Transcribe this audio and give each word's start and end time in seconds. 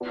Det 0.00 0.08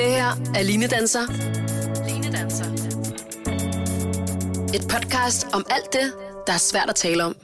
her 0.00 0.32
er 0.54 0.62
Line 0.62 0.86
Danser. 0.86 1.20
Line 2.08 2.36
Danser. 2.36 2.64
Et 4.74 4.88
podcast 4.88 5.46
om 5.52 5.66
alt 5.70 5.92
det, 5.92 6.12
der 6.46 6.52
er 6.52 6.58
svært 6.58 6.88
at 6.88 6.94
tale 6.94 7.24
om. 7.24 7.36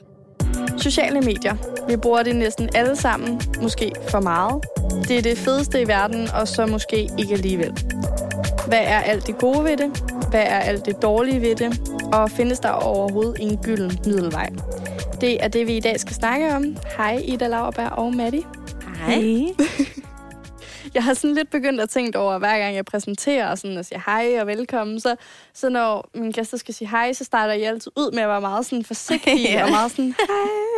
Sociale 0.77 1.21
medier. 1.21 1.55
Vi 1.87 1.97
bruger 1.97 2.23
det 2.23 2.35
næsten 2.35 2.69
alle 2.75 2.95
sammen, 2.95 3.41
måske 3.61 3.91
for 4.09 4.19
meget. 4.19 4.63
Det 5.07 5.17
er 5.17 5.21
det 5.21 5.37
fedeste 5.37 5.81
i 5.81 5.87
verden, 5.87 6.27
og 6.31 6.47
så 6.47 6.65
måske 6.65 7.09
ikke 7.19 7.33
alligevel. 7.33 7.71
Hvad 8.67 8.81
er 8.81 8.99
alt 8.99 9.27
det 9.27 9.37
gode 9.37 9.63
ved 9.63 9.77
det? 9.77 10.03
Hvad 10.29 10.43
er 10.43 10.59
alt 10.59 10.85
det 10.85 11.01
dårlige 11.01 11.41
ved 11.41 11.55
det? 11.55 11.90
Og 12.13 12.29
findes 12.29 12.59
der 12.59 12.69
overhovedet 12.69 13.35
en 13.39 13.57
gylden 13.57 13.99
middelvej? 14.05 14.49
Det 15.21 15.43
er 15.43 15.47
det, 15.47 15.67
vi 15.67 15.77
i 15.77 15.79
dag 15.79 15.99
skal 15.99 16.15
snakke 16.15 16.55
om. 16.55 16.77
Hej 16.97 17.21
Ida 17.25 17.47
Lauerberg 17.47 17.91
og 17.91 18.15
Matti. 18.15 18.45
Hej. 18.97 19.45
Jeg 20.93 21.03
har 21.03 21.13
sådan 21.13 21.35
lidt 21.35 21.49
begyndt 21.49 21.81
at 21.81 21.89
tænke 21.89 22.19
over, 22.19 22.37
hver 22.37 22.59
gang 22.59 22.75
jeg 22.75 22.85
præsenterer 22.85 23.51
og, 23.51 23.57
sådan, 23.57 23.77
og 23.77 23.85
siger 23.85 24.01
hej 24.05 24.41
og 24.41 24.47
velkommen, 24.47 24.99
så, 24.99 25.15
så 25.53 25.69
når 25.69 26.09
mine 26.15 26.33
gæster 26.33 26.57
skal 26.57 26.73
sige 26.73 26.87
hej, 26.87 27.13
så 27.13 27.23
starter 27.23 27.53
jeg 27.53 27.67
altid 27.67 27.91
ud 27.97 28.11
med 28.11 28.23
at 28.23 28.29
være 28.29 28.41
meget 28.41 28.65
sådan 28.65 28.83
forsigtig 28.83 29.43
Ja. 29.43 29.63
og 29.65 29.69
meget 29.69 29.91
sådan 29.91 30.15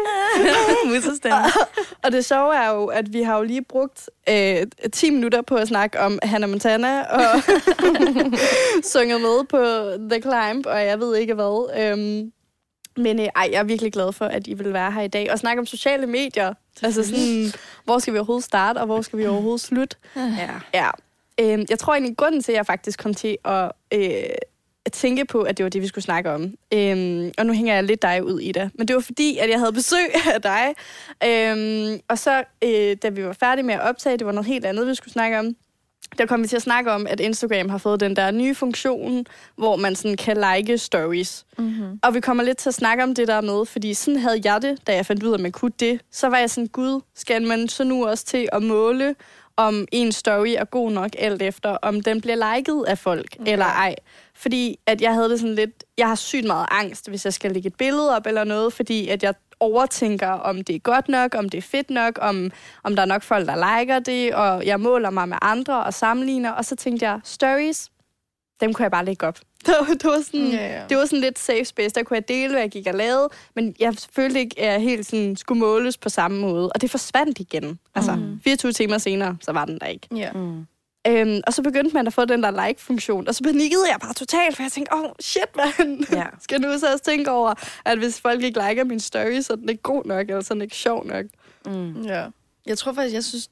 Musestemme. 0.90 1.38
Og 2.04 2.12
det 2.12 2.26
sjove 2.26 2.56
er 2.56 2.70
jo, 2.70 2.86
at 2.86 3.14
vi 3.14 3.22
har 3.22 3.38
jo 3.38 3.44
lige 3.44 3.64
brugt 3.64 4.10
øh, 4.30 4.66
10 4.94 5.10
minutter 5.10 5.42
på 5.42 5.56
at 5.56 5.68
snakke 5.68 6.00
om 6.00 6.20
Hannah 6.24 6.50
Montana, 6.50 7.02
og 7.02 7.42
sunget 8.94 9.22
med 9.22 9.46
på 9.50 9.60
The 10.10 10.22
Climb, 10.22 10.66
og 10.66 10.86
jeg 10.86 11.00
ved 11.00 11.16
ikke 11.16 11.34
hvad. 11.34 11.82
Øhm, 11.82 12.32
men 12.98 13.20
øh, 13.20 13.28
ej, 13.36 13.50
jeg 13.52 13.60
er 13.60 13.64
virkelig 13.64 13.94
glad 13.94 14.14
for, 14.14 14.26
at 14.26 14.48
I 14.48 14.54
vil 14.54 14.74
være 14.74 14.92
her 14.92 15.02
i 15.02 15.08
dag 15.08 15.32
og 15.32 15.40
snakke 15.40 15.60
om 15.60 15.66
sociale 15.66 16.08
medier. 16.08 16.54
Altså 16.82 17.04
sådan, 17.04 17.54
hvor 17.86 18.00
skal 18.00 18.14
vi 18.14 18.18
overhovedet 18.18 18.46
starte, 18.46 18.78
og 18.78 18.86
hvor 18.86 19.02
skal 19.02 19.20
vi 19.20 19.26
overhovedet 19.26 19.62
slutte? 19.62 19.96
Ja. 20.16 20.50
Ja. 20.74 20.90
Øhm, 21.40 21.66
jeg 21.70 21.80
tror 21.80 21.94
egentlig, 21.94 22.18
grunden 22.18 22.42
til, 22.42 22.52
at 22.52 22.56
jeg 22.56 22.66
faktisk 22.66 23.00
kom 23.00 23.14
til 23.14 23.38
at 23.46 23.72
øh, 23.94 24.24
at 24.86 24.92
tænke 24.92 25.26
på, 25.26 25.42
at 25.42 25.58
det 25.58 25.64
var 25.64 25.70
det, 25.70 25.82
vi 25.82 25.88
skulle 25.88 26.04
snakke 26.04 26.32
om. 26.32 26.54
Øhm, 26.74 27.32
og 27.38 27.46
nu 27.46 27.54
hænger 27.54 27.74
jeg 27.74 27.84
lidt 27.84 28.02
dig 28.02 28.24
ud 28.26 28.40
i 28.40 28.52
det. 28.52 28.72
Men 28.74 28.88
det 28.88 28.96
var 28.96 29.02
fordi, 29.02 29.38
at 29.38 29.50
jeg 29.50 29.60
havde 29.60 29.74
besøg 29.74 30.10
af 30.36 30.42
dig. 30.42 30.74
Øhm, 31.26 32.00
og 32.08 32.20
så, 32.20 32.44
øh, 32.64 32.98
da 33.04 33.10
vi 33.10 33.26
var 33.26 33.34
færdige 33.34 33.66
med 33.66 33.74
at 33.74 33.82
optage, 33.82 34.18
det 34.18 34.26
var 34.26 34.32
noget 34.34 34.48
helt 34.48 34.66
andet, 34.66 34.88
vi 34.88 34.96
skulle 34.96 35.14
snakke 35.14 35.40
om. 35.40 35.56
Der 36.18 36.26
kom 36.26 36.44
vi 36.44 36.48
til 36.48 36.56
at 36.56 36.62
snakke 36.62 36.92
om, 36.92 37.08
at 37.08 37.20
Instagram 37.20 37.70
har 37.70 37.78
fået 37.78 38.00
den 38.00 38.16
der 38.16 38.32
nye 38.32 38.56
funktion, 38.56 39.26
hvor 39.56 39.76
man 39.76 39.96
sådan 39.96 40.18
kan 40.18 40.38
like 40.38 40.78
stories. 40.78 41.46
Mm-hmm. 41.58 42.00
Og 42.04 42.14
vi 42.14 42.20
kommer 42.20 42.44
lidt 42.44 42.58
til 42.58 42.70
at 42.70 42.74
snakke 42.74 43.04
om 43.04 43.16
det 43.16 43.28
der 43.28 43.42
med, 43.42 43.66
fordi 43.66 43.94
sådan 43.94 44.20
havde 44.20 44.42
jeg 44.44 44.62
det, 44.62 44.88
da 44.88 44.96
jeg 44.96 45.06
fandt 45.06 45.24
ud 45.24 45.30
af, 45.30 45.34
at 45.34 45.40
man 45.40 45.52
kunne 45.52 45.72
det. 45.80 46.02
Så 46.12 46.30
var 46.30 46.38
jeg 46.38 46.50
sådan, 46.50 46.68
gud, 46.68 47.02
skal 47.16 47.42
man 47.42 47.68
så 47.68 47.84
nu 47.84 48.08
også 48.08 48.26
til 48.26 48.50
at 48.52 48.64
måle, 48.64 49.16
om 49.58 49.88
en 49.92 50.12
story 50.12 50.56
er 50.58 50.66
god 50.66 50.92
nok 50.92 51.10
alt 51.20 51.42
efter, 51.42 51.70
om 51.70 52.02
den 52.02 52.22
bliver 52.22 52.56
liket 52.56 52.84
af 52.88 52.98
folk 52.98 53.36
okay. 53.40 53.52
eller 53.52 53.66
ej. 53.66 53.96
Fordi 54.36 54.80
at 54.86 55.02
jeg 55.02 55.14
havde 55.14 55.30
det 55.30 55.40
sådan 55.40 55.56
lidt, 55.56 55.84
jeg 55.98 56.08
har 56.08 56.16
sygt 56.16 56.46
meget 56.46 56.68
angst, 56.72 57.10
hvis 57.10 57.26
jeg 57.26 57.34
skal 57.34 57.52
lægge 57.52 57.68
et 57.68 57.76
billede 57.76 58.16
op 58.16 58.28
eller 58.28 58.44
noget, 58.44 58.74
fordi 58.74 59.08
at 59.08 59.24
jeg 59.24 59.34
overtænker, 59.60 60.30
om 60.30 60.64
det 60.64 60.76
er 60.76 60.80
godt 60.80 61.10
nok, 61.10 61.36
om 61.36 61.50
det 61.50 61.58
er 61.58 61.62
fedt 61.62 61.90
nok, 61.90 62.20
om, 62.22 62.52
om 62.84 62.96
der 62.96 63.02
er 63.02 63.06
nok 63.06 63.24
folk, 63.24 63.48
der 63.48 63.80
liker 63.80 64.00
det, 64.00 64.36
og 64.36 64.66
jeg 64.66 64.80
måler 64.80 65.10
mig 65.10 65.30
med 65.30 65.38
andre 65.42 65.84
og 65.84 65.94
sammenligner, 65.94 66.52
og 66.52 66.66
så 66.66 66.76
tænkte 66.76 67.06
jeg, 67.06 67.20
stories, 67.24 67.90
dem 68.62 68.74
kunne 68.74 68.84
jeg 68.84 68.92
bare 68.92 69.06
lægge 69.06 69.28
op. 69.28 69.40
Det 69.66 69.74
var, 69.80 69.86
det 69.94 70.04
var, 70.04 70.22
sådan, 70.26 70.48
Ja, 70.48 70.80
ja. 70.80 70.84
det 70.90 70.98
var 70.98 71.06
sådan 71.06 71.20
lidt 71.20 71.40
safe 71.40 71.66
space. 71.66 71.96
Der 71.96 72.04
kunne 72.04 72.16
jeg 72.16 72.28
dele, 72.28 72.50
hvad 72.52 72.62
jeg 72.62 72.70
gik 72.72 72.88
og 72.88 72.94
lavede, 72.94 73.30
men 73.56 73.76
jeg 73.80 73.94
følte 74.16 74.40
ikke, 74.40 74.60
at 74.60 74.72
jeg 74.74 74.82
helt 74.82 75.06
sådan 75.06 75.36
skulle 75.36 75.60
måles 75.60 75.98
på 75.98 76.10
samme 76.10 76.40
måde. 76.40 76.70
Og 76.72 76.82
det 76.82 76.92
forsvandt 76.92 77.40
igen. 77.40 77.80
Altså, 77.96 78.16
Mm. 78.16 78.40
24 78.44 78.72
timer 78.72 78.98
senere, 78.98 79.38
så 79.42 79.52
var 79.52 79.66
den 79.66 79.80
der 79.80 79.86
ikke. 79.86 80.08
Ja. 80.16 80.32
Mm. 80.32 80.66
Øhm, 81.08 81.42
og 81.48 81.54
så 81.54 81.62
begyndte 81.64 81.94
man 81.94 82.08
at 82.08 82.14
få 82.14 82.26
den 82.26 82.44
der 82.44 82.68
like-funktion, 82.68 83.28
og 83.28 83.36
så 83.36 83.44
panikkede 83.44 83.84
jeg 83.92 83.98
bare 84.02 84.14
totalt, 84.14 84.56
for 84.56 84.64
jeg 84.64 84.72
tænkte, 84.72 84.94
åh, 84.94 85.02
oh, 85.04 85.10
shit, 85.20 85.56
man. 85.56 86.06
Ja. 86.12 86.26
Skal 86.44 86.62
nu 86.62 86.78
så 86.80 86.92
også 86.92 87.04
tænke 87.04 87.32
over, 87.32 87.54
at 87.86 87.98
hvis 87.98 88.22
folk 88.22 88.44
ikke 88.44 88.60
liker 88.70 88.84
min 88.84 89.00
story, 89.00 89.42
så 89.42 89.54
er 89.54 89.58
den 89.58 89.70
ikke 89.70 89.82
god 89.82 90.06
nok, 90.06 90.30
eller 90.30 90.42
så 90.42 90.54
er 90.54 90.56
den 90.56 90.62
ikke 90.62 90.76
sjov 90.76 91.06
nok. 91.08 91.26
Mm. 91.66 92.02
Ja. 92.02 92.26
Jeg 92.66 92.78
tror 92.78 92.94
faktisk, 92.94 93.14
jeg 93.16 93.24
synes... 93.24 93.50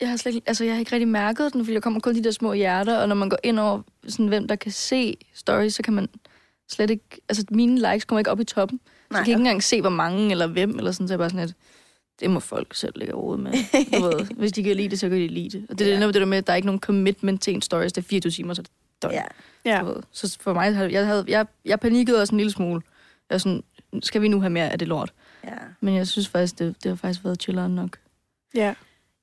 Jeg 0.00 0.08
har, 0.10 0.16
slet 0.16 0.34
ikke, 0.34 0.48
altså, 0.48 0.64
jeg 0.64 0.72
har 0.74 0.78
ikke 0.80 0.92
rigtig 0.92 1.08
mærket 1.08 1.52
den, 1.52 1.64
fordi 1.64 1.74
der 1.74 1.80
kommer 1.80 2.00
kun 2.00 2.14
de 2.14 2.24
der 2.24 2.30
små 2.30 2.52
hjerter, 2.52 2.98
og 2.98 3.08
når 3.08 3.14
man 3.14 3.28
går 3.28 3.38
ind 3.44 3.58
over, 3.58 3.82
sådan, 4.08 4.26
hvem 4.28 4.48
der 4.48 4.56
kan 4.56 4.72
se 4.72 5.16
stories, 5.34 5.74
så 5.74 5.82
kan 5.82 5.92
man 5.94 6.08
slet 6.70 6.90
ikke... 6.90 7.20
Altså, 7.28 7.44
mine 7.50 7.92
likes 7.92 8.04
kommer 8.04 8.18
ikke 8.20 8.30
op 8.30 8.40
i 8.40 8.44
toppen. 8.44 8.80
Nej, 8.82 8.90
så 8.90 9.12
Nej, 9.12 9.18
jeg 9.18 9.24
kan 9.24 9.30
ikke 9.32 9.38
engang 9.40 9.62
se, 9.62 9.80
hvor 9.80 9.90
mange 9.90 10.30
eller 10.30 10.46
hvem, 10.46 10.78
eller 10.78 10.92
sådan, 10.92 11.08
så 11.08 11.12
er 11.12 11.16
jeg 11.16 11.18
bare 11.18 11.30
sådan 11.30 11.46
lidt... 11.46 11.56
Det 12.20 12.30
må 12.30 12.40
folk 12.40 12.74
selv 12.74 12.92
lægge 12.96 13.14
råd 13.14 13.38
med. 13.38 13.52
Du 13.98 14.02
ved, 14.02 14.26
hvis 14.38 14.52
de 14.52 14.62
kan 14.62 14.76
lide 14.76 14.88
det, 14.88 14.98
så 15.00 15.08
kan 15.08 15.18
de 15.18 15.28
lide 15.28 15.58
det. 15.58 15.66
Og 15.70 15.78
det 15.78 15.92
er 15.94 15.98
Ja. 16.00 16.06
det 16.06 16.14
der 16.14 16.24
med, 16.24 16.38
at 16.38 16.46
der 16.46 16.52
er 16.52 16.56
ikke 16.56 16.66
nogen 16.66 16.80
commitment 16.80 17.42
til 17.42 17.54
en 17.54 17.62
stories. 17.62 17.92
Det 17.92 18.04
er 18.04 18.08
24 18.08 18.30
timer, 18.30 18.54
så 18.54 18.62
det 18.62 18.70
døgn. 19.02 19.14
Ja. 19.14 19.22
Ja. 19.64 19.82
Så 20.12 20.36
for 20.40 20.52
mig, 20.54 20.90
jeg, 20.92 21.06
havde, 21.06 21.24
jeg, 21.28 21.46
jeg 21.64 21.80
panikkede 21.80 22.20
også 22.20 22.34
en 22.34 22.36
lille 22.36 22.52
smule. 22.52 22.82
Jeg 23.30 23.34
var 23.34 23.38
sådan, 23.38 23.62
skal 24.02 24.22
vi 24.22 24.28
nu 24.28 24.40
have 24.40 24.50
mere 24.50 24.68
af 24.72 24.78
det 24.78 24.88
lort? 24.88 25.12
ja. 25.44 25.50
Men 25.80 25.94
jeg 25.94 26.06
synes 26.08 26.28
faktisk, 26.28 26.58
det, 26.58 26.76
det 26.82 26.88
har 26.88 26.96
faktisk 26.96 27.24
været 27.24 27.42
chilleren 27.42 27.74
nok. 27.74 27.98
Ja. 28.54 28.74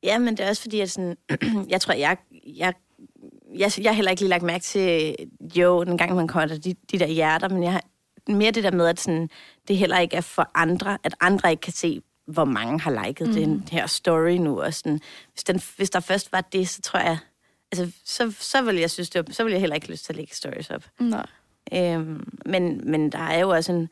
Ja, 0.05 0.17
men 0.17 0.37
det 0.37 0.45
er 0.45 0.49
også 0.49 0.61
fordi, 0.61 0.79
at 0.79 0.91
sådan, 0.91 1.17
jeg 1.73 1.81
tror, 1.81 1.93
jeg, 1.93 2.17
jeg, 2.47 2.73
jeg, 3.55 3.71
jeg 3.77 3.91
har 3.91 3.93
heller 3.93 4.11
ikke 4.11 4.21
lige 4.21 4.29
lagt 4.29 4.43
mærke 4.43 4.63
til, 4.63 5.15
jo, 5.55 5.83
den 5.83 5.97
gang 5.97 6.15
man 6.15 6.27
kommer 6.27 6.47
der, 6.47 6.57
de, 6.57 6.75
de 6.91 6.99
der 6.99 7.07
hjerter, 7.07 7.49
men 7.49 7.63
jeg 7.63 7.71
har 7.71 7.81
mere 8.27 8.51
det 8.51 8.63
der 8.63 8.71
med, 8.71 8.87
at 8.87 8.99
sådan, 8.99 9.29
det 9.67 9.77
heller 9.77 9.99
ikke 9.99 10.15
er 10.15 10.21
for 10.21 10.51
andre, 10.55 10.97
at 11.03 11.15
andre 11.21 11.51
ikke 11.51 11.61
kan 11.61 11.73
se, 11.73 12.01
hvor 12.27 12.45
mange 12.45 12.79
har 12.79 13.05
liket 13.05 13.27
mm. 13.27 13.33
den 13.33 13.67
her 13.71 13.87
story 13.87 14.31
nu. 14.31 14.61
Og 14.61 14.73
sådan, 14.73 14.99
hvis, 15.33 15.43
den, 15.43 15.61
hvis 15.77 15.89
der 15.89 15.99
først 15.99 16.31
var 16.31 16.41
det, 16.41 16.69
så 16.69 16.81
tror 16.81 16.99
jeg, 16.99 17.17
altså, 17.71 17.91
så, 18.05 18.35
så 18.39 18.61
ville 18.61 18.81
jeg 18.81 18.91
synes, 18.91 19.09
det 19.09 19.27
var, 19.27 19.33
så 19.33 19.43
ville 19.43 19.53
jeg 19.53 19.59
heller 19.59 19.75
ikke 19.75 19.91
lyst 19.91 20.05
til 20.05 20.13
at 20.13 20.17
lægge 20.17 20.35
stories 20.35 20.69
op. 20.69 20.85
Nej. 20.99 21.25
Øhm, 21.73 22.27
men, 22.45 22.91
men 22.91 23.11
der 23.11 23.19
er 23.19 23.39
jo 23.39 23.49
også 23.49 23.71
en... 23.71 23.89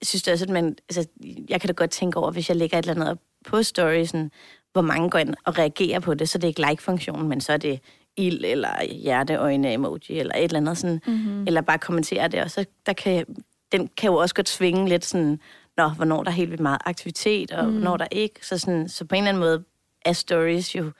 Jeg 0.00 0.06
synes 0.06 0.22
det 0.22 0.32
også, 0.32 0.44
at 0.44 0.50
man... 0.50 0.76
Altså, 0.88 1.06
jeg 1.48 1.60
kan 1.60 1.68
da 1.68 1.72
godt 1.72 1.90
tænke 1.90 2.18
over, 2.18 2.30
hvis 2.30 2.48
jeg 2.48 2.56
lægger 2.56 2.78
et 2.78 2.82
eller 2.82 2.94
andet 2.94 3.10
op 3.10 3.18
på 3.44 3.62
storiesen, 3.62 4.30
hvor 4.72 4.82
mange 4.82 5.10
går 5.10 5.18
ind 5.18 5.34
og 5.44 5.58
reagerer 5.58 6.00
på 6.00 6.14
det, 6.14 6.28
så 6.28 6.38
det 6.38 6.44
er 6.44 6.48
ikke 6.48 6.66
like-funktionen, 6.68 7.28
men 7.28 7.40
så 7.40 7.52
er 7.52 7.56
det 7.56 7.80
ild, 8.16 8.44
eller 8.44 8.84
hjerteøjne 8.84 9.72
emoji, 9.72 10.18
eller 10.18 10.34
et 10.34 10.44
eller 10.44 10.56
andet 10.56 10.78
sådan, 10.78 11.00
mm-hmm. 11.06 11.46
eller 11.46 11.60
bare 11.60 11.78
kommentere 11.78 12.28
det, 12.28 12.42
og 12.42 12.50
så 12.50 12.64
der 12.86 12.92
kan 12.92 13.26
den 13.72 13.88
kan 13.96 14.10
jo 14.10 14.16
også 14.16 14.34
godt 14.34 14.48
svinge 14.48 14.88
lidt 14.88 15.04
sådan, 15.04 15.40
nå, 15.76 15.88
hvornår 15.88 16.22
der 16.22 16.30
er 16.30 16.34
helt 16.34 16.50
vildt 16.50 16.62
meget 16.62 16.80
aktivitet, 16.84 17.52
og 17.52 17.64
mm. 17.64 17.72
hvornår 17.72 17.96
der 17.96 18.06
ikke, 18.10 18.46
så, 18.46 18.58
sådan, 18.58 18.88
så 18.88 19.04
på 19.04 19.14
en 19.14 19.18
eller 19.22 19.28
anden 19.28 19.40
måde 19.40 19.64
er 20.04 20.12
stories 20.12 20.76
jo 20.76 20.92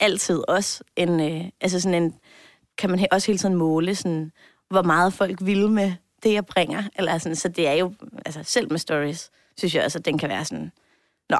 altid 0.00 0.42
også 0.48 0.84
en, 0.96 1.20
øh, 1.20 1.44
altså 1.60 1.80
sådan 1.80 2.02
en, 2.02 2.14
kan 2.78 2.90
man 2.90 3.06
også 3.12 3.26
hele 3.26 3.38
tiden 3.38 3.54
måle 3.54 3.94
sådan, 3.94 4.32
hvor 4.70 4.82
meget 4.82 5.12
folk 5.12 5.38
vil 5.40 5.70
med 5.70 5.92
det, 6.22 6.32
jeg 6.32 6.46
bringer, 6.46 6.82
eller 6.96 7.18
sådan, 7.18 7.36
så 7.36 7.48
det 7.48 7.68
er 7.68 7.72
jo, 7.72 7.94
altså 8.26 8.40
selv 8.42 8.70
med 8.70 8.78
stories, 8.78 9.30
synes 9.58 9.74
jeg 9.74 9.84
også, 9.84 9.98
at 9.98 10.04
den 10.04 10.18
kan 10.18 10.28
være 10.28 10.44
sådan, 10.44 10.72
nå, 11.30 11.38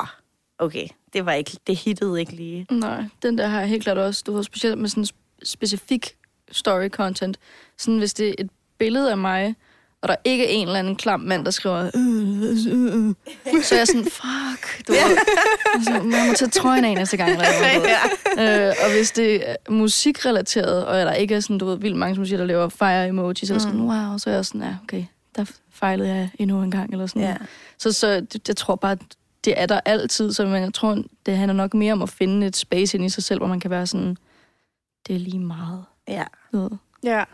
okay, 0.62 0.86
det 1.12 1.26
var 1.26 1.32
ikke, 1.32 1.58
det 1.66 1.76
hittede 1.76 2.20
ikke 2.20 2.32
lige. 2.32 2.66
Nej, 2.70 3.04
den 3.22 3.38
der 3.38 3.46
har 3.46 3.60
jeg 3.60 3.68
helt 3.68 3.82
klart 3.82 3.98
også, 3.98 4.22
du 4.26 4.32
ved, 4.32 4.44
specielt 4.44 4.78
med 4.78 4.88
sådan 4.88 5.04
sp- 5.04 5.40
specifik 5.44 6.16
story 6.52 6.88
content. 6.88 7.38
Sådan 7.78 7.98
hvis 7.98 8.14
det 8.14 8.28
er 8.28 8.34
et 8.38 8.50
billede 8.78 9.10
af 9.10 9.18
mig, 9.18 9.54
og 10.02 10.08
der 10.08 10.16
ikke 10.24 10.44
er 10.44 10.48
en 10.48 10.66
eller 10.66 10.78
anden 10.78 10.96
klam 10.96 11.20
mand, 11.20 11.44
der 11.44 11.50
skriver, 11.50 11.90
øh, 11.94 12.42
øh, 12.72 13.08
øh, 13.54 13.62
så 13.64 13.74
er 13.74 13.78
jeg 13.78 13.86
sådan, 13.86 14.04
fuck, 14.04 14.86
du 14.88 14.92
ved. 14.92 15.16
Altså, 15.74 15.92
jeg 15.92 16.26
må 16.28 16.34
tage 16.34 16.50
trøjen 16.50 16.84
af 16.84 16.94
næste 16.94 17.16
gang. 17.16 17.30
Eller, 17.30 17.44
noget. 18.36 18.68
øh, 18.68 18.74
og 18.84 18.92
hvis 18.92 19.10
det 19.10 19.50
er 19.50 19.56
musikrelateret, 19.68 20.86
og 20.86 20.96
der 20.96 21.12
ikke 21.12 21.34
er 21.34 21.40
sådan, 21.40 21.58
du 21.58 21.66
ved, 21.66 21.78
vildt 21.78 21.96
mange, 21.96 22.14
som 22.14 22.26
siger, 22.26 22.38
der 22.38 22.44
laver 22.44 22.68
fire 22.68 23.08
emojis, 23.08 23.48
så 23.48 23.54
jeg 23.54 23.60
sådan, 23.60 23.80
wow, 23.80 24.18
så 24.18 24.30
er 24.30 24.34
jeg 24.34 24.46
sådan, 24.46 24.62
ja, 24.62 24.76
okay, 24.84 25.04
der 25.36 25.44
fejlede 25.70 26.08
jeg 26.08 26.30
endnu 26.38 26.62
en 26.62 26.70
gang, 26.70 26.92
eller 26.92 27.06
sådan. 27.06 27.22
Ja. 27.22 27.36
Så, 27.78 27.92
så 27.92 28.26
jeg 28.48 28.56
tror 28.56 28.76
bare, 28.76 28.96
det 29.44 29.60
er 29.60 29.66
der 29.66 29.80
altid, 29.84 30.32
så 30.32 30.46
men 30.46 30.62
jeg 30.62 30.74
tror, 30.74 31.02
det 31.26 31.36
handler 31.36 31.54
nok 31.54 31.74
mere 31.74 31.92
om 31.92 32.02
at 32.02 32.10
finde 32.10 32.46
et 32.46 32.56
space 32.56 32.96
ind 32.96 33.06
i 33.06 33.08
sig 33.08 33.24
selv, 33.24 33.40
hvor 33.40 33.46
man 33.48 33.60
kan 33.60 33.70
være 33.70 33.86
sådan, 33.86 34.16
det 35.06 35.14
er 35.14 35.20
lige 35.20 35.38
meget. 35.38 35.84
Ja. 36.08 36.24
ved. 36.52 36.70
Ja. 37.04 37.24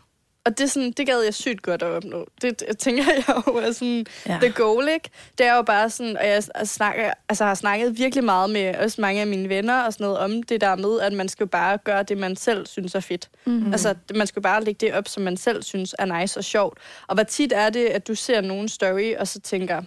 Og 0.44 0.58
det, 0.58 0.64
er 0.64 0.69
sådan, 0.69 0.93
det 0.93 1.06
gad 1.06 1.20
jeg 1.20 1.34
sygt 1.34 1.62
godt 1.62 1.82
at 1.82 1.88
opnå. 1.88 2.26
Det, 2.43 2.60
det 2.69 2.78
tænker 2.78 3.05
jeg 3.26 3.43
jo 3.46 3.52
er 3.56 3.72
sådan, 3.72 4.06
Ja. 4.26 4.38
the 4.43 4.50
goal, 4.52 4.88
ikke? 4.88 5.10
Det 5.38 5.46
er 5.46 5.56
jo 5.56 5.62
bare 5.62 5.90
sådan, 5.90 6.16
og 6.16 6.26
jeg 6.26 6.43
snakker, 6.64 7.12
altså, 7.28 7.44
har 7.44 7.55
snakket 7.55 7.99
virkelig 7.99 8.25
meget 8.25 8.50
med 8.50 8.75
også 8.76 9.00
mange 9.00 9.20
af 9.20 9.26
mine 9.26 9.49
venner 9.49 9.82
og 9.82 9.93
sådan 9.93 10.05
noget 10.05 10.19
om 10.19 10.43
det 10.43 10.60
der 10.60 10.76
med, 10.76 11.00
at 11.00 11.12
man 11.12 11.28
skal 11.28 11.44
jo 11.44 11.49
bare 11.49 11.78
gøre 11.78 12.02
det, 12.02 12.19
man 12.19 12.37
selv 12.37 12.66
synes 12.66 12.94
er 12.94 13.00
fedt. 13.00 13.28
Mm. 13.44 13.72
Altså, 13.72 13.94
man 14.14 14.26
skal 14.26 14.40
jo 14.40 14.43
bare 14.43 14.64
lægge 14.64 14.87
det 14.87 14.94
op, 14.94 15.08
som 15.08 15.22
man 15.22 15.37
selv 15.37 15.62
synes 15.62 15.94
er 15.99 16.20
nice 16.20 16.40
og 16.40 16.44
sjovt. 16.44 16.78
Og 17.06 17.14
hvor 17.14 17.25
tit 17.25 17.52
er 17.52 17.70
det, 17.70 17.87
at 17.87 18.08
du 18.08 18.14
ser 18.14 18.40
nogen 18.40 18.69
story, 18.69 19.14
og 19.19 19.28
så 19.28 19.40
tænker, 19.40 19.82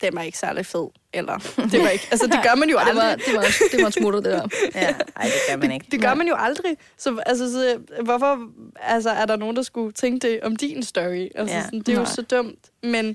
den 0.00 0.14
var 0.14 0.22
ikke 0.22 0.38
særlig 0.38 0.66
fed. 0.66 0.88
Eller, 1.12 1.38
det 1.72 1.80
var 1.82 1.88
ikke, 1.88 2.08
altså 2.10 2.26
det 2.26 2.40
gør 2.42 2.54
man 2.54 2.68
jo 2.70 2.78
Det 2.78 2.88
aldrig. 2.88 3.04
var, 3.06 3.14
det 3.14 3.34
var, 3.34 3.42
det 3.72 3.80
var 3.80 3.86
en 3.86 3.92
smutter, 3.92 4.20
det 4.20 4.32
der. 4.32 4.48
Ja, 4.74 4.86
ej, 5.16 5.24
det 5.24 5.32
gør 5.48 5.56
man 5.56 5.72
ikke. 5.72 5.86
Det 5.90 6.00
gør 6.00 6.14
man 6.14 6.28
jo 6.28 6.34
aldrig. 6.38 6.76
Så, 6.98 7.22
altså, 7.26 7.52
så, 7.52 7.78
hvorfor 8.02 8.38
altså, 8.80 9.10
er 9.10 9.26
der 9.26 9.36
nogen, 9.36 9.56
der 9.56 9.62
skulle 9.62 9.92
tænke 9.92 10.28
det 10.28 10.40
om 10.42 10.56
din 10.56 10.82
story? 10.82 11.28
Altså, 11.34 11.56
Ja. 11.56 11.62
sådan, 11.64 11.78
det 11.78 11.88
er 11.88 11.92
jo 11.92 11.98
Nej. 11.98 12.10
så 12.10 12.22
dumt. 12.22 12.58
Men 12.82 13.06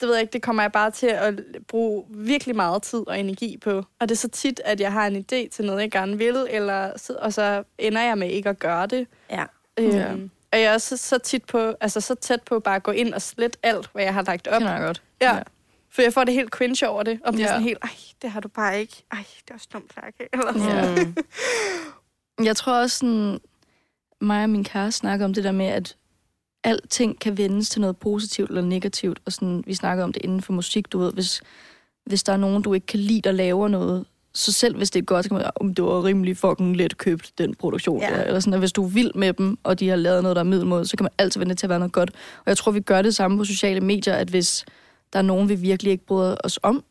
det 0.00 0.08
ved 0.08 0.14
jeg 0.14 0.20
ikke, 0.22 0.32
det 0.32 0.42
kommer 0.42 0.62
jeg 0.62 0.72
bare 0.72 0.90
til 0.90 1.06
at 1.06 1.34
bruge 1.68 2.04
virkelig 2.10 2.56
meget 2.56 2.82
tid 2.82 3.08
og 3.08 3.18
energi 3.20 3.56
på. 3.56 3.76
Og 4.00 4.08
det 4.08 4.10
er 4.10 4.16
så 4.16 4.28
tit, 4.28 4.60
at 4.64 4.80
jeg 4.80 4.92
har 4.92 5.06
en 5.06 5.16
idé 5.16 5.48
til 5.48 5.64
noget, 5.64 5.80
jeg 5.80 5.90
gerne 5.90 6.18
vil, 6.18 6.46
eller, 6.50 6.90
så- 6.96 7.16
og 7.20 7.32
så 7.32 7.62
ender 7.78 8.02
jeg 8.02 8.18
med 8.18 8.30
ikke 8.30 8.48
at 8.48 8.58
gøre 8.58 8.86
det. 8.86 9.06
Ja. 9.30 9.44
Øhm, 9.78 9.90
Ja. 9.96 10.12
Og 10.52 10.58
jeg 10.60 10.66
er 10.66 10.72
også 10.74 10.96
så, 10.96 11.18
tit 11.18 11.44
på, 11.44 11.74
altså 11.80 12.00
så 12.00 12.14
tæt 12.14 12.42
på 12.42 12.60
bare 12.60 12.76
at 12.76 12.82
gå 12.82 12.90
ind 12.90 13.14
og 13.14 13.22
slette 13.22 13.58
alt, 13.62 13.88
hvad 13.92 14.04
jeg 14.04 14.14
har 14.14 14.22
lagt 14.22 14.48
op. 14.48 14.58
Kender 14.58 14.72
jeg 14.72 14.82
godt. 14.82 15.02
Ja. 15.20 15.34
Ja. 15.36 15.42
For 15.90 16.02
jeg 16.02 16.12
får 16.12 16.24
det 16.24 16.34
helt 16.34 16.50
cringe 16.50 16.88
over 16.88 17.02
det, 17.02 17.20
og 17.24 17.32
bliver 17.32 17.46
Ja. 17.46 17.52
sådan 17.52 17.62
helt, 17.62 17.78
ej, 17.82 17.90
det 18.22 18.30
har 18.30 18.40
du 18.40 18.48
bare 18.48 18.80
ikke. 18.80 19.04
Ej, 19.12 19.24
det 19.44 19.50
er 19.50 19.54
også 19.54 19.68
dumt, 19.72 19.92
Lærke. 20.02 20.28
Eller. 20.32 20.74
Ja. 20.74 21.04
Jeg 22.44 22.56
tror 22.56 22.72
også, 22.80 22.98
sådan, 22.98 23.38
mig 24.20 24.42
og 24.42 24.50
min 24.50 24.64
kæreste 24.64 24.98
snakker 24.98 25.24
om 25.24 25.34
det 25.34 25.44
der 25.44 25.52
med, 25.52 25.66
at 25.66 25.96
alting 26.64 27.20
kan 27.20 27.38
vendes 27.38 27.70
til 27.70 27.80
noget 27.80 27.96
positivt 27.96 28.48
eller 28.48 28.62
negativt. 28.62 29.18
Og 29.26 29.32
sådan, 29.32 29.64
vi 29.66 29.74
snakker 29.74 30.04
om 30.04 30.12
det 30.12 30.24
inden 30.24 30.42
for 30.42 30.52
musik, 30.52 30.92
du 30.92 30.98
ved. 30.98 31.12
Hvis, 31.12 31.42
hvis 32.06 32.22
der 32.22 32.32
er 32.32 32.36
nogen, 32.36 32.62
du 32.62 32.74
ikke 32.74 32.86
kan 32.86 33.00
lide, 33.00 33.20
der 33.20 33.32
laver 33.32 33.68
noget, 33.68 34.06
så 34.34 34.52
selv 34.52 34.76
hvis 34.76 34.90
det 34.90 35.00
er 35.00 35.04
godt, 35.04 35.24
så 35.24 35.28
kan 35.30 35.38
man 35.38 35.50
om 35.56 35.74
det 35.74 35.84
var 35.84 36.04
rimelig 36.04 36.36
fucking 36.36 36.76
let 36.76 36.98
købt, 36.98 37.32
den 37.38 37.54
produktion 37.54 38.00
Ja. 38.00 38.10
der. 38.10 38.22
Eller 38.24 38.40
sådan, 38.40 38.52
at 38.52 38.58
hvis 38.58 38.72
du 38.72 38.84
er 38.84 38.88
vild 38.88 39.14
med 39.14 39.32
dem, 39.32 39.58
og 39.64 39.80
de 39.80 39.88
har 39.88 39.96
lavet 39.96 40.22
noget, 40.22 40.36
der 40.36 40.40
er 40.42 40.44
middelmåde, 40.44 40.86
så 40.86 40.96
kan 40.96 41.04
man 41.04 41.12
altid 41.18 41.40
vende 41.40 41.50
det 41.50 41.58
til 41.58 41.66
at 41.66 41.70
være 41.70 41.78
noget 41.78 41.92
godt. 41.92 42.10
Og 42.38 42.44
jeg 42.46 42.56
tror, 42.56 42.72
vi 42.72 42.80
gør 42.80 43.02
det 43.02 43.14
samme 43.14 43.36
på 43.38 43.44
sociale 43.44 43.80
medier, 43.80 44.14
at 44.14 44.28
hvis 44.28 44.64
der 45.12 45.18
er 45.18 45.22
nogen, 45.22 45.48
vi 45.48 45.54
virkelig 45.54 45.92
ikke 45.92 46.06
bryder 46.06 46.36
os 46.44 46.58
om, 46.62 46.84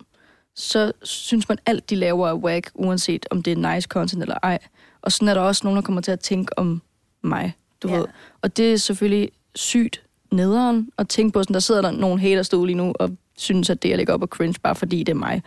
så 0.55 0.91
synes 1.03 1.49
man 1.49 1.57
alt, 1.65 1.89
de 1.89 1.95
laver 1.95 2.27
er 2.27 2.35
whack, 2.35 2.71
uanset 2.75 3.25
om 3.31 3.43
det 3.43 3.53
er 3.53 3.73
nice 3.73 3.87
content 3.87 4.21
eller 4.21 4.37
ej. 4.43 4.59
Og 5.01 5.11
sådan 5.11 5.27
er 5.27 5.33
der 5.33 5.41
også 5.41 5.61
nogen, 5.63 5.75
der 5.75 5.81
kommer 5.81 6.01
til 6.01 6.11
at 6.11 6.19
tænke 6.19 6.59
om 6.59 6.81
mig, 7.23 7.53
du 7.83 7.87
Ja. 7.87 7.93
ja. 7.93 7.99
ved. 7.99 8.07
Og 8.41 8.57
det 8.57 8.73
er 8.73 8.77
selvfølgelig 8.77 9.29
sygt 9.55 10.03
nederen 10.31 10.89
at 10.97 11.09
tænke 11.09 11.33
på, 11.33 11.43
sådan, 11.43 11.53
der 11.53 11.59
sidder 11.59 11.81
der 11.81 11.91
nogle 11.91 12.19
haters 12.21 12.49
derude 12.49 12.65
lige 12.65 12.77
nu, 12.77 12.93
og 12.99 13.09
synes, 13.37 13.69
at 13.69 13.83
det, 13.83 13.89
jeg 13.89 13.97
lægger 13.97 14.13
op 14.13 14.21
er 14.21 14.27
cringe, 14.27 14.59
bare 14.63 14.75
fordi 14.75 14.99
det 14.99 15.09
er 15.09 15.15
mig. 15.15 15.43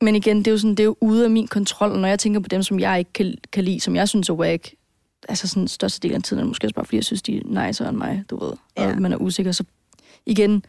Men 0.00 0.14
igen, 0.16 0.38
det 0.38 0.46
er 0.46 0.50
jo, 0.50 0.58
sådan, 0.58 0.70
det 0.70 0.80
er 0.80 0.84
jo 0.84 0.96
ude 1.00 1.24
af 1.24 1.30
min 1.30 1.48
kontrol, 1.48 1.92
og 1.92 1.98
når 1.98 2.08
jeg 2.08 2.18
tænker 2.18 2.40
på 2.40 2.48
dem, 2.48 2.62
som 2.62 2.80
jeg 2.80 2.98
ikke 2.98 3.12
kan, 3.12 3.34
kan 3.52 3.64
lide, 3.64 3.80
som 3.80 3.96
jeg 3.96 4.08
synes 4.08 4.28
er 4.28 4.34
whack, 4.34 4.74
altså 5.28 5.48
sådan 5.48 5.68
største 5.68 6.08
del 6.08 6.14
af 6.14 6.22
tiden, 6.22 6.42
er 6.42 6.46
måske 6.46 6.66
også 6.66 6.74
bare 6.74 6.84
fordi, 6.84 6.96
jeg 6.96 7.04
synes, 7.04 7.22
de 7.22 7.36
er 7.36 7.66
nicer 7.66 7.88
end 7.88 7.96
mig, 7.96 8.24
du 8.30 8.44
ved. 8.44 8.52
Ja. 8.78 8.92
Og 8.92 9.02
man 9.02 9.12
er 9.12 9.16
usikker, 9.16 9.52
så 9.52 9.64
igen, 10.26 10.64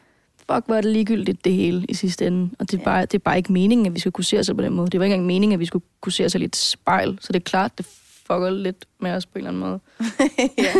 fuck, 0.51 0.65
hvor 0.65 0.75
er 0.75 0.81
det 0.81 0.91
ligegyldigt 0.91 1.45
det 1.45 1.53
hele 1.53 1.85
i 1.89 1.93
sidste 1.93 2.27
ende. 2.27 2.55
Og 2.59 2.71
det 2.71 2.79
er, 2.79 2.83
bare, 2.83 3.01
det 3.01 3.13
er 3.13 3.19
bare 3.19 3.37
ikke 3.37 3.53
meningen, 3.53 3.85
at 3.85 3.93
vi 3.93 3.99
skal 3.99 4.11
kunne 4.11 4.23
se 4.23 4.39
os 4.39 4.51
på 4.55 4.61
den 4.61 4.73
måde. 4.73 4.89
Det 4.89 4.99
var 4.99 5.03
ikke 5.05 5.13
engang 5.13 5.27
meningen, 5.27 5.53
at 5.53 5.59
vi 5.59 5.65
skulle 5.65 5.85
kunne 6.01 6.13
se 6.13 6.25
os 6.25 6.35
i 6.35 6.43
et 6.43 6.55
spejl. 6.55 7.17
Så 7.21 7.33
det 7.33 7.39
er 7.39 7.43
klart, 7.43 7.77
det 7.77 7.85
fucker 8.27 8.49
lidt 8.49 8.85
med 8.99 9.11
os 9.11 9.25
på 9.25 9.39
en 9.39 9.47
eller 9.47 9.49
anden 9.49 9.61
måde. 9.61 9.79
ja, 10.57 10.73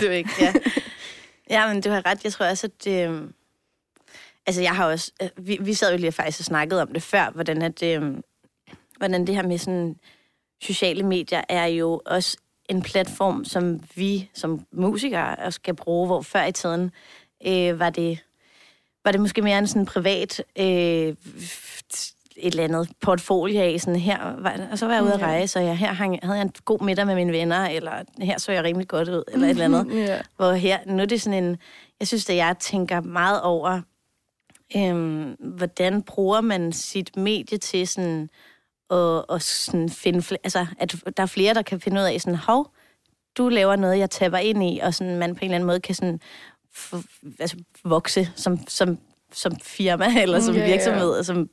det 0.00 0.02
er 0.02 0.12
ikke, 0.12 0.30
ja. 0.40 0.52
Ja, 1.50 1.72
men 1.72 1.82
du 1.82 1.90
har 1.90 2.06
ret. 2.06 2.24
Jeg 2.24 2.32
tror 2.32 2.46
også, 2.46 2.66
at... 2.66 3.10
Øh, 3.10 3.22
altså, 4.46 4.62
jeg 4.62 4.70
har 4.76 4.86
også... 4.86 5.12
øh, 5.22 5.28
Vi, 5.36 5.58
vi 5.60 5.74
sad 5.74 5.92
jo 5.92 5.98
lige 5.98 6.12
faktisk 6.12 6.40
og 6.40 6.44
snakkede 6.44 6.82
om 6.82 6.92
det 6.92 7.02
før, 7.02 7.30
hvordan, 7.34 7.62
at, 7.62 7.82
øh, 7.82 8.02
hvordan 8.98 9.26
det 9.26 9.34
her 9.34 9.42
med 9.42 9.58
sådan... 9.58 9.96
Sociale 10.62 11.02
medier 11.02 11.42
er 11.48 11.66
jo 11.66 12.00
også 12.06 12.36
en 12.68 12.82
platform, 12.82 13.44
som 13.44 13.80
vi 13.94 14.30
som 14.34 14.66
musikere 14.72 15.36
også 15.36 15.56
skal 15.56 15.74
bruge, 15.74 16.06
hvor 16.06 16.22
før 16.22 16.44
i 16.44 16.52
tiden 16.52 16.90
øh, 17.46 17.78
var 17.78 17.90
det 17.90 18.18
var 19.06 19.12
det 19.12 19.20
måske 19.20 19.42
mere 19.42 19.58
en 19.58 19.66
sådan 19.66 19.86
privat 19.86 20.42
øh, 20.58 21.14
et 22.36 22.50
eller 22.50 22.64
andet 22.64 22.88
portfolio 23.00 23.60
af, 23.60 23.80
sådan 23.80 24.00
her, 24.00 24.40
var, 24.42 24.60
og 24.70 24.78
så 24.78 24.86
var 24.86 24.94
jeg 24.94 25.02
ude 25.02 25.14
at 25.14 25.20
rejse, 25.20 25.58
og 25.58 25.64
jeg, 25.64 25.78
her 25.78 25.92
hang, 25.92 26.18
havde 26.22 26.38
jeg 26.38 26.42
en 26.42 26.52
god 26.64 26.80
middag 26.80 27.06
med 27.06 27.14
mine 27.14 27.32
venner, 27.32 27.66
eller 27.66 27.92
her 28.18 28.38
så 28.38 28.52
jeg 28.52 28.64
rimelig 28.64 28.88
godt 28.88 29.08
ud, 29.08 29.22
eller 29.28 29.46
et 29.46 29.50
eller 29.50 29.64
andet. 29.64 29.96
Ja. 30.08 30.20
Hvor 30.36 30.52
her, 30.52 30.78
nu 30.86 31.02
er 31.02 31.06
det 31.06 31.22
sådan 31.22 31.44
en, 31.44 31.58
jeg 32.00 32.08
synes, 32.08 32.30
at 32.30 32.36
jeg 32.36 32.56
tænker 32.60 33.00
meget 33.00 33.42
over, 33.42 33.80
øhm, 34.76 35.36
hvordan 35.38 36.02
bruger 36.02 36.40
man 36.40 36.72
sit 36.72 37.16
medie 37.16 37.58
til 37.58 37.88
sådan, 37.88 38.30
at, 38.90 39.24
at 39.30 39.42
sådan 39.42 39.90
finde, 39.90 40.36
altså, 40.44 40.66
at 40.78 40.94
der 41.16 41.22
er 41.22 41.26
flere, 41.26 41.54
der 41.54 41.62
kan 41.62 41.80
finde 41.80 42.00
ud 42.00 42.06
af 42.06 42.20
sådan, 42.20 42.38
hov, 42.38 42.72
du 43.36 43.48
laver 43.48 43.76
noget, 43.76 43.98
jeg 43.98 44.10
tapper 44.10 44.38
ind 44.38 44.64
i, 44.64 44.78
og 44.82 44.94
sådan, 44.94 45.16
man 45.16 45.34
på 45.34 45.38
en 45.40 45.44
eller 45.44 45.54
anden 45.54 45.66
måde 45.66 45.80
kan 45.80 45.94
sådan, 45.94 46.20
altså, 47.38 47.56
vokse 47.84 48.28
som, 48.36 48.68
som, 48.68 48.98
som 49.32 49.52
firma, 49.62 50.06
eller 50.22 50.40
som 50.40 50.54
ja. 50.54 50.66
virksomhed, 50.66 51.10
og 51.10 51.24
som 51.24 51.48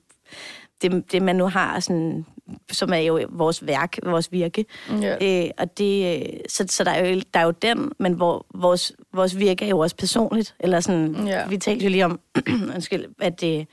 det, 0.81 1.12
det, 1.12 1.22
man 1.22 1.36
nu 1.36 1.48
har, 1.48 1.80
sådan, 1.80 2.25
som 2.72 2.94
er 2.94 2.98
jo 2.98 3.20
vores 3.30 3.66
værk, 3.68 3.98
vores 4.06 4.31
virke. 4.31 4.66
Ja. 5.02 5.44
Øh, 5.46 5.50
og 5.58 5.78
det, 5.78 6.22
øh, 6.22 6.40
så, 6.50 6.66
så 6.70 6.84
der, 6.84 6.92
er 6.92 7.10
jo, 7.10 7.22
der 7.34 7.40
er 7.40 7.44
jo 7.44 7.52
den, 7.52 7.92
men 8.00 8.14
hvor 8.14 8.46
vores, 8.56 8.94
vores 9.14 9.38
virke 9.40 9.66
er 9.66 9.70
jo 9.70 9.80
også 9.80 9.96
personligt. 9.96 10.56
Eller 10.60 10.80
sådan, 10.80 11.28
Ja. 11.28 11.48
vi 11.48 11.58
talte 11.58 11.84
jo 11.84 11.90
lige 11.90 12.06
om, 12.06 12.19
undskyld, 12.76 13.06
at, 13.19 13.44
øh, 13.44 13.66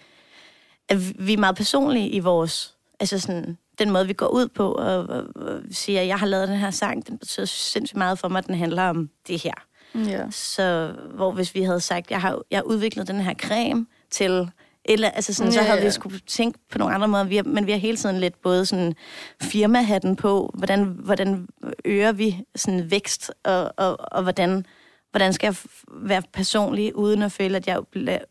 at 0.88 1.26
vi 1.26 1.32
er 1.32 1.38
meget 1.38 1.56
personlige 1.56 2.08
i 2.08 2.18
vores, 2.18 2.74
altså 3.00 3.18
sådan, 3.18 3.58
den 3.78 3.90
måde, 3.90 4.06
vi 4.06 4.12
går 4.12 4.28
ud 4.28 4.48
på, 4.48 4.72
og, 4.72 4.98
og, 4.98 5.24
og 5.36 5.60
siger, 5.70 6.02
jeg 6.02 6.18
har 6.18 6.26
lavet 6.26 6.48
den 6.48 6.58
her 6.58 6.70
sang, 6.70 7.06
den 7.06 7.18
betyder 7.18 7.46
sindssygt 7.46 7.98
meget 7.98 8.18
for 8.18 8.28
mig, 8.28 8.38
at 8.38 8.46
den 8.46 8.54
handler 8.54 8.82
om 8.82 9.10
det 9.26 9.42
her. 9.42 9.54
Ja. 9.94 10.30
Så 10.30 10.94
hvor 11.14 11.32
hvis 11.32 11.54
vi 11.54 11.62
havde 11.62 11.80
sagt, 11.80 12.10
jeg 12.10 12.20
har, 12.20 12.38
jeg 12.50 12.58
har 12.58 12.62
udviklet 12.62 13.08
den 13.08 13.20
her 13.20 13.34
creme 13.34 13.86
til... 14.10 14.50
Eller, 14.84 15.08
altså 15.10 15.34
sådan, 15.34 15.52
så 15.52 15.60
Ja, 15.60 15.66
havde 15.66 15.78
vi 15.80 15.84
ja. 15.84 15.90
skulle 15.90 16.18
tænke 16.18 16.58
på 16.72 16.78
nogle 16.78 16.94
andre 16.94 17.08
måder. 17.08 17.24
Vi 17.24 17.36
har, 17.36 17.42
men 17.42 17.66
vi 17.66 17.72
har 17.72 17.78
hele 17.78 17.96
tiden 17.96 18.20
lidt 18.20 18.42
både 18.42 18.66
sådan 18.66 18.94
firmahatten 19.42 20.16
på, 20.16 20.50
hvordan, 20.54 20.84
hvordan 20.84 21.48
øger 21.84 22.12
vi 22.12 22.36
sådan 22.56 22.90
vækst, 22.90 23.32
og, 23.44 23.72
og, 23.76 23.96
og 24.12 24.22
hvordan, 24.22 24.66
hvordan 25.10 25.32
skal 25.32 25.46
jeg 25.46 25.56
være 25.92 26.22
personlig, 26.32 26.96
uden 26.96 27.22
at 27.22 27.32
føle, 27.32 27.56
at 27.56 27.66
jeg 27.66 27.78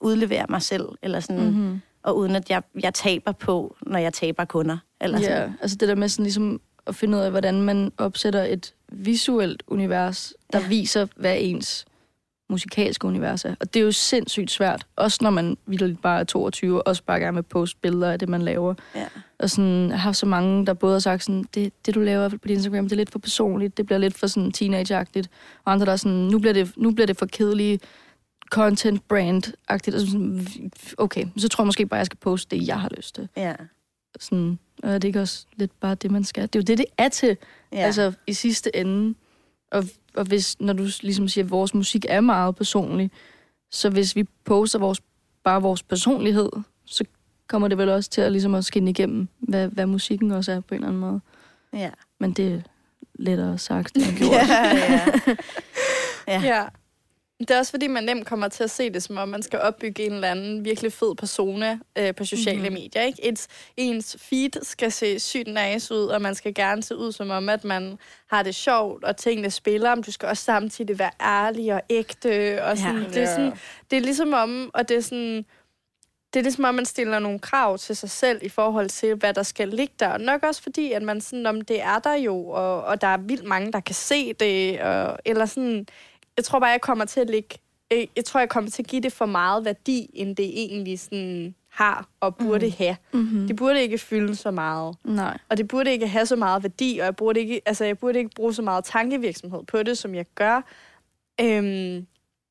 udleverer 0.02 0.46
mig 0.50 0.62
selv, 0.62 0.86
eller 1.02 1.20
sådan, 1.20 1.44
Mhm. 1.46 1.54
mm-hmm. 1.56 1.82
og 2.04 2.18
uden 2.18 2.36
at 2.36 2.50
jeg, 2.50 2.64
jeg 2.82 2.94
taber 2.94 3.32
på, 3.32 3.76
når 3.82 4.00
jeg 4.00 4.14
taber 4.14 4.46
kunder. 4.46 4.78
Eller 5.02 5.20
Ja, 5.20 5.26
sådan. 5.26 5.54
altså 5.62 5.78
det 5.78 5.88
der 5.88 5.96
med 5.96 6.10
sådan 6.10 6.24
ligesom 6.24 6.62
at 6.88 6.96
finde 6.96 7.18
ud 7.18 7.24
af, 7.24 7.32
hvordan 7.32 7.62
man 7.62 7.92
opsætter 7.98 8.44
et 8.44 8.74
visuelt 8.92 9.64
univers, 9.68 10.34
der 10.54 10.60
Ja. 10.60 10.68
viser, 10.68 11.08
hvad 11.16 11.36
ens 11.40 11.86
musikalske 12.50 13.08
univers 13.08 13.46
er. 13.46 13.56
Og 13.60 13.74
det 13.74 13.80
er 13.80 13.84
jo 13.84 13.92
sindssygt 13.92 14.52
svært, 14.52 14.88
også 14.96 15.20
når 15.22 15.30
man 15.30 15.58
vildt 15.66 16.02
bare 16.02 16.20
er 16.20 16.24
22, 16.24 16.78
og 16.78 16.88
også 16.88 17.04
bare 17.04 17.20
gerne 17.20 17.36
vil 17.36 17.44
poste 17.44 17.78
billeder 17.82 18.12
af 18.12 18.20
det, 18.20 18.30
man 18.30 18.42
laver. 18.42 18.74
Ja. 18.96 19.08
Og 19.40 19.50
sådan, 19.50 19.90
jeg 19.90 20.00
har 20.02 20.12
så 20.12 20.26
mange, 20.26 20.66
der 20.66 20.74
både 20.74 20.94
har 20.94 21.00
sagt 21.00 21.24
sådan, 21.24 21.46
det, 21.56 21.74
det 21.86 21.96
du 21.96 22.00
laver 22.00 22.30
på 22.30 22.38
din 22.44 22.52
Instagram, 22.56 22.84
det 22.86 22.92
er 22.92 22.96
lidt 22.96 23.12
for 23.12 23.20
personligt, 23.20 23.78
det 23.78 23.86
bliver 23.86 24.00
lidt 24.00 24.18
for 24.18 24.28
sådan 24.28 24.52
teenage-agtigt. 24.58 25.28
Og 25.66 25.72
andre 25.72 25.86
der 25.86 25.92
er 25.92 25.96
sådan, 25.96 26.18
nu 26.18 26.40
bliver 26.40 26.54
det, 26.54 26.74
nu 26.78 26.92
bliver 26.92 27.08
det 27.08 27.18
for 27.18 27.26
kedeligt 27.26 27.84
content 28.52 29.02
brand-agtigt. 29.08 29.96
Og 29.96 30.02
sådan, 30.02 30.48
okay, 30.98 31.26
så 31.38 31.48
tror 31.50 31.64
jeg 31.64 31.66
måske 31.68 31.86
bare, 31.86 31.98
jeg 31.98 32.06
skal 32.06 32.18
poste 32.18 32.56
det, 32.58 32.68
jeg 32.68 32.80
har 32.82 32.90
lyst 32.98 33.16
til. 33.16 33.28
Ja. 33.38 33.54
Sådan, 34.20 34.60
og 34.84 34.90
er 34.90 34.98
det 34.98 35.08
ikke 35.08 35.22
også 35.22 35.46
lidt 35.56 35.80
bare 35.80 35.96
det, 35.96 36.12
man 36.12 36.24
skal? 36.24 36.44
Det 36.44 36.56
er 36.56 36.60
jo 36.60 36.64
det, 36.64 36.78
det 36.78 36.86
er 36.98 37.10
til, 37.10 37.38
Ja. 37.72 37.78
ja. 37.80 37.86
altså 37.86 38.14
i 38.28 38.34
sidste 38.34 38.76
ende. 38.76 39.16
Og, 39.72 39.84
og 40.16 40.26
hvis, 40.26 40.60
når 40.60 40.74
du 40.74 40.84
ligesom 41.02 41.28
siger, 41.28 41.46
at 41.46 41.52
vores 41.52 41.74
musik 41.74 42.06
er 42.10 42.22
meget 42.22 42.56
personlig, 42.56 43.12
så 43.72 43.90
hvis 43.90 44.16
vi 44.16 44.24
poster 44.46 44.80
vores, 44.80 45.02
bare 45.44 45.62
vores 45.62 45.84
personlighed, 45.84 46.50
så 46.86 47.04
kommer 47.48 47.68
det 47.68 47.78
vel 47.78 47.90
også 47.90 48.10
til 48.10 48.22
at, 48.22 48.32
ligesom 48.32 48.56
at 48.56 48.66
skinne 48.66 48.90
igennem, 48.90 49.28
hvad, 49.40 49.68
hvad 49.68 49.86
musikken 49.86 50.32
også 50.32 50.52
er 50.52 50.60
på 50.60 50.76
en 50.76 50.76
eller 50.76 50.88
anden 50.88 51.02
måde. 51.02 51.20
ja. 51.74 51.90
Men 52.20 52.32
det 52.32 52.54
er 52.54 52.62
lettere 53.16 53.58
sagt 53.58 53.96
end 53.96 54.06
gjort. 54.18 54.32
ja, 54.32 54.76
ja. 54.76 55.06
Ja. 56.28 56.42
Ja. 56.42 56.66
Det 57.40 57.52
er 57.52 57.58
også 57.58 57.72
fordi, 57.72 57.88
man 57.88 58.04
nemt 58.04 58.28
kommer 58.28 58.48
til 58.48 58.64
at 58.64 58.72
se 58.72 58.90
det, 58.90 59.04
som 59.04 59.18
om 59.18 59.30
man 59.30 59.42
skal 59.42 59.60
opbygge 59.60 60.04
en 60.06 60.14
eller 60.14 60.32
anden 60.32 60.66
virkelig 60.66 60.94
fed 60.94 61.16
persona 61.16 61.80
øh, 61.98 62.16
på 62.16 62.26
sociale 62.26 62.58
Mhm. 62.58 62.66
mm-hmm. 62.68 62.74
medier. 62.84 63.02
Ikke? 63.04 63.28
Et, 63.28 63.48
ens 63.78 64.18
feed 64.20 64.64
skal 64.64 64.92
se 64.92 65.20
sygt 65.20 65.48
nice 65.48 65.94
ud, 65.94 66.06
og 66.06 66.22
man 66.22 66.36
skal 66.36 66.54
gerne 66.54 66.84
se 66.84 66.96
ud 66.96 67.12
som 67.12 67.30
om, 67.30 67.50
at 67.50 67.64
man 67.64 67.98
har 68.30 68.44
det 68.44 68.56
sjovt, 68.56 69.04
og 69.04 69.18
tingene 69.18 69.52
spiller, 69.52 69.96
men 69.96 70.04
du 70.04 70.12
skal 70.12 70.30
også 70.30 70.44
samtidig 70.44 71.00
være 71.00 71.12
ærlig 71.22 71.74
og 71.74 71.82
ægte. 71.90 72.64
Og 72.64 72.78
sådan, 72.78 72.96
Ja. 73.02 73.08
det, 73.10 73.18
er 73.18 73.26
sådan, 73.36 73.54
det 73.92 73.98
er 73.98 74.02
ligesom 74.02 74.34
om, 74.34 74.72
og 74.74 74.90
det 74.90 74.98
er 74.98 75.02
sådan... 75.02 75.46
Det 76.34 76.40
er 76.40 76.44
ligesom 76.44 76.64
om, 76.64 76.76
man 76.76 76.86
stiller 76.86 77.20
nogle 77.20 77.40
krav 77.40 77.78
til 77.78 77.96
sig 77.96 78.10
selv 78.10 78.40
i 78.42 78.50
forhold 78.50 78.90
til, 78.90 79.16
hvad 79.16 79.34
der 79.34 79.44
skal 79.44 79.68
ligge 79.68 79.94
der. 80.00 80.08
Og 80.08 80.22
nok 80.22 80.44
også 80.44 80.62
fordi, 80.64 80.92
at 80.92 81.02
man 81.02 81.22
sådan, 81.22 81.46
om 81.46 81.62
det 81.62 81.82
er 81.82 82.00
der 82.00 82.14
jo, 82.14 82.48
og, 82.48 82.84
og 82.84 83.02
der 83.02 83.08
er 83.08 83.18
vildt 83.18 83.44
mange, 83.44 83.72
der 83.72 83.80
kan 83.80 83.96
se 83.96 84.34
det. 84.34 84.82
Og, 84.82 85.18
eller 85.26 85.46
sådan, 85.46 85.88
jeg 86.40 86.44
tror 86.44 86.60
bare, 86.60 86.70
jeg 86.70 86.82
kommer 86.82 87.06
til 87.06 87.20
at 87.20 87.30
lægge, 87.30 87.58
øh, 87.94 88.08
jeg 88.16 88.26
tror, 88.26 88.40
jeg 88.40 88.50
kommer 88.50 88.70
til 88.70 88.84
at 88.84 88.88
give 88.88 89.02
det 89.02 89.14
for 89.14 89.26
meget 89.26 89.66
værdi, 89.66 90.10
end 90.14 90.36
det 90.36 90.46
egentlig 90.46 91.00
sådan 91.00 91.56
har 91.70 92.10
og 92.20 92.36
burde 92.36 92.66
mm. 92.66 92.74
have. 92.78 92.96
Mm-hmm. 93.14 93.48
Det 93.48 93.56
burde 93.56 93.82
ikke 93.82 93.98
fylde 93.98 94.36
så 94.36 94.52
meget. 94.52 94.96
Nej. 95.04 95.38
Og 95.50 95.58
det 95.58 95.68
burde 95.68 95.92
ikke 95.92 96.08
have 96.08 96.26
så 96.26 96.36
meget 96.36 96.64
værdi, 96.64 96.98
og 97.00 97.06
jeg 97.06 97.16
burde 97.16 97.40
ikke, 97.40 97.62
altså, 97.66 97.86
jeg 97.86 97.98
burde 97.98 98.20
ikke 98.20 98.32
bruge 98.36 98.54
så 98.54 98.62
meget 98.62 98.84
tankevirksomhed 98.84 99.64
på 99.64 99.84
det, 99.84 99.98
som 99.98 100.16
jeg 100.16 100.26
gør. 100.36 100.62
Øhm, 101.42 102.08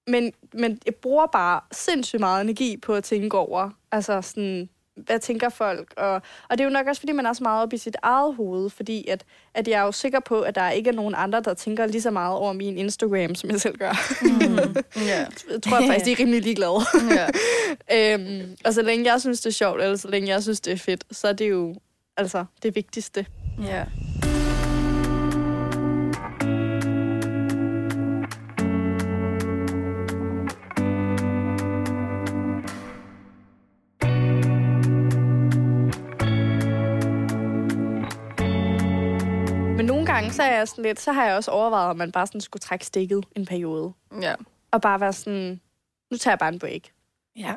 men, 0.07 0.33
men 0.55 0.79
jeg 0.87 0.95
bruger 0.95 1.27
bare 1.27 1.61
sindssygt 1.73 2.21
meget 2.21 2.41
energi 2.41 2.77
på 2.77 2.95
at 2.95 3.05
tænke 3.05 3.39
over, 3.39 3.71
altså 3.93 4.23
sådan, 4.23 4.69
hvad 5.07 5.19
tænker 5.19 5.49
folk? 5.49 5.95
Og, 5.97 6.15
og 6.49 6.59
det 6.59 6.61
er 6.61 6.65
jo 6.65 6.71
nok 6.71 6.87
også, 6.87 7.01
fordi 7.01 7.13
man 7.13 7.27
er 7.27 7.33
så 7.33 7.43
meget 7.43 7.63
op 7.63 7.73
i 7.73 7.77
sit 7.77 7.97
eget 8.03 8.35
hoved, 8.35 8.71
fordi 8.71 9.09
at, 9.09 9.25
at 9.55 9.69
jeg 9.69 9.81
er 9.81 9.85
jo 9.85 9.93
sikker 9.93 10.21
på, 10.21 10.41
at 10.41 10.55
der 10.55 10.71
ikke 10.71 10.91
er 10.91 10.95
nogen 10.95 11.15
andre, 11.17 11.41
der 11.41 11.55
tænker 11.55 11.87
lige 11.87 12.03
så 12.03 12.11
meget 12.11 12.37
over 12.37 12.53
min 12.53 12.79
Instagram, 12.79 13.35
som 13.35 13.51
jeg 13.51 13.61
selv 13.61 13.77
gør. 13.79 13.93
Mm. 14.23 14.77
Jeg 15.09 15.29
tror 15.63 15.79
jeg 15.79 15.89
faktisk, 15.89 16.05
de 16.05 16.13
er 16.13 16.19
rimelig 16.19 16.43
ligeglade. 16.43 16.81
ja. 17.11 17.27
øhm, 18.15 18.57
og 18.65 18.75
så 18.75 18.83
længe 18.83 19.13
jeg 19.13 19.21
synes, 19.21 19.41
det 19.41 19.47
er 19.51 19.55
sjovt, 19.55 19.83
eller 19.83 19.97
så 19.97 20.09
længe 20.09 20.29
jeg 20.29 20.43
synes, 20.43 20.61
det 20.61 20.73
er 20.73 20.77
fedt, 20.77 21.05
så 21.11 21.29
er 21.29 21.33
det 21.33 21.51
jo 21.51 21.75
altså 22.17 22.45
det 22.63 22.75
vigtigste. 22.75 23.27
ja. 23.63 23.85
Men 23.85 24.08
så, 40.43 40.43
er 40.43 40.57
jeg 40.57 40.69
sådan 40.69 40.85
lidt, 40.85 41.01
så 41.01 41.13
har 41.13 41.27
jeg 41.27 41.37
også 41.37 41.51
overvejet, 41.51 41.91
om 41.91 41.97
man 41.97 42.13
bare 42.13 42.27
sådan 42.27 42.41
skulle 42.41 42.61
trække 42.61 42.87
stikket 42.87 43.25
en 43.37 43.47
periode. 43.47 43.93
ja. 44.23 44.35
Og 44.71 44.81
bare 44.81 45.01
være 45.01 45.13
sådan, 45.13 45.61
nu 46.11 46.17
tager 46.17 46.33
jeg 46.33 46.39
bare 46.39 46.49
en 46.53 46.59
break. 46.59 46.83
Ja. 47.37 47.55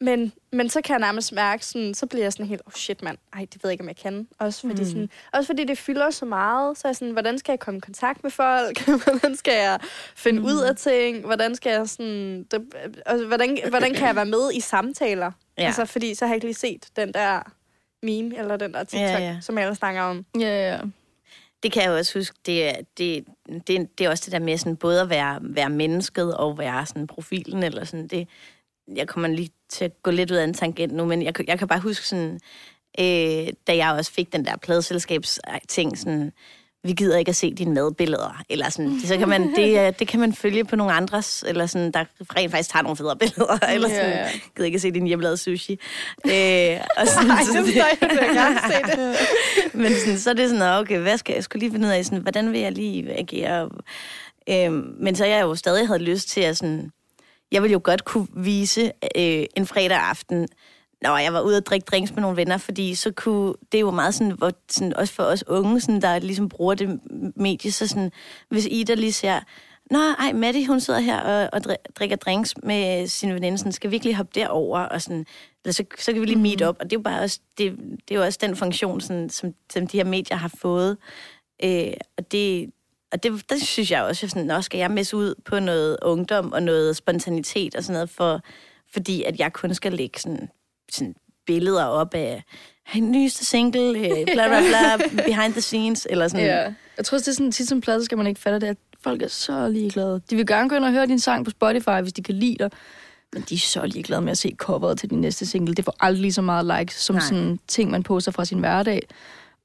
Men, 0.00 0.32
men 0.52 0.68
så 0.68 0.80
kan 0.80 0.92
jeg 0.92 1.00
nærmest 1.00 1.32
mærke, 1.32 1.66
sådan, 1.66 1.94
så 1.94 2.06
bliver 2.06 2.24
jeg 2.24 2.32
sådan 2.32 2.46
helt, 2.46 2.62
oh 2.66 2.72
shit 2.72 3.02
mand, 3.02 3.18
ej, 3.32 3.40
det 3.40 3.62
ved 3.62 3.70
jeg 3.70 3.72
ikke, 3.72 3.82
om 3.82 3.88
jeg 3.88 3.96
kan. 3.96 4.28
Også 4.38 4.60
fordi, 4.60 4.82
mm. 4.82 4.88
sådan, 4.88 5.10
også 5.32 5.46
fordi 5.46 5.64
det 5.64 5.78
fylder 5.78 6.10
så 6.10 6.24
meget, 6.24 6.78
så 6.78 6.88
er 6.88 6.90
jeg 6.90 6.96
sådan, 6.96 7.12
hvordan 7.12 7.38
skal 7.38 7.52
jeg 7.52 7.60
komme 7.60 7.78
i 7.78 7.80
kontakt 7.80 8.22
med 8.22 8.30
folk? 8.30 8.80
hvordan 9.04 9.36
skal 9.36 9.54
jeg 9.54 9.78
finde 10.16 10.40
mm. 10.40 10.46
ud 10.46 10.60
af 10.60 10.76
ting? 10.76 11.26
Hvordan 11.26 11.54
skal 11.54 11.70
jeg 11.70 11.88
sådan, 11.88 12.46
det, 12.50 12.74
altså, 13.06 13.26
hvordan, 13.26 13.58
hvordan 13.68 13.94
kan 13.94 14.06
jeg 14.06 14.16
være 14.16 14.26
med 14.26 14.52
i 14.54 14.60
samtaler? 14.60 15.32
Ja. 15.58 15.66
Altså, 15.66 15.84
fordi 15.84 16.14
så 16.14 16.26
har 16.26 16.32
jeg 16.32 16.36
ikke 16.36 16.46
lige 16.46 16.54
set 16.54 16.88
den 16.96 17.14
der 17.14 17.40
meme, 18.02 18.38
eller 18.38 18.56
den 18.56 18.74
der 18.74 18.84
TikTok, 18.84 19.00
Ja, 19.00 19.12
ja, 19.12 19.18
ja. 19.18 19.24
ja. 19.24 19.40
som 19.40 19.58
jeg 19.58 19.64
ellers 19.64 19.78
snakker 19.78 20.02
om. 20.02 20.26
Ja, 20.40 20.72
ja. 20.72 20.80
Det 21.62 21.72
kan 21.72 21.82
jeg 21.82 21.90
også 21.92 22.18
huske, 22.18 22.36
det, 22.46 22.68
er- 22.68 22.80
det, 22.98 23.24
det, 23.66 23.98
det 23.98 24.06
er 24.06 24.10
også 24.10 24.22
det 24.26 24.32
der 24.32 24.38
med 24.38 24.58
sådan, 24.58 24.76
både 24.76 25.00
at 25.00 25.10
være, 25.10 25.38
være 25.42 25.70
mennesket 25.70 26.36
og 26.36 26.58
være 26.58 26.86
sådan 26.86 27.06
profilen, 27.06 27.62
eller 27.62 27.84
sådan 27.84 28.08
det. 28.08 28.28
Jeg 28.96 29.08
kommer 29.08 29.28
lige 29.28 29.50
til 29.68 29.84
at 29.84 30.02
gå 30.02 30.10
lidt 30.10 30.30
ud 30.30 30.36
af 30.36 30.44
en 30.44 30.54
tangent 30.54 30.92
nu, 30.94 31.04
men 31.04 31.22
jeg, 31.22 31.48
jeg 31.48 31.58
kan 31.58 31.68
bare 31.68 31.80
huske 31.80 32.06
sådan, 32.06 32.40
øh, 33.00 33.48
da 33.66 33.76
jeg 33.76 33.92
også 33.92 34.12
fik 34.12 34.32
den 34.32 34.44
der 34.44 34.56
pladeselskabs-ting, 34.56 35.98
sådan, 35.98 36.32
vi 36.86 36.92
gider 36.92 37.18
ikke 37.18 37.28
at 37.28 37.36
se 37.36 37.54
dine 37.54 37.74
madbilleder, 37.74 38.42
eller 38.48 38.70
sådan, 38.70 38.90
det, 38.90 39.08
så 39.08 39.16
kan 39.18 39.28
man, 39.28 39.56
det, 39.56 39.70
det 39.98 40.08
kan 40.08 40.20
man 40.20 40.32
følge 40.32 40.64
på 40.64 40.76
nogle 40.76 40.92
andres, 40.92 41.44
eller 41.48 41.66
sådan, 41.66 41.92
der 41.92 42.04
rent 42.20 42.50
faktisk 42.50 42.70
tager 42.70 42.82
nogle 42.82 42.96
federe 42.96 43.16
billeder, 43.16 43.58
eller 43.74 43.88
sådan, 43.88 44.10
Ja, 44.10 44.18
ja. 44.18 44.30
gider 44.56 44.64
ikke 44.64 44.76
at 44.76 44.82
se 44.82 44.90
din 44.90 45.06
hjemmelavede 45.06 45.36
sushi. 45.36 45.72
Øh, 46.26 46.76
og 46.96 47.06
sådan, 47.06 47.30
Ej, 47.30 47.42
så 47.42 47.62
det 47.66 47.76
jeg, 47.76 47.98
jeg 48.00 48.10
gerne 48.34 48.58
se 48.72 48.96
det. 48.96 49.16
men 49.82 49.92
sådan, 49.94 50.18
så 50.18 50.30
er 50.30 50.34
det 50.34 50.50
sådan, 50.50 50.80
okay, 50.80 50.98
hvad 50.98 51.18
skal 51.18 51.34
jeg 51.34 51.44
skulle 51.44 51.60
lige 51.60 51.72
finde 51.72 51.86
ud 51.86 51.92
af, 51.92 52.04
sådan, 52.04 52.22
hvordan 52.22 52.52
vil 52.52 52.60
jeg 52.60 52.72
lige 52.72 53.18
agere? 53.18 53.70
Øhm, 54.50 54.94
men 55.00 55.16
så 55.16 55.24
jeg 55.24 55.42
jo 55.42 55.54
stadig 55.54 55.86
havde 55.86 56.02
lyst 56.02 56.28
til 56.28 56.40
at 56.40 56.56
sådan, 56.56 56.90
jeg 57.52 57.62
ville 57.62 57.72
jo 57.72 57.80
godt 57.84 58.04
kunne 58.04 58.26
vise 58.36 58.92
øh, 59.16 59.44
en 59.56 59.66
fredag 59.66 59.98
aften, 59.98 60.48
når 61.02 61.18
jeg 61.18 61.32
var 61.32 61.40
ude 61.40 61.56
og 61.56 61.66
drikke 61.66 61.84
drinks 61.84 62.12
med 62.14 62.22
nogle 62.22 62.36
venner, 62.36 62.58
fordi 62.58 62.94
så 62.94 63.10
kunne, 63.10 63.54
det 63.72 63.78
er 63.78 63.80
jo 63.80 63.90
meget 63.90 64.14
sådan, 64.14 64.32
hvor, 64.32 64.52
sådan 64.68 64.96
også 64.96 65.14
for 65.14 65.22
os 65.22 65.44
unge, 65.48 65.80
sådan, 65.80 66.02
der 66.02 66.18
ligesom 66.18 66.48
bruger 66.48 66.74
det 66.74 67.00
medie, 67.36 67.72
så 67.72 67.86
sådan, 67.86 68.12
hvis 68.48 68.66
Ida 68.70 68.94
lige 68.94 69.12
ser, 69.12 69.40
Nå, 69.90 69.98
ej, 69.98 70.32
Maddie, 70.32 70.66
hun 70.66 70.80
sidder 70.80 71.00
her 71.00 71.20
og, 71.20 71.48
og 71.52 71.60
dri- 71.66 71.92
drikker 71.94 72.16
drinks 72.16 72.54
med 72.62 73.06
sin 73.06 73.34
veninde, 73.34 73.58
sådan, 73.58 73.72
skal 73.72 73.90
vi 73.90 73.96
ikke 73.96 74.06
lige 74.06 74.16
hoppe 74.16 74.40
derover? 74.40 74.80
Og 74.80 75.02
sådan, 75.02 75.26
eller 75.64 75.72
så, 75.72 75.84
så 75.98 76.12
kan 76.12 76.20
vi 76.20 76.26
lige 76.26 76.38
meet 76.38 76.62
op, 76.62 76.76
og 76.80 76.84
det 76.84 76.92
er 76.92 77.00
jo 77.00 77.02
bare 77.02 77.20
også, 77.20 77.40
det, 77.58 77.76
det 77.78 78.14
er 78.14 78.18
jo 78.18 78.24
også 78.24 78.38
den 78.42 78.56
funktion, 78.56 79.00
sådan, 79.00 79.30
som, 79.30 79.54
som 79.72 79.86
de 79.86 79.96
her 79.96 80.04
medier 80.04 80.36
har 80.36 80.52
fået, 80.58 80.96
øh, 81.64 81.92
og 82.18 82.32
det, 82.32 82.70
og 83.12 83.22
det, 83.22 83.50
der 83.50 83.56
synes 83.58 83.90
jeg 83.90 84.02
også, 84.02 84.28
sådan, 84.28 84.46
nå, 84.46 84.60
skal 84.60 84.78
jeg 84.78 84.90
messe 84.90 85.16
ud 85.16 85.34
på 85.44 85.58
noget 85.58 85.96
ungdom 86.02 86.52
og 86.52 86.62
noget 86.62 86.96
spontanitet 86.96 87.74
og 87.74 87.84
sådan 87.84 87.94
noget, 87.94 88.10
for, 88.10 88.40
fordi 88.92 89.22
at 89.22 89.38
jeg 89.38 89.52
kun 89.52 89.74
skal 89.74 89.92
lægge 89.92 90.20
sådan, 90.20 90.48
sådan 90.92 91.14
billeder 91.46 91.84
op 91.84 92.14
af 92.14 92.44
en 92.94 93.10
nyeste 93.10 93.44
single, 93.44 93.98
øh, 93.98 94.24
bla 94.34 94.48
bla 94.48 94.60
bla, 94.60 94.96
behind 95.24 95.52
the 95.52 95.60
scenes, 95.60 96.06
eller 96.10 96.28
sådan. 96.28 96.46
Ja. 96.46 96.72
Jeg 96.96 97.04
tror 97.04 97.16
også, 97.16 97.24
det 97.24 97.28
er 97.28 97.36
sådan, 97.36 97.52
tit 97.52 97.68
som 97.68 97.80
plade, 97.80 98.04
skal 98.04 98.18
man 98.18 98.26
ikke 98.26 98.40
fatte 98.40 98.58
det, 98.60 98.66
at 98.66 98.76
folk 99.00 99.22
er 99.22 99.28
så 99.28 99.68
ligeglade. 99.68 100.20
De 100.30 100.36
vil 100.36 100.46
gerne 100.46 100.68
gå 100.68 100.76
ind 100.76 100.84
og 100.84 100.92
høre 100.92 101.06
din 101.06 101.18
sang 101.18 101.44
på 101.44 101.50
Spotify, 101.50 102.00
hvis 102.02 102.12
de 102.12 102.22
kan 102.22 102.34
lide 102.34 102.56
dig. 102.58 102.70
Men 103.32 103.44
de 103.48 103.54
er 103.54 103.58
så 103.58 103.86
ligeglade 103.86 104.22
med 104.22 104.30
at 104.30 104.38
se 104.38 104.54
coveret 104.56 104.98
til 104.98 105.10
din 105.10 105.20
næste 105.20 105.46
single. 105.46 105.74
Det 105.74 105.84
får 105.84 105.94
aldrig 106.00 106.20
lige 106.20 106.32
så 106.32 106.42
meget 106.42 106.78
likes, 106.78 106.94
som 106.94 107.16
Nej. 107.16 107.24
sådan 107.24 107.58
ting, 107.68 107.90
man 107.90 108.02
poster 108.02 108.32
fra 108.32 108.44
sin 108.44 108.58
hverdag. 108.58 109.02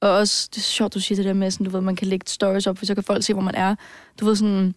Og 0.00 0.10
også, 0.10 0.48
det 0.50 0.58
er 0.58 0.62
sjovt, 0.62 0.94
du 0.94 1.00
siger 1.00 1.16
det 1.16 1.24
der 1.24 1.32
med, 1.32 1.50
sådan, 1.50 1.64
du 1.64 1.70
ved, 1.70 1.80
man 1.80 1.96
kan 1.96 2.06
lægge 2.08 2.24
stories 2.28 2.66
op, 2.66 2.78
for 2.78 2.86
så 2.86 2.94
kan 2.94 3.04
folk 3.04 3.24
se, 3.24 3.32
hvor 3.32 3.42
man 3.42 3.54
er. 3.54 3.74
Du 4.20 4.24
ved 4.24 4.36
sådan, 4.36 4.74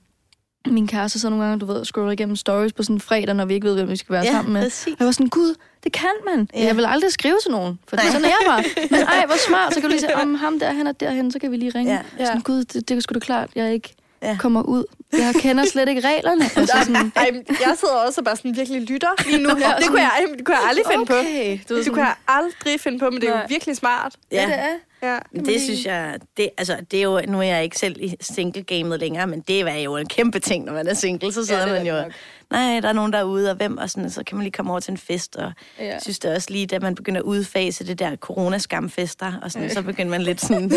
min 0.71 0.87
kæreste 0.87 1.19
så 1.19 1.29
nogle 1.29 1.45
gange, 1.45 1.59
du 1.59 1.65
ved, 1.65 1.85
scroller 1.85 2.11
igennem 2.11 2.35
stories 2.35 2.73
på 2.73 2.83
sådan 2.83 2.95
en 2.95 2.99
fredag, 3.01 3.35
når 3.35 3.45
vi 3.45 3.53
ikke 3.53 3.67
ved, 3.67 3.75
hvem 3.75 3.89
vi 3.89 3.95
skal 3.95 4.13
være 4.13 4.23
Ja, 4.23 4.31
sammen 4.31 4.53
med. 4.53 4.61
præcis. 4.63 4.87
Og 4.87 4.95
jeg 4.99 5.05
var 5.05 5.11
sådan, 5.11 5.29
gud, 5.29 5.55
det 5.83 5.91
kan 5.91 6.09
man. 6.25 6.49
Ja. 6.53 6.59
Ja. 6.59 6.65
Jeg 6.65 6.77
vil 6.77 6.85
aldrig 6.85 7.11
skrive 7.11 7.37
til 7.43 7.51
nogen, 7.51 7.79
for 7.87 7.95
Nej. 7.95 8.05
sådan 8.05 8.23
er 8.25 8.27
jeg 8.27 8.37
bare. 8.47 8.63
Men 8.91 8.99
ej, 9.01 9.25
hvor 9.25 9.35
smart, 9.47 9.73
så 9.73 9.79
kan 9.79 9.89
du 9.89 9.91
lige 9.91 9.99
sige, 9.99 10.15
om 10.15 10.35
ham 10.35 10.59
der, 10.59 10.73
han 10.73 10.87
er 10.87 10.91
derhen, 10.91 11.31
så 11.31 11.39
kan 11.39 11.51
vi 11.51 11.57
lige 11.57 11.71
ringe. 11.75 11.93
Ja. 11.93 11.99
Ja. 12.19 12.25
Sådan, 12.25 12.41
gud, 12.41 12.63
det, 12.63 12.89
det 12.89 12.97
er 12.97 13.01
sgu 13.01 13.13
da 13.13 13.19
klart, 13.19 13.49
jeg 13.55 13.73
ikke 13.73 13.93
Ja. 14.21 14.29
ja. 14.29 14.37
kommer 14.39 14.61
ud. 14.61 14.83
Jeg 15.13 15.33
kender 15.35 15.65
slet 15.65 15.89
ikke 15.89 16.01
reglerne. 16.07 16.43
Altså 16.55 16.75
sådan, 16.85 17.11
Ej, 17.15 17.29
jeg 17.49 17.75
sidder 17.79 17.93
også 17.93 18.21
og 18.21 18.25
bare 18.25 18.35
sådan 18.35 18.55
virkelig 18.57 18.81
lytter 18.81 19.07
lige 19.25 19.43
nu. 19.43 19.49
det, 19.55 19.57
kunne 19.87 20.01
jeg, 20.01 20.25
det 20.37 20.45
kunne 20.45 20.57
jeg 20.57 20.67
aldrig 20.69 20.85
finde 20.91 21.05
på. 21.05 21.13
okay. 21.13 21.59
Du, 21.69 21.73
ved 21.73 21.83
Det 21.83 21.93
kunne 21.93 22.05
jeg 22.05 22.15
aldrig 22.27 22.79
finde 22.79 22.99
på, 22.99 23.09
men 23.09 23.21
det 23.21 23.29
er 23.29 23.33
jo 23.39 23.45
virkelig 23.49 23.75
smart. 23.75 24.15
Ja. 24.31 24.45
det 24.45 24.53
er. 24.53 24.67
Ja. 25.05 25.19
Det 25.39 25.61
synes 25.61 25.85
jeg, 25.85 26.19
det, 26.37 26.49
altså, 26.57 26.77
det 26.91 26.99
er 26.99 27.03
jo, 27.03 27.21
nu 27.27 27.37
er 27.39 27.43
jeg 27.43 27.63
ikke 27.63 27.77
selv 27.77 27.95
i 28.01 28.15
single-gamet 28.21 28.99
længere, 28.99 29.27
men 29.27 29.39
det 29.41 29.61
er 29.61 29.75
jo 29.75 29.95
en 29.97 30.07
kæmpe 30.07 30.39
ting, 30.39 30.65
når 30.65 30.73
man 30.73 30.87
er 30.87 30.93
single, 30.93 31.31
så 31.33 31.45
sidder 31.45 31.61
er 31.65 31.73
man 31.73 31.87
jo, 31.87 31.93
nok. 32.01 32.11
nej, 32.51 32.79
der 32.79 32.89
er 32.89 32.93
nogen, 32.93 33.13
der 33.13 33.19
er 33.19 33.23
ude, 33.23 33.49
og 33.49 33.55
hvem, 33.55 33.77
og 33.77 33.89
sådan, 33.89 34.09
så 34.09 34.23
kan 34.23 34.37
man 34.37 34.43
lige 34.43 34.51
komme 34.51 34.71
over 34.71 34.79
til 34.79 34.91
en 34.91 34.97
fest, 34.97 35.35
og 35.35 35.51
Ja. 35.79 35.85
jeg 35.85 36.01
synes 36.01 36.19
det 36.19 36.35
også 36.35 36.47
lige, 36.51 36.67
da 36.67 36.79
man 36.79 36.95
begynder 36.95 37.19
at 37.21 37.25
udfase 37.25 37.85
det 37.87 37.99
der 37.99 38.15
coronaskamfester, 38.15 39.33
og 39.41 39.51
sådan, 39.51 39.69
så 39.69 39.81
begynder 39.81 40.11
man 40.11 40.21
lidt 40.21 40.41
sådan, 40.41 40.71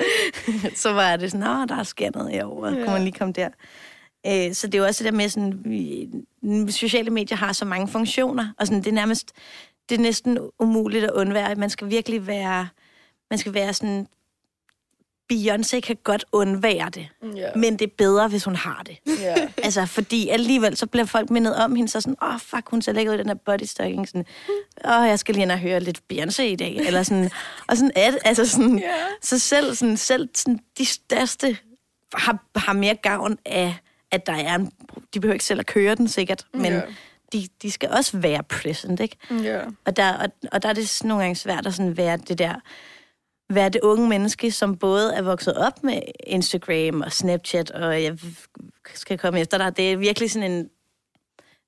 så 0.82 0.92
var 0.92 1.16
det 1.16 1.30
sådan, 1.32 1.46
åh, 1.46 1.68
der 1.68 1.82
sker 1.82 2.10
noget 2.14 2.30
herovre, 2.32 2.68
ja. 2.68 2.74
kan 2.84 2.92
man 2.92 3.02
lige 3.04 3.12
komme 3.18 3.32
der. 3.32 3.48
Øh, 4.26 4.54
Så 4.54 4.66
det 4.66 4.74
er 4.74 4.78
jo 4.78 4.84
også 4.84 5.04
det 5.04 5.12
der 5.12 5.16
med, 5.18 5.28
sådan, 5.28 6.70
sociale 6.70 7.10
medier 7.10 7.36
har 7.36 7.52
så 7.52 7.64
mange 7.64 7.88
funktioner, 7.88 8.46
og 8.58 8.66
sådan, 8.66 8.82
det 8.82 8.88
er 8.90 8.94
nærmest, 8.94 9.32
det 9.88 9.94
er 9.98 10.02
næsten 10.02 10.38
umuligt 10.60 11.04
at 11.04 11.10
undvære. 11.10 11.54
Man 11.54 11.70
skal 11.70 11.90
virkelig 11.90 12.26
være, 12.26 12.68
man 13.34 13.38
skal 13.38 13.54
være 13.54 13.72
sådan, 13.74 14.06
Beyoncé 15.32 15.80
kan 15.80 15.96
godt 16.04 16.24
undvære 16.32 16.90
det, 16.90 17.08
Ja. 17.36 17.48
men 17.56 17.72
det 17.78 17.82
er 17.86 17.92
bedre, 17.98 18.28
hvis 18.28 18.44
hun 18.44 18.56
har 18.56 18.82
det. 18.86 18.98
Ja. 19.20 19.48
Altså, 19.62 19.86
fordi 19.86 20.28
alligevel, 20.28 20.76
så 20.76 20.86
bliver 20.86 21.04
folk 21.06 21.30
mindet 21.30 21.56
om 21.56 21.74
hende, 21.76 21.90
så 21.90 22.00
sådan, 22.00 22.16
åh, 22.22 22.34
oh, 22.34 22.40
fuck, 22.40 22.68
hun 22.70 22.82
ser 22.82 22.92
lækker 22.92 23.12
ud 23.12 23.16
i 23.16 23.18
den 23.18 23.26
her 23.28 23.34
bodystocking, 23.34 24.08
sådan, 24.08 24.24
åh, 24.84 25.00
oh, 25.00 25.08
jeg 25.08 25.18
skal 25.18 25.34
lige 25.34 25.42
ind 25.42 25.52
og 25.52 25.58
høre 25.58 25.80
lidt 25.80 26.00
Beyoncé 26.12 26.42
i 26.42 26.56
dag, 26.56 26.76
eller 26.76 27.02
sådan, 27.02 27.30
og 27.68 27.76
sådan, 27.76 27.90
at, 27.96 28.18
altså 28.24 28.46
sådan, 28.46 28.78
Ja. 28.78 28.94
så 29.22 29.38
selv, 29.38 29.74
sådan, 29.74 29.96
selv 29.96 30.28
sådan, 30.34 30.60
de 30.78 30.86
største 30.86 31.56
har, 32.14 32.38
har 32.56 32.72
mere 32.72 32.94
gavn 32.94 33.38
af, 33.46 33.74
at 34.10 34.26
der 34.26 34.34
er 34.34 34.54
en, 34.54 34.70
de 35.14 35.20
behøver 35.20 35.34
ikke 35.34 35.44
selv 35.44 35.60
at 35.60 35.66
køre 35.66 35.94
den 35.94 36.08
sikkert, 36.08 36.46
men 36.54 36.72
Ja. 36.72 36.80
de, 37.32 37.48
de 37.62 37.70
skal 37.70 37.90
også 37.90 38.16
være 38.18 38.42
present, 38.42 39.00
ikke? 39.00 39.16
ja. 39.30 39.60
Og 39.84 39.96
der, 39.96 40.12
og, 40.12 40.28
og 40.52 40.62
der 40.62 40.68
er 40.68 40.72
det 40.72 40.88
sådan 40.88 41.08
nogle 41.08 41.22
gange 41.24 41.36
svært 41.36 41.66
at 41.66 41.74
sådan 41.74 41.96
være 41.96 42.16
det 42.16 42.38
der, 42.38 42.54
være 43.50 43.68
det 43.68 43.80
unge 43.80 44.08
menneske, 44.08 44.50
som 44.50 44.76
både 44.76 45.14
er 45.14 45.22
vokset 45.22 45.54
op 45.56 45.84
med 45.84 46.00
Instagram 46.26 47.00
og 47.00 47.12
Snapchat, 47.12 47.70
og 47.70 48.02
jeg 48.02 48.18
skal 48.94 49.18
komme 49.18 49.40
efter 49.40 49.58
dig. 49.58 49.76
Det 49.76 49.92
er 49.92 49.96
virkelig 49.96 50.30
sådan 50.30 50.52
en... 50.52 50.70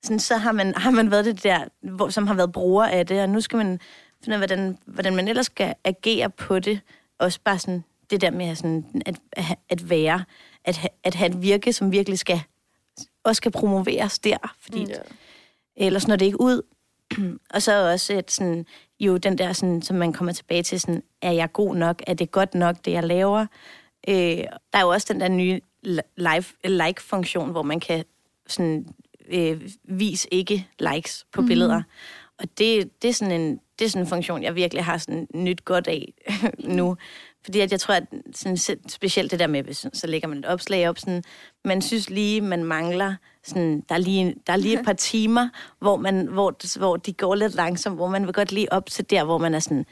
Sådan, 0.03 0.19
så 0.19 0.37
har 0.37 0.51
man, 0.51 0.75
har 0.75 0.91
man 0.91 1.11
været 1.11 1.25
det 1.25 1.43
der, 1.43 1.65
hvor, 1.81 2.09
som 2.09 2.27
har 2.27 2.33
været 2.33 2.51
bruger 2.51 2.85
af 2.85 3.05
det, 3.05 3.21
og 3.21 3.29
nu 3.29 3.41
skal 3.41 3.57
man 3.57 3.79
finde 4.23 4.37
ud 4.37 4.41
af, 4.41 4.47
hvordan, 4.49 4.77
hvordan 4.85 5.15
man 5.15 5.27
ellers 5.27 5.45
skal 5.45 5.73
agere 5.83 6.29
på 6.29 6.59
det. 6.59 6.79
Også 7.19 7.39
bare 7.43 7.59
sådan 7.59 7.83
det 8.09 8.21
der 8.21 8.31
med 8.31 8.55
sådan, 8.55 9.01
at, 9.05 9.15
at 9.69 9.89
være, 9.89 10.23
at, 10.65 10.87
at 11.03 11.15
have 11.15 11.29
et 11.29 11.41
virke, 11.41 11.73
som 11.73 11.91
virkelig 11.91 12.19
skal, 12.19 12.41
også 13.23 13.37
skal 13.37 13.51
promoveres 13.51 14.19
der, 14.19 14.55
fordi 14.61 14.79
ja. 14.79 14.95
ellers 15.75 16.07
når 16.07 16.15
det 16.15 16.25
ikke 16.25 16.41
ud. 16.41 16.61
og 17.53 17.61
så 17.61 17.91
også 17.91 18.13
et 18.13 18.31
sådan, 18.31 18.65
jo 18.99 19.17
den 19.17 19.37
der, 19.37 19.53
sådan, 19.53 19.81
som 19.81 19.97
man 19.97 20.13
kommer 20.13 20.33
tilbage 20.33 20.63
til, 20.63 20.79
sådan, 20.79 21.03
er 21.21 21.31
jeg 21.31 21.53
god 21.53 21.75
nok? 21.75 22.01
Er 22.07 22.13
det 22.13 22.31
godt 22.31 22.55
nok, 22.55 22.75
det 22.85 22.91
jeg 22.91 23.03
laver? 23.03 23.45
Øh, 24.07 24.15
der 24.73 24.73
er 24.73 24.81
jo 24.81 24.89
også 24.89 25.13
den 25.13 25.21
der 25.21 25.27
nye 25.27 25.59
like-funktion, 26.63 27.51
hvor 27.51 27.63
man 27.63 27.79
kan 27.79 28.05
sådan, 28.47 28.87
øh, 29.29 29.61
vise 29.83 30.27
ikke 30.33 30.67
likes 30.79 31.25
på 31.33 31.41
mm. 31.41 31.47
billeder. 31.47 31.83
Og 32.39 32.45
det, 32.57 33.01
det, 33.01 33.09
er 33.09 33.13
sådan 33.13 33.41
en, 33.41 33.59
det 33.79 33.85
er 33.85 33.89
sådan 33.89 34.05
en 34.05 34.09
funktion, 34.09 34.43
jeg 34.43 34.55
virkelig 34.55 34.85
har 34.85 34.97
sådan 34.97 35.27
nyt 35.33 35.65
godt 35.65 35.87
af 35.87 36.13
nu. 36.77 36.97
Fordi 37.47 37.59
at 37.59 37.71
jeg 37.71 37.79
tror, 37.79 37.93
at 37.93 38.03
sådan, 38.35 38.57
specielt 38.87 39.31
det 39.31 39.39
der 39.39 39.47
med, 39.47 39.63
hvis 39.63 39.85
så 39.93 40.07
lægger 40.07 40.27
man 40.27 40.37
et 40.37 40.45
opslag 40.45 40.89
op, 40.89 40.99
sådan, 40.99 41.23
man 41.65 41.81
synes 41.81 42.09
lige, 42.09 42.41
man 42.41 42.63
mangler, 42.63 43.15
sådan, 43.43 43.83
der, 43.89 43.95
er 43.95 43.99
lige, 43.99 44.35
der 44.47 44.53
er 44.53 44.57
lige 44.57 44.79
et 44.79 44.85
par 44.89 44.93
timer, 44.93 45.49
hvor, 45.79 45.97
man, 45.97 46.27
hvor, 46.27 46.77
hvor 46.79 46.97
de 46.97 47.13
går 47.13 47.35
lidt 47.35 47.55
langsomt, 47.55 47.95
hvor 47.95 48.07
man 48.07 48.25
vil 48.25 48.33
godt 48.33 48.51
lige 48.51 48.73
op 48.73 48.85
til 48.85 49.09
der, 49.09 49.23
hvor 49.23 49.37
man 49.37 49.53
er 49.53 49.59
sådan, 49.59 49.85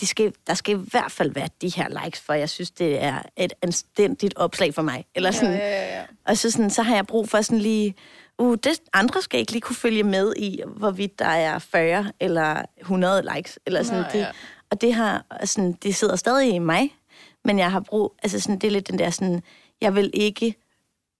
de 0.00 0.06
skal, 0.06 0.32
der 0.46 0.54
skal 0.54 0.74
i 0.74 0.80
hvert 0.90 1.12
fald 1.12 1.30
være 1.30 1.48
de 1.60 1.68
her 1.68 2.04
likes, 2.04 2.20
for 2.20 2.32
jeg 2.32 2.48
synes, 2.48 2.70
det 2.70 3.02
er 3.02 3.22
et 3.36 3.52
anstændigt 3.62 4.34
opslag 4.36 4.74
for 4.74 4.82
mig. 4.82 5.04
Eller 5.14 5.30
sådan, 5.30 5.54
Ja, 5.54 5.58
ja, 5.58 5.96
ja. 5.96 6.02
og 6.26 6.36
så, 6.36 6.50
sådan, 6.50 6.70
så 6.70 6.82
har 6.82 6.94
jeg 6.94 7.06
brug 7.06 7.28
for 7.28 7.40
sådan 7.40 7.58
lige, 7.58 7.94
uh, 8.38 8.56
det, 8.64 8.80
andre 8.92 9.22
skal 9.22 9.40
ikke 9.40 9.52
lige 9.52 9.60
kunne 9.60 9.76
følge 9.76 10.02
med 10.02 10.32
i, 10.36 10.60
hvorvidt 10.66 11.18
der 11.18 11.26
er 11.26 11.58
40 11.58 12.12
eller 12.20 12.62
100 12.80 13.28
likes. 13.34 13.58
Eller 13.66 13.82
sådan, 13.82 14.02
Nå, 14.02 14.08
det, 14.12 14.18
ja. 14.18 14.30
Og 14.70 14.80
det, 14.80 14.94
har, 14.94 15.24
sådan, 15.44 15.72
det 15.72 15.94
sidder 15.94 16.16
stadig 16.16 16.54
i 16.54 16.58
mig, 16.58 16.94
men 17.44 17.58
jeg 17.58 17.70
har 17.70 17.80
brug, 17.80 18.14
altså 18.22 18.40
sådan, 18.40 18.58
det 18.58 18.66
er 18.66 18.70
lidt 18.70 18.88
den 18.88 18.98
der 18.98 19.10
sådan, 19.10 19.42
jeg 19.80 19.94
vil 19.94 20.10
ikke, 20.14 20.54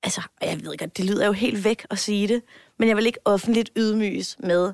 altså, 0.03 0.21
jeg 0.43 0.61
ved 0.65 0.77
godt, 0.79 0.97
det 0.97 1.05
lyder 1.05 1.27
jo 1.27 1.33
helt 1.33 1.65
væk 1.65 1.87
at 1.91 1.99
sige 1.99 2.29
det, 2.29 2.43
men 2.79 2.89
jeg 2.89 2.97
vil 2.97 3.07
ikke 3.07 3.19
offentligt 3.25 3.71
ydmyges 3.77 4.37
med, 4.41 4.73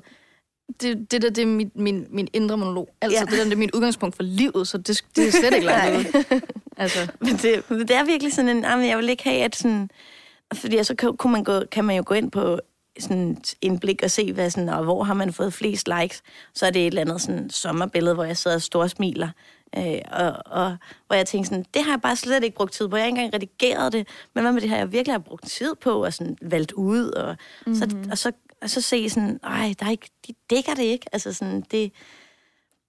Det, 0.81 1.11
det 1.11 1.21
der, 1.21 1.29
det 1.29 1.41
er 1.41 1.45
min, 1.45 1.71
min, 1.75 2.07
min 2.09 2.27
indre 2.33 2.57
monolog. 2.57 2.89
Altså, 3.01 3.19
Ja. 3.19 3.25
det 3.25 3.37
der, 3.37 3.43
det 3.43 3.53
er 3.53 3.57
mit 3.57 3.71
udgangspunkt 3.75 4.15
for 4.15 4.23
livet, 4.23 4.67
så 4.67 4.77
det, 4.77 5.03
det 5.15 5.27
er 5.27 5.31
slet 5.31 5.53
ikke 5.53 5.65
langt 5.65 5.97
ud. 5.97 6.41
Altså, 6.77 7.11
Men 7.19 7.35
det, 7.35 7.69
men 7.69 7.79
det 7.79 7.91
er 7.91 8.03
virkelig 8.05 8.33
sådan 8.33 8.49
en, 8.57 8.63
jamen, 8.63 8.87
jeg 8.87 8.97
vil 8.97 9.09
ikke 9.09 9.23
have, 9.23 9.43
at 9.43 9.55
sådan, 9.55 9.89
fordi 10.53 10.83
så 10.83 10.95
kan, 10.95 11.17
kunne 11.17 11.33
man, 11.33 11.43
gå, 11.43 11.59
kan 11.71 11.85
man 11.85 11.95
jo 11.95 12.03
gå 12.05 12.13
ind 12.13 12.31
på 12.31 12.59
sådan 12.99 13.37
indblik 13.61 14.03
og 14.03 14.11
se, 14.11 14.33
hvad 14.33 14.49
sådan, 14.49 14.69
og 14.69 14.83
hvor 14.83 15.03
har 15.03 15.13
man 15.13 15.33
fået 15.33 15.53
flest 15.53 15.89
likes. 15.99 16.23
Så 16.53 16.65
er 16.65 16.69
det 16.69 16.81
et 16.81 16.87
eller 16.87 17.01
andet 17.01 17.21
sådan 17.21 17.49
sommerbillede, 17.49 18.15
hvor 18.15 18.23
jeg 18.23 18.37
sidder 18.37 18.57
og 18.57 18.61
storsmiler. 18.61 19.29
Øh, 19.77 19.99
og, 20.11 20.33
og, 20.45 20.77
hvor 21.07 21.15
jeg 21.15 21.25
tænker 21.25 21.45
sådan, 21.49 21.65
det 21.73 21.83
har 21.83 21.91
jeg 21.91 22.01
bare 22.01 22.15
slet 22.15 22.43
ikke 22.43 22.55
brugt 22.55 22.73
tid 22.73 22.87
på. 22.87 22.95
Jeg 22.95 23.03
har 23.03 23.07
ikke 23.07 23.21
engang 23.21 23.33
redigeret 23.33 23.93
det. 23.93 24.07
Men 24.33 24.43
hvad 24.43 24.51
med 24.53 24.61
det 24.61 24.69
her, 24.69 24.77
jeg 24.77 24.91
virkelig 24.91 25.13
har 25.13 25.19
brugt 25.19 25.47
tid 25.47 25.75
på 25.75 26.03
og 26.05 26.13
sådan 26.13 26.37
valgt 26.41 26.71
ud. 26.71 27.09
Og, 27.09 27.35
mm-hmm. 27.65 27.75
så, 27.75 27.97
og, 28.11 28.17
så, 28.17 28.31
og 28.61 28.69
så 28.69 28.81
se 28.81 29.09
sådan, 29.09 29.39
ej, 29.43 29.73
der 29.79 29.85
er 29.85 29.91
ikke, 29.91 30.09
de 30.27 30.33
dækker 30.49 30.73
det 30.73 30.83
ikke. 30.83 31.05
Altså 31.11 31.33
sådan, 31.33 31.61
det, 31.71 31.91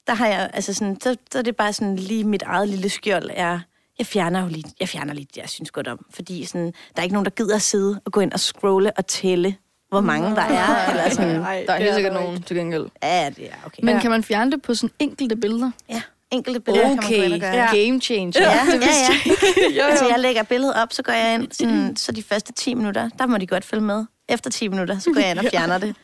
der 0.06 0.14
har 0.14 0.26
jeg, 0.26 0.50
altså 0.54 0.74
sådan, 0.74 1.00
så, 1.00 1.16
så 1.32 1.38
er 1.38 1.42
det 1.42 1.56
bare 1.56 1.72
sådan 1.72 1.96
lige 1.96 2.24
mit 2.24 2.42
eget 2.42 2.68
lille 2.68 2.88
skjold 2.88 3.30
er, 3.32 3.60
jeg 3.98 4.06
fjerner 4.06 4.42
jo 4.42 4.48
lige, 4.48 4.64
jeg 4.80 4.88
fjerner 4.88 5.14
lige 5.14 5.26
det, 5.34 5.36
jeg 5.36 5.48
synes 5.48 5.70
godt 5.70 5.88
om. 5.88 6.06
Fordi 6.10 6.44
sådan, 6.44 6.66
der 6.66 6.72
er 6.96 7.02
ikke 7.02 7.12
nogen, 7.12 7.24
der 7.24 7.30
gider 7.30 7.56
at 7.56 7.62
sidde 7.62 8.00
og 8.04 8.12
gå 8.12 8.20
ind 8.20 8.32
og 8.32 8.40
scrolle 8.40 8.92
og 8.92 9.06
tælle, 9.06 9.56
hvor 9.94 10.00
mange 10.00 10.36
der 10.36 10.42
er. 10.42 10.86
Eller 10.90 11.10
sådan, 11.10 11.40
Ej, 11.40 11.64
der 11.66 11.72
er 11.72 11.78
helt 11.78 11.94
sikkert 11.94 12.12
nogen 12.12 12.42
til 12.42 12.56
gengæld. 12.56 12.86
ja, 13.02 13.30
det 13.36 13.44
er 13.50 13.54
okay. 13.66 13.82
Men 13.82 13.94
Ja. 13.94 14.00
kan 14.00 14.10
man 14.10 14.22
fjerne 14.22 14.50
det 14.50 14.62
på 14.62 14.74
sådan 14.74 14.90
enkelte 14.98 15.36
billeder? 15.36 15.70
ja, 15.88 16.02
enkelte 16.30 16.60
billeder 16.60 16.86
kan 16.88 16.96
man 16.96 17.06
gå 17.08 17.14
ind 17.22 17.32
og 17.32 17.40
gøre. 17.40 17.54
Ja. 17.54 17.66
game 17.86 18.00
changer. 18.00 18.40
Ja, 18.42 18.50
ja, 18.50 18.74
ja. 18.74 19.32
jo, 19.70 19.76
jo. 19.76 19.82
Altså, 19.82 20.06
jeg 20.08 20.18
lægger 20.18 20.42
billedet 20.42 20.74
op, 20.82 20.92
så 20.92 21.02
går 21.02 21.12
jeg 21.12 21.34
ind, 21.34 21.48
sådan, 21.52 21.96
så 21.96 22.12
de 22.12 22.22
første 22.22 22.52
10 22.52 22.74
minutter, 22.74 23.08
der 23.18 23.26
må 23.26 23.38
de 23.38 23.46
godt 23.46 23.64
følge 23.64 23.82
med. 23.82 24.04
Efter 24.28 24.50
10 24.50 24.68
minutter, 24.68 24.98
så 24.98 25.10
går 25.12 25.20
jeg 25.20 25.30
ind 25.30 25.38
og 25.38 25.44
fjerner 25.50 25.78
det. 25.78 25.94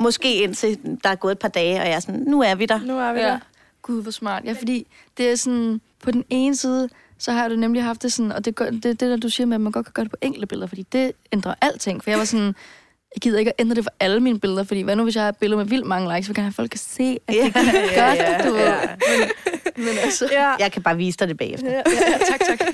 Måske 0.00 0.34
indtil 0.34 0.78
der 1.04 1.10
er 1.10 1.14
gået 1.14 1.32
et 1.32 1.38
par 1.38 1.48
dage, 1.48 1.80
og 1.80 1.86
jeg 1.86 1.94
er 1.94 2.00
sådan, 2.00 2.20
nu 2.26 2.42
er 2.42 2.54
vi 2.54 2.66
der. 2.66 2.80
Nu 2.84 2.98
er 2.98 3.12
vi 3.12 3.20
Ja. 3.20 3.26
der. 3.26 3.38
Gud, 3.82 4.02
hvor 4.02 4.10
smart. 4.10 4.44
Ja, 4.44 4.52
fordi 4.52 4.86
det 5.18 5.30
er 5.30 5.36
sådan, 5.36 5.80
på 6.02 6.10
den 6.10 6.24
ene 6.30 6.56
side, 6.56 6.88
så 7.18 7.32
har 7.32 7.48
det 7.48 7.58
nemlig 7.58 7.82
haft 7.82 8.02
det 8.02 8.12
sådan, 8.12 8.32
og 8.32 8.44
det, 8.44 8.54
gør, 8.54 8.70
det, 8.70 8.82
det 8.84 9.00
der, 9.00 9.16
du 9.16 9.28
siger 9.28 9.46
med, 9.46 9.54
at 9.54 9.60
man 9.60 9.72
godt 9.72 9.86
kan 9.86 9.92
gøre 9.92 10.04
det 10.04 10.10
på 10.12 10.16
enkelte 10.20 10.46
billeder, 10.46 10.66
fordi 10.66 10.82
det 10.92 11.12
ændrer 11.32 11.54
alting. 11.60 12.02
For 12.04 12.10
jeg 12.10 12.18
var 12.18 12.24
sådan, 12.24 12.54
jeg 13.14 13.20
gider 13.22 13.38
ikke 13.38 13.48
at 13.50 13.54
ændre 13.58 13.74
det 13.74 13.84
for 13.84 13.92
alle 14.00 14.20
mine 14.20 14.40
billeder, 14.40 14.64
fordi 14.64 14.82
hvad 14.82 14.96
nu, 14.96 15.02
hvis 15.02 15.14
jeg 15.14 15.22
har 15.22 15.28
et 15.28 15.36
billede 15.36 15.56
med 15.58 15.66
vildt 15.66 15.86
mange 15.86 16.14
likes, 16.14 16.26
så 16.26 16.34
kan 16.34 16.44
jeg, 16.44 16.54
folk 16.54 16.70
kan 16.70 16.78
se, 16.80 17.18
at 17.28 17.34
det 17.34 17.36
Ja, 17.36 17.44
gik 17.44 17.56
ja, 17.56 18.08
godt, 18.08 18.18
ja, 18.18 18.50
du 18.50 18.56
ja. 18.56 18.80
Men, 19.76 19.84
men 19.84 19.98
altså, 19.98 20.28
Ja. 20.32 20.54
Jeg 20.58 20.72
kan 20.72 20.82
bare 20.82 20.96
vise 20.96 21.18
dig 21.18 21.28
det 21.28 21.36
bagefter. 21.38 21.70
Ja, 21.72 21.82
ja, 22.10 22.18
tak, 22.30 22.40
tak. 22.58 22.60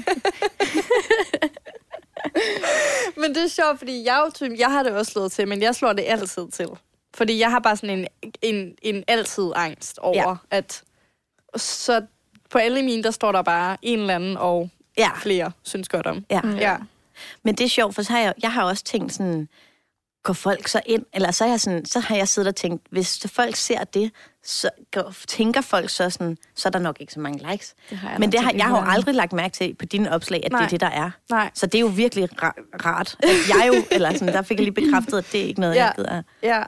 men 3.20 3.34
det 3.34 3.44
er 3.44 3.48
sjovt, 3.48 3.78
fordi 3.78 4.04
jeg, 4.06 4.30
jo 4.42 4.54
jeg 4.58 4.70
har 4.70 4.82
det 4.82 4.92
også 4.92 5.12
slået 5.12 5.32
til, 5.32 5.48
men 5.48 5.62
jeg 5.62 5.74
slår 5.74 5.92
det 5.92 6.04
altid 6.06 6.48
til. 6.50 6.66
Fordi 7.14 7.38
jeg 7.38 7.50
har 7.50 7.58
bare 7.58 7.76
sådan 7.76 7.98
en, 7.98 8.06
en, 8.42 8.74
en 8.82 9.04
altid 9.08 9.50
angst 9.56 9.98
over, 9.98 10.16
Ja. 10.16 10.28
ja. 10.30 10.34
at 10.50 10.82
så 11.56 12.02
på 12.50 12.58
alle 12.58 12.82
mine, 12.82 13.02
der 13.02 13.10
står 13.10 13.32
der 13.32 13.42
bare 13.42 13.76
en 13.82 13.98
eller 14.00 14.14
anden 14.14 14.36
og 14.36 14.70
Ja, 14.98 15.10
flere 15.16 15.52
synes 15.62 15.88
godt 15.88 16.06
om. 16.06 16.24
ja. 16.30 16.40
Ja. 16.58 16.76
Men 17.42 17.54
det 17.54 17.64
er 17.64 17.68
sjovt, 17.68 17.94
for 17.94 18.02
så 18.02 18.12
har 18.12 18.20
jeg, 18.20 18.34
jeg 18.42 18.52
har 18.52 18.64
også 18.64 18.84
tænkt 18.84 19.12
sådan, 19.12 19.48
går 20.22 20.32
folk 20.32 20.68
så 20.68 20.80
ind? 20.86 21.04
Eller 21.14 21.30
så, 21.30 21.44
er 21.44 21.48
jeg 21.48 21.60
sådan, 21.60 21.84
så 21.84 22.00
har 22.00 22.16
jeg 22.16 22.28
siddet 22.28 22.48
og 22.48 22.56
tænkt, 22.56 22.86
hvis 22.90 23.26
folk 23.32 23.56
ser 23.56 23.84
det, 23.84 24.10
så 24.44 24.70
går, 24.92 25.14
tænker 25.28 25.60
folk 25.60 25.90
så 25.90 26.10
sådan, 26.10 26.36
så 26.56 26.68
er 26.68 26.70
der 26.70 26.78
nok 26.78 26.96
ikke 27.00 27.12
så 27.12 27.20
mange 27.20 27.50
likes. 27.50 27.74
det 27.90 27.98
har 27.98 28.10
jeg 28.10 28.20
Men 28.20 28.32
det 28.32 28.40
har, 28.40 28.52
jeg 28.54 28.64
har 28.64 28.78
jo 28.84 28.90
aldrig 28.90 29.14
lagt 29.14 29.32
mærke 29.32 29.52
til 29.54 29.74
på 29.74 29.84
dine 29.84 30.12
opslag, 30.12 30.40
at 30.44 30.52
Nej. 30.52 30.60
det 30.60 30.66
er 30.66 30.70
det, 30.70 30.80
der 30.80 30.86
er. 30.86 31.10
Nej. 31.30 31.50
Så 31.54 31.66
det 31.66 31.74
er 31.74 31.80
jo 31.80 31.86
virkelig 31.86 32.28
ra- 32.42 32.86
rart. 32.86 33.16
At 33.22 33.28
jeg 33.48 33.68
jo, 33.68 33.74
eller 33.90 34.12
sådan, 34.12 34.28
der 34.34 34.42
fik 34.42 34.58
jeg 34.58 34.64
lige 34.64 34.74
bekræftet, 34.74 35.18
at 35.18 35.26
det 35.32 35.40
er 35.40 35.44
ikke 35.44 35.60
noget, 35.60 35.74
Ja. 35.74 35.84
jeg 35.84 35.92
gider. 35.96 36.22
Ja. 36.42 36.62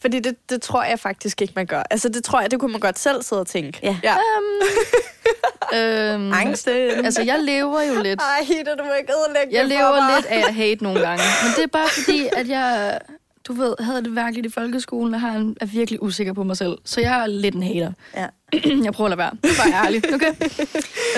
Fordi 0.00 0.20
det, 0.20 0.36
det 0.50 0.62
tror 0.62 0.82
jeg 0.84 0.98
faktisk 1.00 1.42
ikke, 1.42 1.52
man 1.56 1.66
gør. 1.66 1.82
Altså, 1.90 2.08
det 2.08 2.24
tror 2.24 2.40
jeg, 2.40 2.50
det 2.50 2.60
kunne 2.60 2.72
man 2.72 2.80
godt 2.80 2.98
selv 2.98 3.22
sidde 3.22 3.40
og 3.40 3.46
tænke. 3.46 3.78
Ja. 3.82 3.98
ja. 4.02 4.16
Øhm, 5.74 6.32
Angsten. 6.32 7.04
altså, 7.04 7.22
jeg 7.22 7.38
lever 7.42 7.82
jo 7.82 8.02
lidt. 8.02 8.20
Ej, 8.20 8.46
Ida, 8.60 8.70
du 8.78 8.84
må 8.84 8.92
ikke 9.00 9.12
ødelægge 9.12 9.56
Jeg 9.58 9.66
lever 9.68 10.02
mig. 10.02 10.16
lidt 10.16 10.26
af 10.26 10.48
at 10.48 10.54
hate 10.54 10.82
nogle 10.82 11.00
gange. 11.00 11.22
Men 11.42 11.52
det 11.56 11.62
er 11.64 11.68
bare 11.72 11.88
fordi, 11.88 12.26
at 12.40 12.48
jeg, 12.48 12.98
du 13.48 13.52
ved, 13.52 13.74
havde 13.80 14.02
det 14.04 14.14
værkeligt 14.16 14.46
i 14.46 14.50
folkeskolen, 14.50 15.14
og 15.14 15.20
har 15.20 15.32
en, 15.36 15.56
er 15.60 15.66
virkelig 15.66 16.02
usikker 16.02 16.32
på 16.32 16.42
mig 16.42 16.56
selv. 16.56 16.78
Så 16.84 17.00
jeg 17.00 17.22
er 17.22 17.26
lidt 17.26 17.54
en 17.54 17.62
hater. 17.62 17.92
Ja. 18.16 18.26
jeg 18.84 18.92
prøver 18.92 19.10
at 19.10 19.18
lade 19.18 19.18
være. 19.18 19.32
Bare 19.42 19.86
ærlig, 19.86 20.02
okay? 20.14 20.32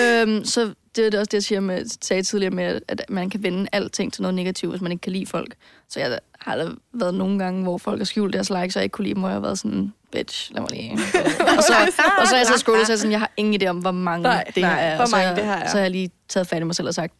øhm, 0.01 0.45
så 0.45 0.73
det 0.95 1.13
er 1.13 1.19
også 1.19 1.29
det, 1.29 1.33
jeg 1.33 1.43
siger 1.43 1.59
med, 1.59 1.85
sagde 2.01 2.23
tidligere 2.23 2.51
med, 2.55 2.81
at 2.87 3.05
man 3.09 3.29
kan 3.29 3.43
vende 3.43 3.67
alting 3.71 4.13
til 4.13 4.21
noget 4.21 4.35
negativt, 4.35 4.71
hvis 4.71 4.81
man 4.81 4.91
ikke 4.91 5.01
kan 5.01 5.11
lide 5.11 5.25
folk. 5.25 5.55
Så 5.89 5.99
jeg 5.99 6.19
har 6.39 6.55
der 6.55 6.71
været 6.93 7.13
nogle 7.13 7.39
gange, 7.39 7.63
hvor 7.63 7.77
folk 7.77 7.99
har 7.99 8.05
skjult 8.05 8.33
deres 8.33 8.49
likes, 8.49 8.75
og 8.75 8.79
jeg 8.79 8.83
ikke 8.83 8.93
kunne 8.93 9.03
lide 9.05 9.13
dem, 9.13 9.21
hvor 9.21 9.29
jeg 9.29 9.35
har 9.35 9.41
været 9.41 9.59
sådan, 9.59 9.93
bitch, 10.13 10.51
lad 10.53 10.61
mig 10.61 10.71
lige. 10.71 10.91
og, 11.57 11.63
så, 11.63 11.73
og 12.19 12.27
så 12.27 12.35
er 12.35 12.39
jeg 12.39 12.47
så 12.47 12.57
scrollet, 12.57 12.85
så 12.87 12.91
jeg 12.93 12.99
sådan, 12.99 13.11
jeg 13.11 13.19
har 13.19 13.31
ingen 13.37 13.61
idé 13.61 13.65
om, 13.67 13.77
hvor 13.77 13.91
mange 13.91 14.23
Nej, 14.23 14.43
det 14.55 14.63
her 14.65 14.71
nej, 14.73 14.83
er. 14.87 14.95
hvor 14.95 15.05
så, 15.05 15.11
mange 15.11 15.27
jeg- 15.27 15.35
det 15.35 15.45
her 15.45 15.53
er. 15.53 15.67
Så 15.67 15.73
har 15.77 15.81
jeg 15.81 15.91
lige 15.91 16.09
taget 16.29 16.47
fat 16.47 16.61
i 16.61 16.63
mig 16.63 16.75
selv 16.75 16.87
og 16.87 16.93
sagt, 16.93 17.13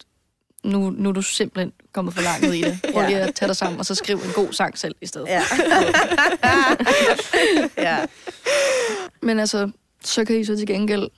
nu, 0.64 0.90
nu 0.90 1.08
er 1.08 1.12
du 1.12 1.22
simpelthen 1.22 1.72
kommet 1.92 2.14
for 2.14 2.22
langt 2.22 2.46
ud 2.46 2.52
i 2.52 2.62
det. 2.62 2.78
Prøv 2.92 3.06
lige 3.06 3.20
at 3.20 3.34
tage 3.34 3.46
dig 3.48 3.56
sammen, 3.56 3.78
og 3.80 3.86
så 3.86 3.94
skriv 3.94 4.16
en 4.16 4.30
god 4.34 4.52
sang 4.52 4.78
selv 4.78 4.94
i 5.00 5.06
stedet. 5.06 5.26
Ja. 5.28 5.42
ja. 7.88 7.96
Men 9.22 9.40
altså, 9.40 9.70
så 10.04 10.24
kan 10.24 10.36
I 10.40 10.44
så 10.44 10.56
til 10.56 10.66
gengæld 10.66 11.08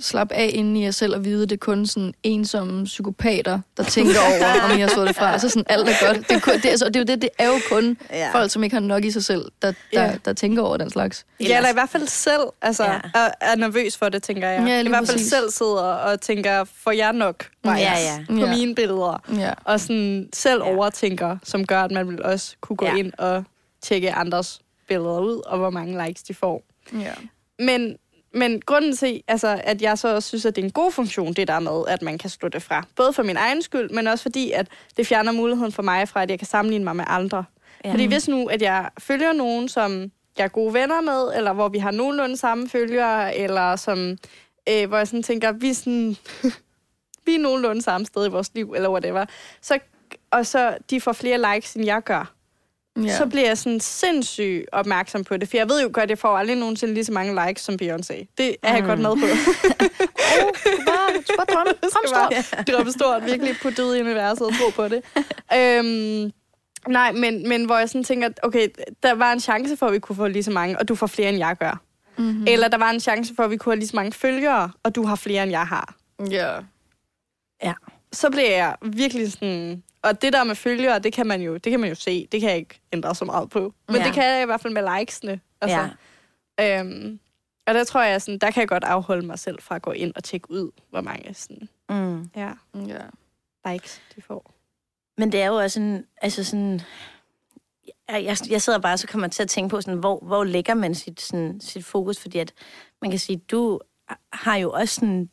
slappe 0.00 0.34
af 0.34 0.50
inde 0.54 0.80
i 0.80 0.84
jer 0.84 0.90
selv 0.90 1.14
og 1.14 1.24
vide, 1.24 1.42
at 1.42 1.50
det 1.50 1.56
er 1.56 1.58
kun 1.58 1.86
sådan 1.86 2.14
ensomme 2.22 2.84
psykopater, 2.84 3.60
der 3.76 3.82
tænker 3.82 4.14
over, 4.20 4.62
om 4.72 4.78
I 4.78 4.80
har 4.80 5.04
det 5.04 5.16
fra. 5.16 5.32
Altså 5.32 5.48
sådan 5.48 5.64
alt 5.68 5.88
er 5.88 6.06
godt. 6.06 6.28
Det 6.28 6.36
er, 6.36 6.40
kun, 6.40 6.54
det, 6.54 6.64
altså, 6.66 6.84
det 6.86 6.96
er 6.96 7.00
jo 7.00 7.04
det, 7.04 7.22
det 7.22 7.30
er 7.38 7.46
jo 7.46 7.54
kun 7.70 7.96
Ja. 8.10 8.30
folk, 8.32 8.50
som 8.50 8.64
ikke 8.64 8.74
har 8.76 8.80
nok 8.80 9.04
i 9.04 9.10
sig 9.10 9.24
selv, 9.24 9.42
der, 9.62 9.72
der, 9.94 10.02
Ja. 10.04 10.12
der 10.24 10.32
tænker 10.32 10.62
over 10.62 10.76
den 10.76 10.90
slags. 10.90 11.26
Ja, 11.40 11.56
eller 11.56 11.70
i 11.70 11.72
hvert 11.72 11.88
fald 11.88 12.06
selv 12.06 12.40
altså, 12.62 12.84
Ja. 12.84 12.98
er, 13.14 13.28
er 13.40 13.56
nervøs 13.56 13.96
for 13.96 14.08
det, 14.08 14.22
tænker 14.22 14.48
jeg. 14.48 14.66
Ja, 14.68 14.80
I 14.80 14.88
hvert 14.88 15.06
fald 15.06 15.16
præcis. 15.16 15.30
selv 15.30 15.50
sidder 15.50 15.82
og 15.82 16.20
tænker, 16.20 16.64
får 16.64 16.90
jeg 16.90 17.12
nok 17.12 17.44
bias 17.62 17.78
Ja, 17.80 17.92
ja. 17.92 18.24
på 18.28 18.34
Ja. 18.46 18.56
mine 18.56 18.74
billeder? 18.74 19.22
Ja. 19.36 19.52
Og 19.64 19.80
sådan 19.80 20.28
selv 20.32 20.62
Ja. 20.64 20.74
overtænker, 20.74 21.36
som 21.44 21.66
gør, 21.66 21.82
at 21.82 21.90
man 21.90 22.08
vil 22.08 22.22
også 22.22 22.56
kunne 22.60 22.76
gå 22.76 22.86
ja. 22.86 22.94
ind 22.94 23.12
og 23.18 23.44
tjekke 23.82 24.12
andres 24.12 24.60
billeder 24.88 25.20
ud, 25.20 25.42
og 25.46 25.58
hvor 25.58 25.70
mange 25.70 26.06
likes 26.06 26.22
de 26.22 26.34
får. 26.34 26.62
Ja. 26.92 27.12
Men, 27.58 27.96
men 28.34 28.62
grunden 28.66 28.96
til, 28.96 29.22
altså, 29.28 29.60
at 29.64 29.82
jeg 29.82 29.98
så 29.98 30.14
også 30.14 30.28
synes, 30.28 30.46
at 30.46 30.56
det 30.56 30.62
er 30.62 30.66
en 30.66 30.72
god 30.72 30.92
funktion, 30.92 31.32
det 31.32 31.48
der 31.48 31.60
med, 31.60 31.84
at 31.88 32.02
man 32.02 32.18
kan 32.18 32.30
slå 32.30 32.48
det 32.48 32.62
fra. 32.62 32.84
Både 32.96 33.12
for 33.12 33.22
min 33.22 33.36
egen 33.36 33.62
skyld, 33.62 33.90
men 33.90 34.06
også 34.06 34.22
fordi, 34.22 34.50
at 34.50 34.68
det 34.96 35.06
fjerner 35.06 35.32
muligheden 35.32 35.72
for 35.72 35.82
mig 35.82 36.08
fra, 36.08 36.22
at 36.22 36.30
jeg 36.30 36.38
kan 36.38 36.48
sammenligne 36.48 36.84
mig 36.84 36.96
med 36.96 37.04
andre. 37.08 37.44
Ja. 37.84 37.92
Fordi 37.92 38.06
hvis 38.06 38.28
nu, 38.28 38.46
at 38.46 38.62
jeg 38.62 38.90
følger 38.98 39.32
nogen, 39.32 39.68
som 39.68 40.10
jeg 40.38 40.44
er 40.44 40.48
gode 40.48 40.74
venner 40.74 41.00
med, 41.00 41.36
eller 41.36 41.52
hvor 41.52 41.68
vi 41.68 41.78
har 41.78 41.90
nogenlunde 41.90 42.36
samme 42.36 42.68
følgere, 42.68 43.36
eller 43.36 43.76
som, 43.76 44.18
øh, 44.68 44.88
hvor 44.88 44.96
jeg 44.96 45.06
sådan 45.06 45.22
tænker, 45.22 45.52
vi 45.52 45.70
er, 45.70 45.74
sådan, 45.74 46.16
vi 47.26 47.34
er 47.34 47.38
nogenlunde 47.38 47.82
samme 47.82 48.06
sted 48.06 48.26
i 48.26 48.30
vores 48.30 48.50
liv, 48.54 48.72
eller 48.76 48.90
whatever, 48.90 49.24
så, 49.60 49.78
og 50.30 50.46
så 50.46 50.76
de 50.90 51.00
får 51.00 51.12
flere 51.12 51.54
likes, 51.54 51.74
end 51.74 51.84
jeg 51.84 52.02
gør, 52.02 52.34
Ja. 52.96 53.02
ja. 53.02 53.16
så 53.16 53.26
bliver 53.26 53.46
jeg 53.46 53.58
sådan 53.58 53.80
sindssygt 53.80 54.66
opmærksom 54.72 55.24
på 55.24 55.36
det. 55.36 55.48
For 55.48 55.56
jeg 55.56 55.68
ved 55.68 55.82
jo 55.82 55.90
godt, 55.92 56.02
at 56.04 56.10
jeg 56.10 56.18
får 56.18 56.36
aldrig 56.38 56.56
nogensinde 56.56 56.94
lige 56.94 57.04
så 57.04 57.12
mange 57.12 57.46
likes 57.46 57.62
som 57.62 57.74
Beyoncé. 57.82 58.34
Det 58.38 58.56
er 58.62 58.72
jeg 58.74 58.80
Mm. 58.82 58.86
godt 58.88 58.98
med 59.00 59.10
på. 59.10 59.26
du 60.70 60.84
bare, 60.86 61.12
du 61.28 61.34
bare 61.36 61.46
drømme. 61.54 61.72
Skal 61.82 62.08
stort. 62.08 62.68
drømme 62.68 62.92
stort, 62.92 63.24
virkelig 63.24 63.54
putte 63.62 63.84
ud 63.84 63.96
i 63.96 64.00
universet 64.00 64.46
og 64.46 64.52
tro 64.54 64.70
på 64.76 64.88
det. 64.88 65.02
øhm, 65.58 66.30
nej, 66.88 67.12
men, 67.12 67.48
men 67.48 67.64
hvor 67.64 67.78
jeg 67.78 67.88
sådan 67.88 68.04
tænker, 68.04 68.28
okay, 68.42 68.68
der 69.02 69.14
var 69.14 69.32
en 69.32 69.40
chance 69.40 69.76
for, 69.76 69.86
at 69.86 69.92
vi 69.92 69.98
kunne 69.98 70.16
få 70.16 70.28
lige 70.28 70.42
så 70.42 70.50
mange, 70.50 70.78
og 70.78 70.88
du 70.88 70.94
får 70.94 71.06
flere, 71.06 71.28
end 71.28 71.38
jeg 71.38 71.56
gør. 71.60 71.80
Mm-hmm. 72.18 72.38
Mm. 72.38 72.44
Eller 72.48 72.68
der 72.68 72.78
var 72.78 72.90
en 72.90 73.00
chance 73.00 73.34
for, 73.36 73.42
at 73.42 73.50
vi 73.50 73.56
kunne 73.56 73.72
have 73.72 73.78
lige 73.78 73.88
så 73.88 73.96
mange 73.96 74.12
følgere, 74.12 74.70
og 74.82 74.94
du 74.94 75.04
har 75.04 75.16
flere, 75.16 75.42
end 75.42 75.50
jeg 75.52 75.66
har. 75.66 75.94
Ja. 77.64 77.72
Så 78.12 78.30
bliver 78.30 78.50
jeg 78.56 78.76
virkelig 78.82 79.32
sådan... 79.32 79.82
Og 80.02 80.22
det 80.22 80.32
der 80.32 80.44
med 80.44 80.54
følgere, 80.54 80.98
det 80.98 81.12
kan 81.12 81.26
man 81.26 81.42
jo, 81.42 81.54
det 81.56 81.70
kan 81.70 81.80
man 81.80 81.88
jo 81.88 81.94
se. 81.94 82.26
Det 82.32 82.40
kan 82.40 82.50
jeg 82.50 82.58
ikke 82.58 82.80
ændre 82.92 83.14
så 83.14 83.24
meget 83.24 83.50
på. 83.50 83.74
Men 83.88 83.96
Ja. 83.96 84.04
det 84.04 84.14
kan 84.14 84.24
jeg 84.24 84.42
i 84.42 84.46
hvert 84.46 84.60
fald 84.60 84.72
med 84.72 84.98
likesene. 84.98 85.40
Altså, 85.60 85.88
Ja. 86.58 86.80
Øhm, 86.80 87.20
Og 87.66 87.74
der 87.74 87.84
tror 87.84 88.02
jeg, 88.02 88.22
sådan, 88.22 88.38
der 88.38 88.50
kan 88.50 88.60
jeg 88.60 88.68
godt 88.68 88.84
afholde 88.84 89.26
mig 89.26 89.38
selv 89.38 89.62
fra 89.62 89.76
at 89.76 89.82
gå 89.82 89.90
ind 89.92 90.12
og 90.16 90.24
tjekke 90.24 90.50
ud, 90.50 90.70
hvor 90.90 91.00
mange 91.00 91.34
sådan, 91.34 91.68
Mm. 91.90 92.30
ja, 92.36 92.52
Ja. 92.74 93.72
likes 93.72 94.00
de 94.16 94.22
får. 94.22 94.54
Men 95.18 95.32
det 95.32 95.42
er 95.42 95.46
jo 95.46 95.54
også 95.54 95.80
en, 95.80 96.06
altså 96.22 96.44
sådan, 96.44 96.80
jeg, 98.08 98.24
jeg, 98.24 98.36
jeg 98.50 98.62
sidder 98.62 98.78
bare, 98.78 98.98
så 98.98 99.06
kommer 99.06 99.28
til 99.28 99.42
at 99.42 99.48
tænke 99.48 99.68
på, 99.70 99.80
sådan, 99.80 99.98
hvor, 99.98 100.18
hvor 100.22 100.44
lægger 100.44 100.74
man 100.74 100.94
sit, 100.94 101.20
sådan, 101.20 101.60
sit 101.60 101.84
fokus, 101.84 102.18
fordi 102.20 102.38
at 102.38 102.52
man 103.02 103.10
kan 103.10 103.18
sige, 103.20 103.36
du 103.36 103.80
har 104.32 104.56
jo 104.56 104.70
også 104.72 104.94
sådan, 104.94 105.30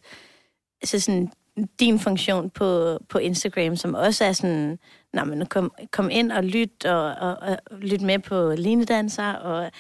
altså 0.82 1.00
sådan, 1.00 1.32
din 1.80 2.00
funktion 2.00 2.50
på, 2.50 3.00
på 3.10 3.17
Instagram, 3.17 3.76
som 3.76 3.93
også 3.93 4.26
er 4.26 4.32
sådan, 4.32 4.80
når 5.13 5.24
men 5.24 5.46
kom, 5.46 5.72
kom 5.91 6.10
ind 6.10 6.32
og 6.32 6.43
lyt, 6.43 6.86
og, 6.86 7.15
og, 7.15 7.38
og 7.41 7.58
lyt 7.80 8.02
med 8.02 8.20
på 8.20 8.54
linedanser, 8.58 9.34
og 9.34 9.72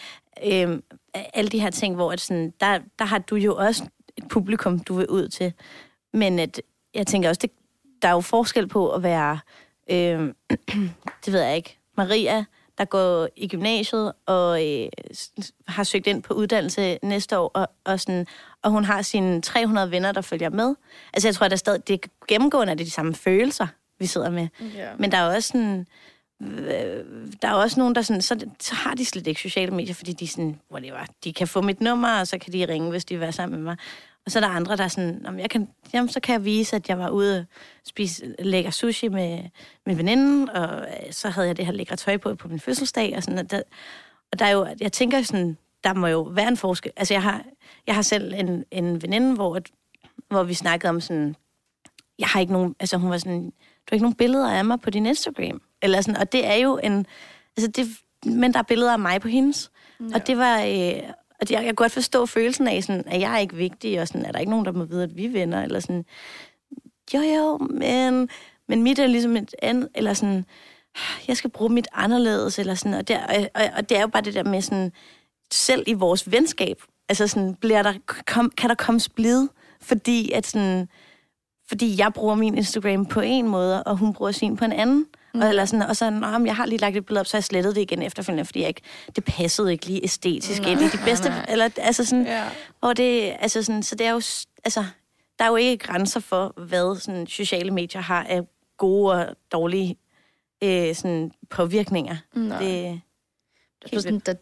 øhm, 0.45 0.83
alle 1.13 1.49
de 1.49 1.59
her 1.59 1.69
ting, 1.69 1.95
hvor 1.95 2.11
at 2.11 2.21
sådan, 2.21 2.53
der, 2.59 2.79
der 2.99 3.05
har 3.05 3.17
du 3.17 3.35
jo 3.35 3.55
også 3.55 3.83
et 4.17 4.27
publikum, 4.29 4.79
du 4.79 4.95
vil 4.95 5.09
ud 5.09 5.27
til. 5.27 5.53
Men 6.13 6.39
at, 6.39 6.61
jeg 6.93 7.07
tænker 7.07 7.29
også, 7.29 7.39
det, 7.41 7.51
der 8.01 8.07
er 8.07 8.13
jo 8.13 8.21
forskel 8.21 8.67
på 8.67 8.91
at 8.91 9.03
være, 9.03 9.39
øh, 9.89 10.33
det 11.25 11.33
ved 11.33 11.41
jeg 11.41 11.55
ikke, 11.55 11.77
Maria, 11.97 12.45
der 12.77 12.85
går 12.85 13.27
i 13.35 13.47
gymnasiet 13.47 14.13
og 14.25 14.65
øh, 14.65 14.89
har 15.67 15.83
søgt 15.83 16.07
ind 16.07 16.23
på 16.23 16.33
uddannelse 16.33 16.99
næste 17.03 17.39
år, 17.39 17.51
og, 17.53 17.67
og, 17.85 17.99
sådan, 17.99 18.27
og 18.67 18.71
hun 18.71 18.85
har 18.85 19.01
sine 19.01 19.41
300 19.41 19.91
venner, 19.91 20.11
der 20.11 20.21
følger 20.21 20.49
med. 20.49 20.75
Altså 21.13 21.27
jeg 21.27 21.35
tror, 21.35 21.45
at 21.45 21.51
der 21.51 21.57
stadig, 21.57 21.87
det 21.87 21.93
er 21.93 22.07
gennemgående, 22.27 22.71
at 22.71 22.77
det 22.77 22.83
er 22.83 22.85
de 22.85 22.91
samme 22.91 23.15
følelser, 23.15 23.67
vi 23.99 24.05
sidder 24.05 24.29
med. 24.29 24.47
Ja. 24.75 24.89
Men 24.99 25.11
der 25.11 25.17
er 25.17 25.35
også 25.35 25.47
sådan, 25.47 25.87
øh, 26.41 27.05
der 27.41 27.47
er 27.47 27.53
også 27.53 27.79
nogen, 27.79 27.95
der 27.95 28.01
sådan, 28.01 28.21
så, 28.21 28.45
så 28.59 28.75
har 28.75 28.93
de 28.93 29.05
slet 29.05 29.27
ikke 29.27 29.41
sociale 29.41 29.71
medier, 29.71 29.93
fordi 29.93 30.13
de 30.13 30.27
sådan, 30.27 30.59
whatever, 30.71 31.05
de 31.23 31.33
kan 31.33 31.47
få 31.47 31.61
mit 31.61 31.81
nummer, 31.81 32.19
og 32.19 32.27
så 32.27 32.37
kan 32.37 32.53
de 32.53 32.65
ringe, 32.67 32.89
hvis 32.89 33.05
de 33.05 33.13
vil 33.15 33.21
være 33.21 33.31
sammen 33.31 33.59
med 33.59 33.65
mig. 33.65 33.77
Og 34.25 34.31
så 34.31 34.39
er 34.39 34.43
der 34.43 34.49
andre, 34.49 34.77
der 34.77 34.83
er 34.83 34.87
sådan, 34.87 35.19
"Nå, 35.21 35.31
men 35.31 35.39
jeg 35.39 35.49
kan, 35.49 35.67
jamen, 35.93 36.09
så 36.09 36.19
kan 36.19 36.33
jeg 36.33 36.45
vise, 36.45 36.75
at 36.75 36.89
jeg 36.89 36.99
var 36.99 37.09
ude 37.09 37.39
og 37.39 37.45
spise 37.85 38.35
lækker 38.39 38.71
sushi 38.71 39.07
med 39.07 39.39
min 39.85 39.97
veninde, 39.97 40.53
og 40.53 40.81
øh, 40.81 41.11
så 41.11 41.29
havde 41.29 41.47
jeg 41.47 41.57
det 41.57 41.65
her 41.65 41.73
lækre 41.73 41.95
tøj 41.95 42.17
på 42.17 42.35
på 42.35 42.47
min 42.47 42.59
fødselsdag, 42.59 43.13
og 43.17 43.23
sådan, 43.23 43.39
og 43.39 43.51
der, 43.51 43.61
og 44.31 44.39
der 44.39 44.45
er 44.45 44.51
jo, 44.51 44.67
jeg 44.79 44.91
tænker 44.91 45.21
sådan, 45.21 45.57
der 45.83 45.93
må 45.93 46.07
jo 46.07 46.21
være 46.21 46.47
en 46.47 46.57
forskel. 46.57 46.91
Altså, 46.97 47.13
jeg 47.13 47.23
har, 47.23 47.43
jeg 47.87 47.95
har 47.95 48.01
selv 48.01 48.33
en, 48.33 48.63
en 48.71 49.01
veninde, 49.01 49.35
hvor, 49.35 49.55
at- 49.55 49.71
hvor 50.29 50.43
vi 50.43 50.53
snakkede 50.53 50.89
om 50.89 51.01
sådan, 51.01 51.35
jeg 52.19 52.27
har 52.27 52.39
ikke 52.39 52.53
nogen, 52.53 52.75
altså 52.79 52.97
hun 52.97 53.09
var 53.09 53.17
sådan, 53.17 53.41
du 53.43 53.89
har 53.89 53.93
ikke 53.95 54.03
nogen 54.03 54.15
billeder 54.15 54.51
af 54.51 54.65
mig 54.65 54.79
på 54.81 54.89
din 54.89 55.05
Instagram. 55.05 55.61
Eller 55.81 56.01
sådan, 56.01 56.17
og 56.21 56.31
det 56.31 56.47
er 56.47 56.55
jo 56.55 56.79
en, 56.83 57.05
altså 57.57 57.71
det, 57.71 57.87
men 58.25 58.53
der 58.53 58.59
er 58.59 58.63
billeder 58.63 58.91
af 58.93 58.99
mig 58.99 59.21
på 59.21 59.27
hendes. 59.27 59.71
Ja. 59.99 60.15
Og 60.15 60.27
det 60.27 60.37
var, 60.37 60.57
øh, 60.61 60.93
og 61.41 61.47
jeg, 61.49 61.51
jeg 61.51 61.63
kan 61.63 61.75
godt 61.75 61.91
forstå 61.91 62.25
følelsen 62.25 62.67
af, 62.67 62.83
sådan, 62.83 63.03
at 63.07 63.21
jeg 63.21 63.33
er 63.33 63.37
ikke 63.37 63.55
vigtig, 63.55 64.01
og 64.01 64.07
sådan, 64.07 64.25
er 64.25 64.31
der 64.31 64.39
ikke 64.39 64.49
nogen, 64.49 64.65
der 64.65 64.71
må 64.71 64.85
vide, 64.85 65.03
at 65.03 65.15
vi 65.15 65.25
er 65.25 65.29
venner, 65.29 65.63
eller 65.63 65.79
sådan, 65.79 66.05
jo 67.13 67.19
jo, 67.19 67.57
men, 67.57 68.29
men 68.67 68.83
mit 68.83 68.99
er 68.99 69.07
ligesom 69.07 69.35
et 69.37 69.55
andet, 69.61 69.89
eller 69.95 70.13
sådan, 70.13 70.45
jeg 71.27 71.37
skal 71.37 71.49
bruge 71.49 71.73
mit 71.73 71.87
anderledes, 71.93 72.59
eller 72.59 72.75
sådan, 72.75 72.93
og, 72.93 73.07
der, 73.07 73.19
og, 73.27 73.49
og, 73.55 73.61
og 73.77 73.89
det 73.89 73.97
er 73.97 74.01
jo 74.01 74.07
bare 74.07 74.21
det 74.23 74.33
der 74.33 74.43
med 74.43 74.61
sådan, 74.61 74.91
selv 75.51 75.83
i 75.87 75.93
vores 75.93 76.31
venskab, 76.31 76.81
altså 77.09 77.27
sådan, 77.27 77.55
bliver 77.55 77.83
der, 77.83 77.93
kom, 78.25 78.51
kan 78.57 78.69
der 78.69 78.75
komme 78.75 78.99
splid, 78.99 79.47
fordi 79.81 80.31
at 80.31 80.45
sådan, 80.45 80.87
fordi 81.67 81.99
jeg 81.99 82.13
bruger 82.13 82.35
min 82.35 82.57
Instagram 82.57 83.05
på 83.05 83.19
en 83.19 83.47
måde, 83.47 83.83
og 83.83 83.97
hun 83.97 84.13
bruger 84.13 84.31
sin 84.31 84.57
på 84.57 84.65
en 84.65 84.71
anden. 84.71 85.05
Mm. 85.33 85.41
Og, 85.41 85.49
eller 85.49 85.65
sådan, 85.65 85.85
og 85.89 85.95
så, 85.95 86.09
Nå, 86.09 86.27
jeg 86.45 86.55
har 86.55 86.65
lige 86.65 86.79
lagt 86.79 86.97
et 86.97 87.05
billede 87.05 87.19
op, 87.19 87.25
så 87.25 87.37
jeg 87.37 87.43
slettet 87.43 87.75
det 87.75 87.81
igen 87.81 88.01
efterfølgende, 88.01 88.45
fordi 88.45 88.59
jeg 88.59 88.67
ikke, 88.67 88.81
det 89.15 89.23
passede 89.23 89.71
ikke 89.71 89.85
lige 89.85 90.03
æstetisk 90.03 90.61
Nej, 90.61 90.71
ind 90.71 90.81
i 90.81 90.83
de 90.83 90.97
bedste, 91.05 91.29
nej, 91.29 91.37
nej. 91.37 91.45
eller 91.49 91.69
altså 91.77 92.05
sådan, 92.05 92.25
Ja. 92.25 92.43
og 92.81 92.97
det, 92.97 93.35
altså 93.39 93.63
sådan, 93.63 93.83
så 93.83 93.95
det 93.95 94.07
er 94.07 94.11
jo, 94.11 94.21
altså, 94.63 94.85
der 95.39 95.45
er 95.45 95.47
jo 95.47 95.55
ikke 95.55 95.77
grænser 95.77 96.19
for, 96.19 96.53
hvad 96.57 96.99
sådan, 96.99 97.27
sociale 97.27 97.71
medier 97.71 98.01
har 98.01 98.23
af 98.23 98.41
gode 98.77 99.13
og 99.13 99.35
dårlige 99.51 99.97
øh, 100.63 100.95
sådan, 100.95 101.31
påvirkninger. 101.49 102.15
Nej. 102.33 102.59
Det, 102.59 103.01
Altså, 103.83 104.01
sådan, 104.01 104.19
der, 104.19 104.33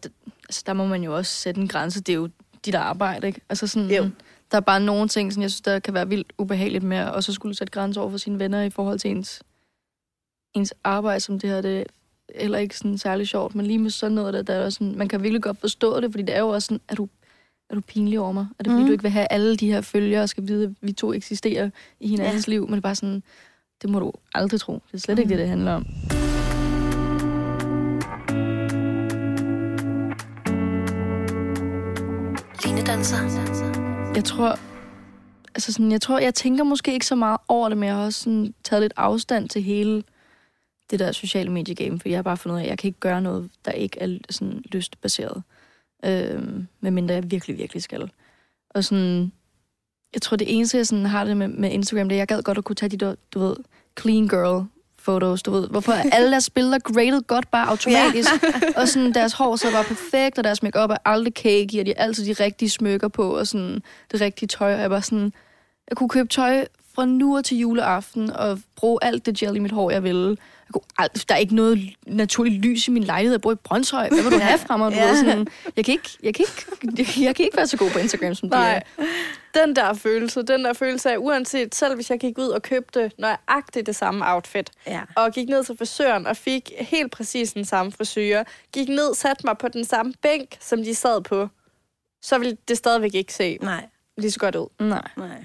altså, 0.48 0.62
der 0.66 0.72
må 0.72 0.86
man 0.86 1.02
jo 1.02 1.16
også 1.16 1.32
sætte 1.32 1.60
en 1.60 1.68
grænse. 1.68 2.00
Det 2.00 2.12
er 2.12 2.16
jo 2.16 2.28
dit 2.64 2.74
arbejde, 2.74 3.26
ikke? 3.26 3.40
Altså 3.48 3.66
sådan, 3.66 3.90
Jo. 3.90 4.10
der 4.50 4.56
er 4.56 4.60
bare 4.60 4.80
nogle 4.80 5.08
ting, 5.08 5.32
som 5.32 5.42
jeg 5.42 5.50
synes, 5.50 5.60
der 5.60 5.78
kan 5.78 5.94
være 5.94 6.08
vildt 6.08 6.32
ubehageligt 6.38 6.84
med, 6.84 7.04
og 7.04 7.24
så 7.24 7.32
skulle 7.32 7.54
sætte 7.54 7.70
grænser 7.70 8.00
over 8.00 8.10
for 8.10 8.18
sine 8.18 8.38
venner 8.38 8.62
i 8.62 8.70
forhold 8.70 8.98
til 8.98 9.10
ens, 9.10 9.42
ens 10.54 10.74
arbejde, 10.84 11.20
som 11.20 11.38
det 11.38 11.50
her, 11.50 11.60
det 11.60 11.78
er 11.78 11.84
heller 12.40 12.58
ikke 12.58 12.76
sådan 12.76 12.98
særlig 12.98 13.28
sjovt, 13.28 13.54
men 13.54 13.66
lige 13.66 13.78
med 13.78 13.90
sådan 13.90 14.14
noget, 14.14 14.34
der, 14.34 14.42
der 14.42 14.54
er 14.54 14.70
sådan, 14.70 14.94
man 14.96 15.08
kan 15.08 15.22
virkelig 15.22 15.42
godt 15.42 15.60
forstå 15.60 16.00
det, 16.00 16.10
fordi 16.10 16.22
det 16.22 16.34
er 16.36 16.40
jo 16.40 16.48
også 16.48 16.66
sådan, 16.66 16.80
er 16.88 16.94
du, 16.94 17.08
er 17.70 17.74
du 17.74 17.80
pinlig 17.80 18.20
over 18.20 18.32
mig? 18.32 18.46
Er 18.58 18.62
det 18.62 18.70
fordi, 18.70 18.82
mm. 18.82 18.86
du 18.86 18.92
ikke 18.92 19.02
vil 19.02 19.10
have 19.10 19.26
alle 19.30 19.56
de 19.56 19.72
her 19.72 19.80
følgere, 19.80 20.22
og 20.22 20.28
skal 20.28 20.48
vide, 20.48 20.64
at 20.64 20.70
vi 20.80 20.92
to 20.92 21.12
eksisterer 21.12 21.70
i 22.00 22.08
hinandens 22.08 22.48
ja. 22.48 22.50
liv? 22.50 22.62
Men 22.62 22.72
det 22.72 22.78
er 22.78 22.82
bare 22.82 22.94
sådan, 22.94 23.22
det 23.82 23.90
må 23.90 24.00
du 24.00 24.12
aldrig 24.34 24.60
tro. 24.60 24.72
Det 24.72 24.94
er 24.94 24.98
slet 24.98 25.16
mm. 25.16 25.20
ikke 25.20 25.30
det, 25.30 25.38
det 25.38 25.48
handler 25.48 25.72
om. 25.72 25.86
Danser. 32.86 33.16
Jeg 34.14 34.24
tror, 34.24 34.58
altså 35.54 35.72
sådan, 35.72 35.92
jeg 35.92 36.00
tror, 36.00 36.18
jeg 36.18 36.34
tænker 36.34 36.64
måske 36.64 36.92
ikke 36.92 37.06
så 37.06 37.14
meget 37.14 37.38
over 37.48 37.68
det, 37.68 37.78
men 37.78 37.86
jeg 37.86 37.96
har 37.96 38.04
også 38.04 38.22
sådan 38.22 38.54
taget 38.64 38.82
lidt 38.82 38.92
afstand 38.96 39.48
til 39.48 39.62
hele 39.62 40.02
det 40.90 40.98
der 40.98 41.12
sociale 41.12 41.52
mediegame, 41.52 42.00
for 42.00 42.08
jeg 42.08 42.18
har 42.18 42.22
bare 42.22 42.36
fundet 42.36 42.56
ud 42.56 42.60
af, 42.60 42.64
at 42.64 42.70
jeg 42.70 42.78
kan 42.78 42.88
ikke 42.88 43.00
gøre 43.00 43.22
noget, 43.22 43.50
der 43.64 43.70
ikke 43.70 44.00
er 44.00 44.18
sådan 44.30 44.62
lystbaseret. 44.72 45.42
Øhm, 46.04 46.66
medmindre 46.80 47.14
jeg 47.14 47.30
virkelig, 47.30 47.58
virkelig 47.58 47.82
skal. 47.82 48.10
Og 48.70 48.84
sådan, 48.84 49.32
jeg 50.14 50.22
tror, 50.22 50.36
det 50.36 50.56
eneste, 50.56 50.76
jeg 50.76 50.86
sådan 50.86 51.06
har 51.06 51.24
det 51.24 51.36
med, 51.36 51.48
med 51.48 51.70
Instagram, 51.70 52.08
det 52.08 52.16
er, 52.16 52.22
at 52.22 52.30
jeg 52.30 52.36
gad 52.36 52.42
godt 52.42 52.58
at 52.58 52.64
kunne 52.64 52.76
tage 52.76 52.90
de 52.90 52.96
der, 52.96 53.14
du 53.34 53.38
ved, 53.38 53.56
clean 54.00 54.28
girl 54.28 54.66
photos, 55.06 55.42
du 55.42 55.50
ved. 55.50 55.68
Hvorfor 55.68 55.92
alle 56.12 56.30
deres 56.30 56.50
billeder 56.50 56.78
graded 56.78 57.22
godt 57.22 57.50
bare 57.50 57.68
automatisk? 57.68 58.30
Ja. 58.42 58.48
og 58.80 58.88
sådan, 58.88 59.14
deres 59.14 59.32
hår 59.32 59.56
så 59.56 59.70
bare 59.72 59.84
perfekt, 59.84 60.38
og 60.38 60.44
deres 60.44 60.62
makeup 60.62 60.90
er 60.90 60.96
aldrig 61.04 61.32
cakey, 61.32 61.80
og 61.80 61.86
de 61.86 61.94
har 61.96 62.04
altid 62.04 62.26
de 62.26 62.44
rigtige 62.44 62.70
smykker 62.70 63.08
på, 63.08 63.38
og 63.38 63.46
sådan 63.46 63.82
det 64.12 64.20
rigtige 64.20 64.48
tøj. 64.48 64.74
Og 64.74 64.80
jeg 64.80 64.90
bare 64.90 65.02
sådan, 65.02 65.32
jeg 65.90 65.96
kunne 65.96 66.08
købe 66.08 66.28
tøj 66.28 66.66
fra 66.94 67.04
nu 67.04 67.36
og 67.36 67.44
til 67.44 67.58
juleaften, 67.58 68.30
og 68.30 68.58
bruge 68.76 68.98
alt 69.02 69.26
det 69.26 69.36
gel 69.36 69.56
i 69.56 69.58
mit 69.58 69.72
hår, 69.72 69.90
jeg 69.90 70.02
ville. 70.02 70.36
Jeg 70.68 70.72
kunne 70.72 71.08
der 71.28 71.34
er 71.34 71.38
ikke 71.38 71.54
noget 71.54 71.94
naturligt 72.06 72.64
lys 72.64 72.88
i 72.88 72.90
min 72.90 73.04
lejlighed. 73.04 73.32
Jeg 73.34 73.40
bor 73.40 73.52
i 73.52 73.54
Brøndshøj. 73.54 74.08
Hvad 74.08 74.22
vil 74.22 74.32
du 74.32 74.38
have 74.38 74.58
fra 74.58 74.76
mig? 74.76 74.92
Du 74.92 74.96
Ja. 74.96 75.06
ved, 75.08 75.16
sådan, 75.16 75.46
jeg, 75.76 75.84
kan 75.84 75.92
ikke, 75.92 76.10
jeg, 76.22 76.34
kan 76.34 76.44
ikke, 76.48 76.66
jeg, 76.98 77.24
jeg 77.26 77.36
kan 77.36 77.44
ikke 77.44 77.56
være 77.56 77.66
så 77.66 77.76
god 77.76 77.90
på 77.90 77.98
Instagram, 77.98 78.34
som 78.34 78.50
de 78.50 78.56
er. 78.56 78.60
Nej, 78.60 78.82
den 79.54 79.76
der 79.76 79.94
følelse, 79.94 80.42
den 80.42 80.64
der 80.64 80.72
følelse 80.72 81.10
af, 81.10 81.16
uanset 81.18 81.74
selv 81.74 81.94
hvis 81.94 82.10
jeg 82.10 82.18
gik 82.20 82.38
ud 82.38 82.48
og 82.48 82.62
købte 82.62 83.10
nøjagtigt 83.18 83.86
det 83.86 83.96
samme 83.96 84.32
outfit, 84.32 84.70
ja. 84.86 85.00
og 85.16 85.32
gik 85.32 85.48
ned 85.48 85.64
til 85.64 85.76
frisøren 85.78 86.26
og 86.26 86.36
fik 86.36 86.72
helt 86.78 87.12
præcis 87.12 87.52
den 87.52 87.64
samme 87.64 87.92
frisyr, 87.92 88.42
gik 88.72 88.88
ned, 88.88 89.14
satte 89.14 89.46
mig 89.46 89.58
på 89.58 89.68
den 89.68 89.84
samme 89.84 90.14
bænk, 90.22 90.56
som 90.60 90.84
de 90.84 90.94
sad 90.94 91.20
på, 91.22 91.48
så 92.22 92.38
ville 92.38 92.56
det 92.68 92.76
stadigvæk 92.76 93.14
ikke 93.14 93.34
se 93.34 93.58
Nej, 93.62 93.86
lige 94.18 94.30
så 94.30 94.38
godt 94.38 94.56
ud. 94.56 94.66
Nej. 94.80 95.08
nej. 95.16 95.44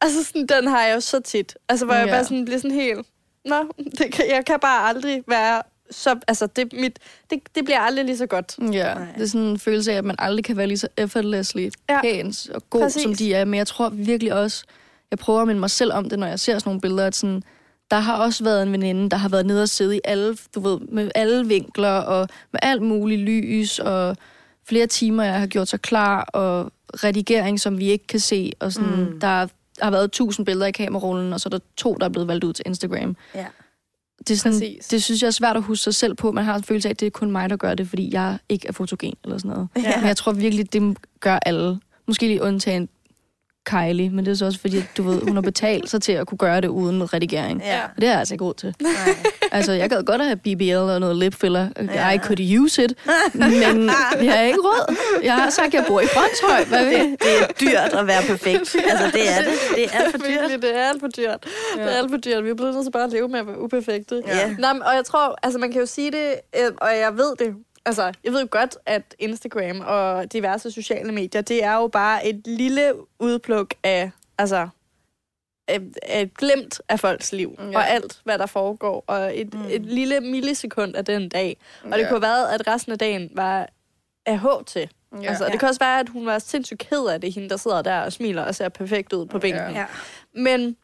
Altså 0.00 0.24
sådan, 0.24 0.46
den 0.46 0.66
har 0.66 0.82
jeg 0.82 0.94
jo 0.94 1.00
så 1.00 1.20
tit. 1.20 1.56
Altså, 1.68 1.84
hvor 1.86 1.94
jeg 1.94 2.06
Ja. 2.06 2.12
bare 2.12 2.24
sådan 2.24 2.44
bliver 2.44 2.58
sådan 2.58 2.70
helt... 2.76 3.06
Nå, 3.46 3.56
det 3.98 4.12
kan, 4.12 4.24
jeg 4.30 4.44
kan 4.46 4.58
bare 4.60 4.88
aldrig 4.88 5.22
være 5.28 5.62
så... 5.90 6.18
Altså, 6.28 6.46
det, 6.46 6.72
mit, 6.72 6.98
det, 7.30 7.38
det 7.54 7.64
bliver 7.64 7.80
aldrig 7.80 8.04
lige 8.04 8.16
så 8.18 8.26
godt. 8.26 8.54
Ja, 8.72 8.94
Nej. 8.94 9.06
det 9.14 9.22
er 9.22 9.26
sådan 9.26 9.46
en 9.46 9.58
følelse 9.58 9.92
af, 9.92 9.96
at 9.96 10.04
man 10.04 10.16
aldrig 10.18 10.44
kan 10.44 10.56
være 10.56 10.66
lige 10.66 10.78
så 10.78 10.88
effortlessly 10.96 11.70
Ja. 11.90 12.00
pæn 12.02 12.34
og 12.54 12.62
god, 12.70 12.80
Præcis. 12.80 13.02
som 13.02 13.14
de 13.14 13.34
er. 13.34 13.44
Men 13.44 13.54
jeg 13.58 13.66
tror 13.66 13.88
virkelig 13.88 14.32
også, 14.34 14.64
jeg 15.10 15.18
prøver 15.18 15.40
at 15.40 15.46
minde 15.46 15.60
mig 15.60 15.70
selv 15.70 15.92
om 15.92 16.08
det, 16.08 16.18
når 16.18 16.26
jeg 16.26 16.40
ser 16.40 16.58
sådan 16.58 16.68
nogle 16.68 16.80
billeder, 16.80 17.06
at 17.06 17.16
sådan, 17.16 17.42
der 17.90 17.96
har 17.98 18.16
også 18.16 18.44
været 18.44 18.62
en 18.62 18.72
veninde, 18.72 19.10
der 19.10 19.16
har 19.16 19.28
været 19.28 19.46
nede 19.46 19.62
og 19.62 19.68
sidde 19.68 19.96
i 19.96 20.00
alle, 20.04 20.36
du 20.54 20.60
ved, 20.60 20.78
med 20.80 21.10
alle 21.14 21.46
vinkler 21.48 21.88
og 21.92 22.28
med 22.52 22.60
alt 22.62 22.82
muligt 22.82 23.20
lys 23.20 23.78
og 23.78 24.16
flere 24.68 24.86
timer, 24.86 25.22
jeg 25.22 25.40
har 25.40 25.46
gjort 25.46 25.68
sig 25.68 25.80
klar 25.80 26.22
og 26.22 26.72
redigering, 27.04 27.60
som 27.60 27.78
vi 27.78 27.90
ikke 27.90 28.06
kan 28.06 28.20
se. 28.20 28.52
Og 28.60 28.72
sådan, 28.72 28.90
Mm. 28.90 29.12
mm. 29.12 29.20
der 29.20 29.46
har 29.82 29.90
været 29.90 30.12
tusind 30.12 30.46
billeder 30.46 30.66
i 30.66 30.72
kamerarullen, 30.72 31.32
og 31.32 31.40
så 31.40 31.48
er 31.48 31.50
der 31.50 31.58
to, 31.76 31.94
der 31.94 32.04
er 32.04 32.10
blevet 32.10 32.28
valgt 32.28 32.44
ud 32.44 32.52
til 32.52 32.62
Instagram. 32.66 33.16
Ja. 33.34 33.46
Det, 34.18 34.30
er 34.30 34.36
sådan, 34.36 34.52
Præcis. 34.52 34.86
det 34.86 35.02
synes 35.02 35.22
jeg 35.22 35.26
er 35.26 35.32
svært 35.32 35.56
at 35.56 35.62
huske 35.62 35.82
sig 35.82 35.94
selv 35.94 36.14
på. 36.14 36.32
Man 36.32 36.44
har 36.44 36.54
en 36.54 36.62
følelse 36.62 36.88
af, 36.88 36.90
at 36.90 37.00
det 37.00 37.06
er 37.06 37.10
kun 37.10 37.30
mig, 37.30 37.50
der 37.50 37.56
gør 37.56 37.74
det, 37.74 37.88
fordi 37.88 38.14
jeg 38.14 38.38
ikke 38.48 38.68
er 38.68 38.72
fotogen 38.72 39.14
eller 39.24 39.38
sådan 39.38 39.50
noget. 39.50 39.68
Ja. 39.76 39.96
Men 39.96 40.06
jeg 40.06 40.16
tror 40.16 40.32
virkelig, 40.32 40.72
det 40.72 40.98
gør 41.20 41.38
alle. 41.46 41.80
Måske 42.06 42.26
lige 42.26 42.42
undtagen 42.42 42.88
Kylie, 43.66 44.10
men 44.10 44.24
det 44.24 44.30
er 44.30 44.34
så 44.34 44.44
også 44.44 44.60
fordi, 44.60 44.76
at, 44.78 44.84
du 44.96 45.02
ved, 45.02 45.20
hun 45.22 45.34
har 45.36 45.40
betalt 45.42 45.90
sig 45.90 46.02
til 46.02 46.12
at 46.12 46.26
kunne 46.26 46.38
gøre 46.38 46.60
det 46.60 46.68
uden 46.68 47.14
redigering. 47.14 47.60
Ja. 47.64 47.80
Og 47.84 47.90
det 48.00 48.04
er 48.04 48.10
jeg 48.10 48.18
altså 48.18 48.34
ikke 48.34 48.44
råd 48.44 48.54
til. 48.54 48.74
Nej. 48.80 48.92
Altså, 49.52 49.72
jeg 49.72 49.90
gad 49.90 50.02
godt 50.04 50.20
at 50.20 50.26
have 50.26 50.36
BBL 50.36 50.74
og 50.76 51.00
noget 51.00 51.16
lip 51.16 51.34
filler. 51.34 51.68
Ja. 51.94 52.10
I 52.10 52.18
could 52.18 52.58
use 52.60 52.84
it. 52.84 52.94
Men 53.34 53.52
jeg 54.22 54.32
har 54.34 54.40
ikke 54.42 54.58
råd. 54.58 54.96
Jeg 55.22 55.34
har 55.34 55.50
sagt, 55.50 55.66
at 55.68 55.74
jeg 55.74 55.84
bor 55.88 56.00
i 56.00 56.04
Brøndshøj. 56.14 56.64
Hvad 56.64 56.86
Det, 56.86 57.16
det 57.20 57.40
er 57.40 57.46
dyrt 57.60 58.00
at 58.00 58.06
være 58.06 58.22
perfekt. 58.28 58.76
Altså, 58.90 59.06
det 59.12 59.28
er 59.30 59.38
det. 59.42 59.52
Det 59.76 59.84
er 59.84 59.98
alt 59.98 60.10
for 60.10 60.18
dyrt. 60.18 60.28
Virkelig, 60.28 60.62
det 60.62 60.76
er 60.78 60.88
alt 60.88 61.00
for 61.00 61.08
dyrt. 61.08 61.46
Ja. 61.76 61.82
Det 61.82 61.92
er 61.92 61.96
alt 61.96 62.10
for 62.10 62.16
dyrt. 62.18 62.44
Vi 62.44 62.50
er 62.50 62.54
blevet 62.54 62.74
nødt 62.74 62.84
til 62.86 62.90
bare 62.92 63.04
at 63.04 63.10
leve 63.12 63.28
med 63.28 63.38
at 63.40 63.46
være 63.46 63.60
uperfekte. 63.60 64.22
Ja. 64.26 64.48
Nå, 64.58 64.72
men- 64.72 64.82
og 64.82 64.94
jeg 64.94 65.04
tror, 65.04 65.38
altså 65.42 65.58
man 65.58 65.72
kan 65.72 65.80
jo 65.80 65.86
sige 65.86 66.10
det, 66.10 66.26
øh, 66.60 66.70
og 66.76 66.88
jeg 66.88 67.12
ved 67.16 67.32
det 67.38 67.54
altså, 67.86 68.12
jeg 68.24 68.32
ved 68.32 68.40
jo 68.40 68.48
godt, 68.50 68.78
at 68.86 69.14
Instagram 69.18 69.80
og 69.80 70.32
diverse 70.32 70.70
sociale 70.70 71.12
medier, 71.12 71.40
det 71.42 71.64
er 71.64 71.74
jo 71.74 71.86
bare 71.88 72.26
et 72.26 72.42
lille 72.46 72.92
udpluk 73.18 73.74
af, 73.82 74.10
altså, 74.38 74.68
et, 75.68 75.96
et 76.08 76.34
glimt 76.34 76.80
af 76.88 77.00
folks 77.00 77.32
liv, 77.32 77.54
Ja. 77.58 77.64
ja. 77.64 77.76
og 77.78 77.88
alt, 77.90 78.20
hvad 78.24 78.38
der 78.38 78.46
foregår, 78.46 79.04
og 79.06 79.38
et, 79.40 79.54
mm. 79.54 79.64
et 79.70 79.82
lille 79.82 80.20
millisekund 80.20 80.96
af 80.96 81.04
den 81.04 81.28
dag. 81.28 81.56
Og 81.84 81.90
det 81.92 81.98
Ja. 81.98 82.08
kunne 82.08 82.26
have 82.26 82.34
været, 82.34 82.48
at 82.54 82.66
resten 82.66 82.92
af 82.92 82.98
dagen 82.98 83.30
var 83.34 83.68
af 84.26 84.64
til. 84.66 84.90
Ja. 85.22 85.28
Altså, 85.28 85.44
Ja. 85.44 85.50
det 85.50 85.60
kan 85.60 85.68
også 85.68 85.78
være, 85.80 86.00
at 86.00 86.08
hun 86.08 86.26
var 86.26 86.38
sindssygt 86.38 86.80
ked 86.80 87.06
af 87.06 87.20
det, 87.20 87.32
hende, 87.32 87.48
der 87.48 87.56
sidder 87.56 87.82
der 87.82 88.00
og 88.00 88.12
smiler 88.12 88.42
og 88.42 88.54
ser 88.54 88.68
perfekt 88.68 89.12
ud 89.12 89.26
på 89.26 89.38
bænken. 89.38 89.74
Ja. 89.74 89.86
Men 90.34 90.76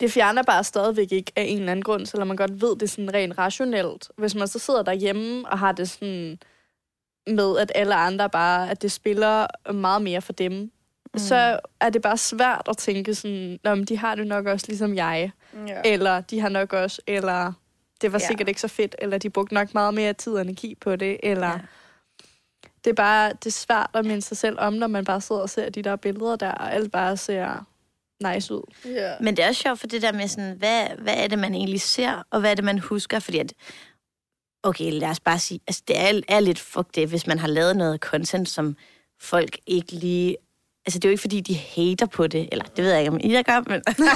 det 0.00 0.12
fjerner 0.12 0.42
bare 0.42 0.64
stadigvæk 0.64 1.12
ikke 1.12 1.32
af 1.36 1.42
en 1.42 1.58
eller 1.58 1.70
anden 1.72 1.82
grund, 1.84 2.06
selvom 2.06 2.28
man 2.28 2.36
godt 2.36 2.62
ved 2.62 2.76
det 2.76 2.90
sådan 2.90 3.14
rent 3.14 3.38
rationelt. 3.38 4.10
Hvis 4.16 4.34
man 4.34 4.48
så 4.48 4.58
sidder 4.58 4.82
derhjemme 4.82 5.48
og 5.48 5.58
har 5.58 5.72
det 5.72 5.90
sådan 5.90 6.38
med, 7.26 7.58
at 7.58 7.72
alle 7.74 7.94
andre 7.94 8.30
bare, 8.30 8.70
at 8.70 8.82
det 8.82 8.92
spiller 8.92 9.46
meget 9.72 10.02
mere 10.02 10.20
for 10.22 10.32
dem, 10.32 10.52
mm. 10.52 10.70
så 11.18 11.60
er 11.80 11.90
det 11.90 12.02
bare 12.02 12.16
svært 12.16 12.66
at 12.68 12.76
tænke 12.76 13.14
sådan, 13.14 13.58
men 13.64 13.84
de 13.84 13.98
har 13.98 14.14
det 14.14 14.26
nok 14.26 14.46
også 14.46 14.66
ligesom 14.68 14.94
jeg, 14.94 15.30
Ja. 15.68 15.80
eller 15.84 16.20
de 16.20 16.40
har 16.40 16.48
nok 16.48 16.72
også, 16.72 17.02
eller 17.06 17.52
det 18.00 18.12
var 18.12 18.18
Ja. 18.22 18.26
sikkert 18.26 18.48
ikke 18.48 18.60
så 18.60 18.68
fedt, 18.68 18.94
eller 18.98 19.18
de 19.18 19.30
brugte 19.30 19.54
nok 19.54 19.74
meget 19.74 19.94
mere 19.94 20.12
tid 20.12 20.32
og 20.32 20.40
energi 20.40 20.74
på 20.74 20.96
det, 20.96 21.16
eller... 21.22 21.48
Ja. 21.48 21.58
Det 22.84 22.90
er 22.90 22.94
bare 22.94 23.28
det 23.28 23.46
er 23.46 23.50
svært 23.50 23.90
at 23.94 24.04
minde 24.04 24.22
sig 24.22 24.36
selv 24.36 24.56
om, 24.58 24.72
når 24.72 24.86
man 24.86 25.04
bare 25.04 25.20
sidder 25.20 25.40
og 25.42 25.50
ser 25.50 25.70
de 25.70 25.82
der 25.82 25.96
billeder 25.96 26.36
der, 26.36 26.50
og 26.52 26.74
alt 26.74 26.92
bare 26.92 27.16
ser 27.16 27.66
nice 28.22 28.54
ud. 28.54 28.62
Ja. 28.84 29.14
Men 29.20 29.36
det 29.36 29.44
er 29.44 29.48
også 29.48 29.62
sjovt 29.62 29.80
for 29.80 29.86
det 29.86 30.02
der 30.02 30.12
med 30.12 30.28
sådan, 30.28 30.56
hvad, 30.56 30.86
hvad 30.98 31.14
er 31.16 31.26
det, 31.26 31.38
man 31.38 31.54
egentlig 31.54 31.80
ser, 31.80 32.22
og 32.30 32.40
hvad 32.40 32.50
er 32.50 32.54
det, 32.54 32.64
man 32.64 32.78
husker? 32.78 33.18
Fordi 33.18 33.38
at, 33.38 33.52
okay, 34.62 34.92
lad 34.92 35.08
os 35.08 35.20
bare 35.20 35.38
sige, 35.38 35.60
altså 35.66 35.82
det 35.88 36.00
er, 36.00 36.20
er 36.28 36.40
lidt 36.40 36.58
fuck 36.58 36.94
det, 36.94 37.08
hvis 37.08 37.26
man 37.26 37.38
har 37.38 37.48
lavet 37.48 37.76
noget 37.76 38.00
content, 38.00 38.48
som 38.48 38.76
folk 39.20 39.58
ikke 39.66 39.92
lige... 39.92 40.36
Altså, 40.86 40.98
det 40.98 41.04
er 41.04 41.08
jo 41.08 41.10
ikke, 41.12 41.20
fordi 41.20 41.40
de 41.40 41.54
hater 41.76 42.06
på 42.06 42.26
det, 42.26 42.48
eller 42.52 42.64
det 42.76 42.84
ved 42.84 42.90
jeg 42.90 43.00
ikke, 43.00 43.12
om 43.12 43.18
I 43.20 43.32
der 43.32 43.42
gør, 43.42 43.60
men... 43.66 43.82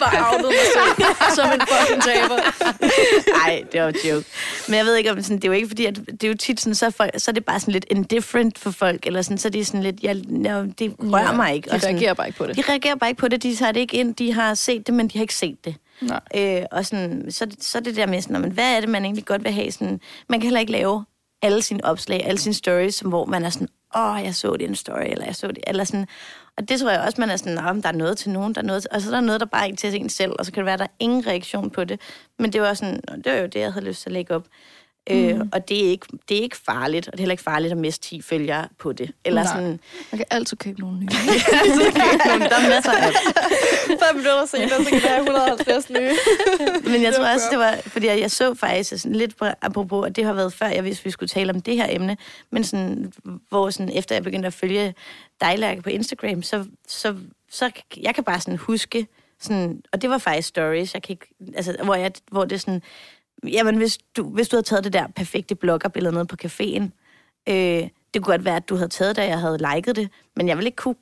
bare 0.00 0.32
outet 0.32 0.46
mig 0.46 0.66
selv 0.74 1.34
som 1.34 1.52
en 1.52 1.60
fucking 1.60 2.02
taber. 2.02 2.36
Nej, 3.38 3.62
det 3.72 3.82
var 3.82 3.88
en 3.88 3.94
joke. 4.10 4.26
Men 4.68 4.76
jeg 4.76 4.84
ved 4.84 4.96
ikke, 4.96 5.10
om 5.12 5.22
sådan, 5.22 5.36
det 5.36 5.44
er 5.44 5.48
jo 5.48 5.52
ikke 5.52 5.68
fordi, 5.68 5.84
at 5.86 5.96
det 5.96 6.24
er 6.24 6.28
jo 6.28 6.34
tit 6.36 6.60
sådan, 6.60 6.74
så 6.74 6.86
er, 6.86 6.90
folk, 6.90 7.10
så 7.16 7.30
er 7.30 7.32
det 7.32 7.44
bare 7.44 7.60
sådan 7.60 7.72
lidt 7.72 7.84
indifferent 7.90 8.58
for 8.58 8.70
folk, 8.70 9.06
eller 9.06 9.22
sådan, 9.22 9.38
så 9.38 9.48
er 9.48 9.52
det 9.52 9.66
sådan 9.66 9.82
lidt, 9.82 9.96
jeg, 10.02 10.16
jeg, 10.42 10.64
det 10.78 10.94
rører 10.98 11.22
Ja, 11.22 11.32
mig 11.32 11.54
ikke. 11.54 11.70
De 11.70 11.74
og 11.74 11.80
sådan, 11.80 11.94
reagerer 11.96 12.14
bare 12.14 12.26
ikke 12.26 12.38
på 12.38 12.46
det. 12.46 12.56
de 12.56 12.62
reagerer 12.68 12.94
bare 12.94 13.10
ikke 13.10 13.20
på 13.20 13.28
det, 13.28 13.42
de 13.42 13.56
tager 13.56 13.72
det 13.72 13.80
ikke 13.80 13.96
ind, 13.96 14.14
de 14.14 14.32
har 14.32 14.54
set 14.54 14.86
det, 14.86 14.94
men 14.94 15.08
de 15.08 15.18
har 15.18 15.22
ikke 15.22 15.34
set 15.34 15.64
det. 15.64 15.74
Nej. 16.00 16.20
Øh, 16.36 16.62
og 16.72 16.86
sådan, 16.86 17.26
så, 17.30 17.46
så 17.60 17.78
er 17.78 17.82
det 17.82 17.96
der 17.96 18.06
med 18.06 18.22
sådan, 18.22 18.40
men 18.40 18.50
hvad 18.50 18.76
er 18.76 18.80
det, 18.80 18.88
man 18.88 19.04
egentlig 19.04 19.24
godt 19.24 19.44
vil 19.44 19.52
have? 19.52 19.72
Sådan, 19.72 20.00
man 20.28 20.40
kan 20.40 20.46
heller 20.46 20.60
ikke 20.60 20.72
lave 20.72 21.04
alle 21.42 21.62
sine 21.62 21.84
opslag, 21.84 22.22
alle 22.26 22.38
sine 22.38 22.54
stories, 22.54 22.94
som, 22.94 23.08
hvor 23.08 23.24
man 23.24 23.44
er 23.44 23.50
sådan, 23.50 23.68
åh, 23.96 24.20
jeg 24.24 24.34
så 24.34 24.56
din 24.56 24.74
story, 24.74 25.04
eller 25.06 25.24
jeg 25.24 25.36
så 25.36 25.46
det, 25.46 25.64
eller 25.66 25.84
sådan. 25.84 26.06
Og 26.56 26.68
det 26.68 26.80
tror 26.80 26.90
jeg 26.90 27.00
også, 27.00 27.20
man 27.20 27.30
er 27.30 27.36
sådan, 27.36 27.58
om 27.58 27.82
der 27.82 27.88
er 27.88 27.92
noget 27.92 28.18
til 28.18 28.30
nogen, 28.30 28.54
der 28.54 28.60
er 28.60 28.64
noget 28.64 28.82
til, 28.82 28.90
og 28.92 29.00
så 29.00 29.10
er 29.10 29.14
der 29.14 29.20
noget, 29.20 29.40
der 29.40 29.46
bare 29.46 29.66
ikke 29.66 29.76
til 29.76 30.00
en 30.00 30.08
selv, 30.08 30.32
og 30.38 30.46
så 30.46 30.52
kan 30.52 30.60
det 30.60 30.66
være, 30.66 30.76
der 30.76 30.84
er 30.84 30.96
ingen 30.98 31.26
reaktion 31.26 31.70
på 31.70 31.84
det. 31.84 32.00
Men 32.38 32.52
det 32.52 32.60
var 32.60 32.74
sådan, 32.74 33.00
det 33.24 33.32
var 33.32 33.38
jo 33.38 33.46
det, 33.46 33.60
jeg 33.60 33.72
havde 33.72 33.86
lyst 33.86 34.02
til 34.02 34.08
at 34.08 34.12
lægge 34.12 34.34
op. 34.34 34.46
Mm. 35.10 35.40
Øh, 35.40 35.46
og 35.52 35.68
det 35.68 35.84
er, 35.84 35.90
ikke, 35.90 36.06
det 36.28 36.38
er 36.38 36.42
ikke 36.42 36.56
farligt, 36.56 37.08
og 37.08 37.12
det 37.12 37.18
er 37.18 37.22
heller 37.22 37.32
ikke 37.32 37.42
farligt 37.42 37.72
at 37.72 37.78
miste 37.78 38.08
10 38.08 38.22
følgere 38.22 38.68
på 38.78 38.92
det. 38.92 39.12
Eller 39.24 39.42
Nej. 39.42 39.52
sådan, 39.52 39.80
Man 40.12 40.16
kan 40.18 40.24
altid 40.30 40.56
købe 40.56 40.80
nogle 40.80 40.98
nye. 40.98 41.06
der 42.50 42.56
er 42.56 42.68
masser 42.68 42.92
af 42.92 43.12
Fem 43.86 44.16
minutter 44.16 44.46
senere, 44.46 44.84
så 44.84 44.90
kan 44.90 45.00
der 45.00 45.08
have 45.08 45.20
150 45.20 45.90
nye. 45.90 46.10
Men 46.92 47.02
jeg 47.02 47.14
tror 47.14 47.32
også, 47.32 47.46
det 47.50 47.58
var, 47.58 47.76
fordi 47.86 48.06
jeg, 48.06 48.20
jeg 48.20 48.30
så 48.30 48.54
faktisk 48.54 49.02
sådan 49.02 49.16
lidt 49.16 49.36
på, 49.36 49.44
apropos, 49.62 50.06
at 50.06 50.16
det 50.16 50.24
har 50.24 50.32
været 50.32 50.52
før, 50.52 50.66
jeg 50.66 50.84
vidste, 50.84 51.04
vi 51.04 51.10
skulle 51.10 51.28
tale 51.28 51.52
om 51.52 51.60
det 51.60 51.76
her 51.76 51.86
emne, 51.90 52.16
men 52.50 52.64
sådan, 52.64 53.12
hvor 53.48 53.70
sådan, 53.70 53.92
efter 53.98 54.14
jeg 54.14 54.22
begyndte 54.22 54.46
at 54.46 54.54
følge 54.54 54.94
dig, 55.40 55.58
Lærke, 55.58 55.82
på 55.82 55.90
Instagram, 55.90 56.42
så, 56.42 56.64
så, 56.88 57.16
så 57.50 57.70
jeg 58.02 58.14
kan 58.14 58.24
bare 58.24 58.40
sådan 58.40 58.56
huske, 58.56 59.06
sådan, 59.40 59.82
og 59.92 60.02
det 60.02 60.10
var 60.10 60.18
faktisk 60.18 60.48
stories, 60.48 60.94
jeg 60.94 61.02
kan 61.02 61.12
ikke, 61.12 61.54
altså, 61.56 61.76
hvor, 61.84 61.94
jeg, 61.94 62.12
hvor 62.30 62.44
det 62.44 62.60
sådan, 62.60 62.82
jamen 63.48 63.76
hvis 63.76 63.98
du, 64.16 64.22
hvis 64.30 64.48
du 64.48 64.56
havde 64.56 64.66
taget 64.66 64.84
det 64.84 64.92
der 64.92 65.06
perfekte 65.16 65.54
bloggerbillede 65.54 66.14
nede 66.14 66.26
på 66.26 66.36
caféen, 66.44 66.82
øh, 67.48 67.88
det 68.14 68.22
kunne 68.22 68.32
godt 68.32 68.44
være, 68.44 68.56
at 68.56 68.68
du 68.68 68.76
havde 68.76 68.88
taget 68.88 69.16
det, 69.16 69.24
og 69.24 69.30
jeg 69.30 69.40
havde 69.40 69.74
liket 69.74 69.96
det, 69.96 70.08
men 70.36 70.48
jeg 70.48 70.56
ville 70.56 70.68
ikke 70.68 70.76
kunne 70.76 70.96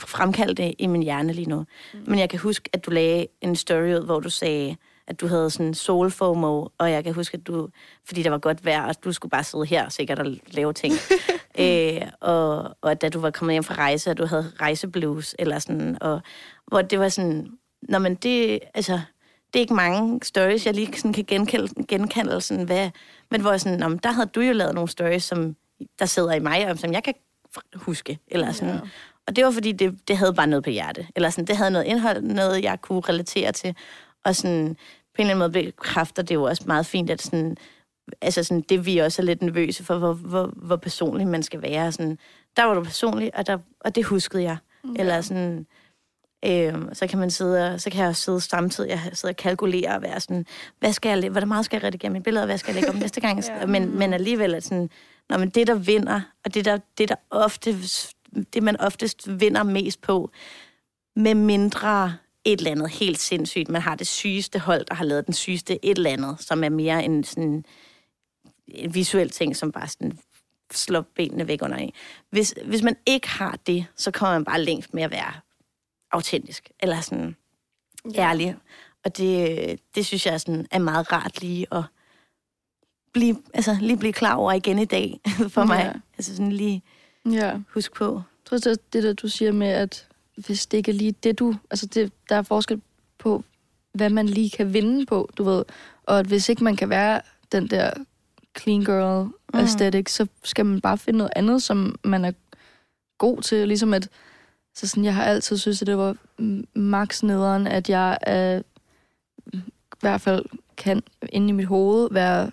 fremkalde 0.00 0.54
det 0.54 0.74
i 0.78 0.86
min 0.86 1.02
hjerne 1.02 1.32
lige 1.32 1.48
nu. 1.48 1.58
Mm. 1.94 2.00
Men 2.06 2.18
jeg 2.18 2.30
kan 2.30 2.38
huske, 2.38 2.70
at 2.72 2.86
du 2.86 2.90
lagde 2.90 3.26
en 3.40 3.56
story 3.56 3.94
ud, 3.94 4.04
hvor 4.04 4.20
du 4.20 4.30
sagde, 4.30 4.76
at 5.06 5.20
du 5.20 5.26
havde 5.26 5.50
sådan 5.50 5.74
soul 5.74 6.10
FOMO, 6.10 6.68
og 6.78 6.90
jeg 6.90 7.04
kan 7.04 7.14
huske, 7.14 7.36
at 7.36 7.46
du, 7.46 7.68
fordi 8.04 8.22
der 8.22 8.30
var 8.30 8.38
godt 8.38 8.64
vejr, 8.64 8.88
og 8.88 9.04
du 9.04 9.12
skulle 9.12 9.30
bare 9.30 9.44
sidde 9.44 9.64
her 9.64 9.88
sikkert 9.88 10.18
og 10.18 10.26
lave 10.46 10.72
ting. 10.72 10.94
øh, 11.60 12.02
og, 12.20 12.76
og 12.80 13.00
da 13.00 13.08
du 13.08 13.20
var 13.20 13.30
kommet 13.30 13.54
hjem 13.54 13.64
fra 13.64 13.74
rejse, 13.74 14.10
og 14.10 14.18
du 14.18 14.26
havde 14.26 14.52
rejseblues, 14.60 15.34
eller 15.38 15.58
sådan, 15.58 15.98
og 16.00 16.20
hvor 16.66 16.82
det 16.82 16.98
var 16.98 17.08
sådan, 17.08 17.48
når 17.82 17.98
man 17.98 18.14
det, 18.14 18.60
altså, 18.74 19.00
det 19.54 19.60
er 19.60 19.62
ikke 19.62 19.74
mange 19.74 20.20
stories, 20.22 20.66
jeg 20.66 20.74
lige 20.74 20.92
sådan 20.96 21.12
kan 21.12 21.24
genkalde, 21.24 21.84
genkalde 21.88 22.40
sådan, 22.40 22.64
hvad, 22.64 22.90
men 23.30 23.40
hvor 23.40 23.50
jeg 23.50 23.60
sådan, 23.60 23.82
om 23.82 23.98
der 23.98 24.12
havde 24.12 24.26
du 24.26 24.40
jo 24.40 24.52
lavet 24.52 24.74
nogle 24.74 24.88
stories, 24.88 25.24
som 25.24 25.56
der 25.98 26.06
sidder 26.06 26.32
i 26.32 26.38
mig, 26.38 26.70
og 26.70 26.78
som 26.78 26.92
jeg 26.92 27.02
kan 27.02 27.14
huske, 27.74 28.18
eller 28.28 28.52
sådan. 28.52 28.74
Ja. 28.74 28.80
Og 29.26 29.36
det 29.36 29.44
var 29.44 29.50
fordi, 29.50 29.72
det, 29.72 30.08
det 30.08 30.16
havde 30.16 30.34
bare 30.34 30.46
noget 30.46 30.64
på 30.64 30.70
hjerte. 30.70 31.06
Eller 31.16 31.30
sådan, 31.30 31.44
det 31.44 31.56
havde 31.56 31.70
noget 31.70 31.86
indhold, 31.86 32.22
noget 32.22 32.62
jeg 32.62 32.80
kunne 32.80 33.00
relatere 33.00 33.52
til. 33.52 33.76
Og 34.24 34.36
sådan, 34.36 34.76
på 35.14 35.22
en 35.22 35.30
eller 35.30 35.44
anden 35.44 35.52
måde 35.52 35.72
bekræfter 35.72 36.22
det 36.22 36.34
jo 36.34 36.42
også 36.42 36.62
meget 36.66 36.86
fint, 36.86 37.10
at 37.10 37.22
sådan, 37.22 37.56
altså 38.20 38.44
sådan, 38.44 38.60
det 38.60 38.86
vi 38.86 38.98
også 38.98 39.22
er 39.22 39.26
lidt 39.26 39.42
nervøse 39.42 39.84
for, 39.84 39.98
hvor, 39.98 40.12
hvor, 40.12 40.52
hvor 40.56 40.76
personlig 40.76 41.26
man 41.26 41.42
skal 41.42 41.62
være. 41.62 41.92
Sådan, 41.92 42.18
der 42.56 42.64
var 42.64 42.74
du 42.74 42.84
personlig, 42.84 43.36
og, 43.36 43.46
der, 43.46 43.58
og 43.80 43.94
det 43.94 44.04
huskede 44.04 44.42
jeg. 44.42 44.56
Ja. 44.84 45.00
Eller 45.00 45.20
sådan, 45.20 45.66
øh, 46.46 46.74
så 46.92 47.06
kan 47.06 47.18
man 47.18 47.30
sidde 47.30 47.66
og, 47.66 47.80
så 47.80 47.90
kan 47.90 48.00
jeg 48.00 48.08
også 48.08 48.22
sidde 48.22 48.40
samtidig, 48.40 48.90
jeg 48.90 49.00
sidder 49.12 49.32
og 49.32 49.36
kalkulere 49.36 49.94
og 49.94 50.02
være 50.02 50.20
sådan, 50.20 50.46
hvad 50.78 50.92
skal 50.92 51.22
jeg, 51.22 51.30
hvor 51.30 51.44
meget 51.44 51.64
skal 51.64 51.76
jeg 51.76 51.84
redigere 51.84 52.12
mine 52.12 52.24
billeder, 52.24 52.46
hvad 52.46 52.58
skal 52.58 52.74
jeg 52.74 52.82
lægge 52.82 52.96
op 52.96 53.00
næste 53.00 53.20
gang? 53.20 53.44
ja. 53.48 53.66
men, 53.66 53.98
men 53.98 54.12
alligevel 54.12 54.54
er 54.54 54.60
sådan, 54.60 54.90
når 55.28 55.38
man 55.38 55.50
det, 55.50 55.66
der 55.66 55.74
vinder, 55.74 56.20
og 56.44 56.54
det, 56.54 56.64
der, 56.64 56.78
det, 56.98 57.08
der 57.08 57.14
ofte, 57.30 57.76
det 58.54 58.62
man 58.62 58.80
oftest 58.80 59.40
vinder 59.40 59.62
mest 59.62 60.00
på, 60.00 60.30
med 61.16 61.34
mindre 61.34 62.16
et 62.44 62.58
eller 62.58 62.70
andet 62.70 62.90
helt 62.90 63.20
sindssygt. 63.20 63.68
Man 63.68 63.82
har 63.82 63.94
det 63.94 64.06
sygeste 64.06 64.58
hold, 64.58 64.84
der 64.84 64.94
har 64.94 65.04
lavet 65.04 65.26
den 65.26 65.34
sygeste 65.34 65.84
et 65.84 65.96
eller 65.98 66.10
andet, 66.10 66.36
som 66.40 66.64
er 66.64 66.68
mere 66.68 67.04
en 67.04 67.24
sådan 67.24 67.64
en 68.68 68.94
visuel 68.94 69.30
ting, 69.30 69.56
som 69.56 69.72
bare 69.72 69.88
sådan 69.88 70.18
slår 70.72 71.04
benene 71.16 71.48
væk 71.48 71.62
under 71.62 71.76
en. 71.76 71.92
Hvis, 72.30 72.54
hvis 72.64 72.82
man 72.82 72.96
ikke 73.06 73.28
har 73.28 73.58
det, 73.66 73.86
så 73.96 74.10
kommer 74.10 74.34
man 74.34 74.44
bare 74.44 74.62
længst 74.62 74.94
med 74.94 75.02
at 75.02 75.10
være 75.10 75.32
autentisk, 76.14 76.70
eller 76.80 77.00
sådan 77.00 77.36
ja. 78.14 78.28
ærlig. 78.28 78.56
Og 79.04 79.16
det, 79.16 79.80
det 79.94 80.06
synes 80.06 80.26
jeg 80.26 80.40
sådan 80.40 80.66
er 80.70 80.78
meget 80.78 81.12
rart 81.12 81.40
lige 81.40 81.66
at 81.72 81.82
blive, 83.12 83.36
altså, 83.54 83.76
lige 83.80 83.96
blive 83.96 84.12
klar 84.12 84.34
over 84.34 84.52
igen 84.52 84.78
i 84.78 84.84
dag 84.84 85.20
for 85.54 85.64
mig. 85.64 85.92
Ja. 85.94 86.00
Altså 86.18 86.36
sådan 86.36 86.52
lige 86.52 86.82
Ja. 87.30 87.58
huske 87.74 87.94
på. 87.94 88.14
Jeg 88.14 88.44
tror, 88.44 88.56
det 88.58 88.66
er 88.66 88.76
det, 88.92 89.02
der 89.02 89.12
du 89.12 89.28
siger 89.28 89.52
med, 89.52 89.68
at 89.68 90.08
hvis 90.36 90.66
det 90.66 90.78
ikke 90.78 90.90
er 90.90 90.94
lige 90.94 91.12
det, 91.12 91.38
du... 91.38 91.54
Altså, 91.70 91.86
det, 91.86 92.12
der 92.28 92.36
er 92.36 92.42
forskel 92.42 92.82
på, 93.18 93.44
hvad 93.92 94.10
man 94.10 94.26
lige 94.26 94.50
kan 94.50 94.72
vinde 94.72 95.06
på, 95.06 95.30
du 95.36 95.44
ved. 95.44 95.64
Og 96.02 96.18
at 96.18 96.26
hvis 96.26 96.48
ikke 96.48 96.64
man 96.64 96.76
kan 96.76 96.88
være 96.88 97.20
den 97.52 97.70
der 97.70 97.90
clean 98.58 98.84
girl 98.84 99.30
aesthetic, 99.54 100.00
mm. 100.00 100.06
så 100.06 100.26
skal 100.44 100.66
man 100.66 100.80
bare 100.80 100.98
finde 100.98 101.18
noget 101.18 101.32
andet, 101.36 101.62
som 101.62 101.98
man 102.04 102.24
er 102.24 102.32
god 103.18 103.42
til. 103.42 103.68
Ligesom 103.68 103.94
at... 103.94 104.08
Så 104.74 104.88
sådan, 104.88 105.04
jeg 105.04 105.14
har 105.14 105.24
altid 105.24 105.56
synes, 105.56 105.82
at 105.82 105.86
det 105.86 105.98
var 105.98 106.16
max 106.74 107.22
nederen, 107.22 107.66
at 107.66 107.90
jeg 107.90 108.18
er, 108.20 108.62
i 109.54 109.60
hvert 110.00 110.20
fald 110.20 110.44
kan 110.76 111.02
inde 111.28 111.48
i 111.48 111.52
mit 111.52 111.66
hoved 111.66 112.08
være 112.10 112.50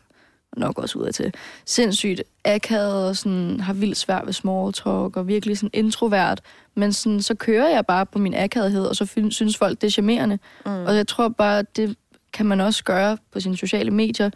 nok 0.58 0.80
også 0.80 1.00
ud 1.00 1.12
til 1.12 1.34
sindssygt 1.66 2.24
akavet 2.46 3.08
og 3.08 3.18
sådan, 3.18 3.60
har 3.60 3.74
vildt 3.74 3.98
svært 3.98 4.26
ved 4.26 4.34
small 4.34 4.74
talk 4.74 5.18
og 5.18 5.28
virkelig 5.28 5.58
sådan 5.58 5.70
introvert. 5.74 6.42
Men 6.76 6.94
sådan, 6.94 7.22
så 7.22 7.36
kører 7.36 7.70
jeg 7.70 7.86
bare 7.86 8.06
på 8.06 8.20
min 8.20 8.34
akavethed, 8.34 8.86
og 8.86 8.96
så 8.96 9.28
synes 9.30 9.58
folk, 9.58 9.82
det 9.82 9.88
er 9.88 9.92
charmerende. 9.92 10.40
Mm. 10.66 10.72
Og 10.72 10.96
jeg 10.96 11.08
tror 11.08 11.30
bare, 11.30 11.64
det 11.76 11.96
kan 12.34 12.46
man 12.46 12.62
også 12.62 12.84
gøre 12.84 13.18
på 13.32 13.40
sine 13.40 13.58
sociale 13.58 13.92
medier. 13.92 14.30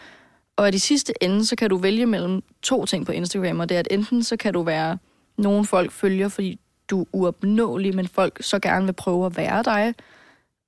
Og 0.55 0.67
i 0.67 0.71
de 0.71 0.79
sidste 0.79 1.23
ende, 1.23 1.45
så 1.45 1.55
kan 1.55 1.69
du 1.69 1.77
vælge 1.77 2.05
mellem 2.05 2.43
to 2.61 2.85
ting 2.85 3.05
på 3.05 3.11
Instagram, 3.11 3.59
og 3.59 3.69
det 3.69 3.75
er, 3.75 3.79
at 3.79 3.87
enten 3.91 4.23
så 4.23 4.37
kan 4.37 4.53
du 4.53 4.63
være 4.63 4.97
nogen 5.37 5.65
folk 5.65 5.91
følger, 5.91 6.27
fordi 6.27 6.59
du 6.89 7.01
er 7.01 7.05
uopnåelig, 7.13 7.95
men 7.95 8.07
folk 8.07 8.37
så 8.43 8.59
gerne 8.59 8.85
vil 8.85 8.93
prøve 8.93 9.25
at 9.25 9.37
være 9.37 9.63
dig, 9.63 9.93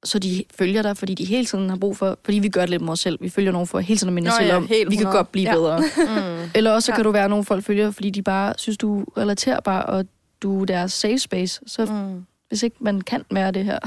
så 0.03 0.19
de 0.19 0.43
følger 0.55 0.81
dig, 0.81 0.97
fordi 0.97 1.13
de 1.15 1.25
hele 1.25 1.45
tiden 1.45 1.69
har 1.69 1.77
brug 1.77 1.97
for, 1.97 2.17
fordi 2.25 2.39
vi 2.39 2.49
gør 2.49 2.61
det 2.61 2.69
lidt 2.69 2.81
med 2.81 2.91
os 2.91 2.99
selv. 2.99 3.17
Vi 3.21 3.29
følger 3.29 3.51
nogen 3.51 3.67
for 3.67 3.79
hele 3.79 3.97
tiden 3.97 4.09
at 4.09 4.13
minde 4.13 4.29
os 4.29 4.35
selv 4.35 4.47
ja, 4.47 4.55
om, 4.55 4.63
vi 4.63 4.67
kan 4.75 4.87
100. 4.91 5.11
godt 5.17 5.31
blive 5.31 5.49
Ja. 5.49 5.53
bedre. 5.55 5.79
Mm. 6.43 6.49
Eller 6.55 6.71
også 6.71 6.85
så 6.85 6.91
Ja. 6.91 6.95
kan 6.95 7.03
du 7.05 7.11
være 7.11 7.29
nogen 7.29 7.45
folk 7.45 7.63
følger, 7.63 7.91
fordi 7.91 8.09
de 8.09 8.21
bare 8.21 8.53
synes, 8.57 8.77
du 8.77 8.99
er 9.01 9.17
relaterbar, 9.17 9.81
og 9.81 10.05
du 10.41 10.61
er 10.61 10.65
deres 10.65 10.93
safe 10.93 11.19
space. 11.19 11.61
Så 11.67 11.85
Mm. 11.85 12.25
hvis 12.47 12.63
ikke 12.63 12.75
man 12.79 13.01
kan 13.01 13.25
være 13.31 13.51
det 13.51 13.65
her, 13.65 13.79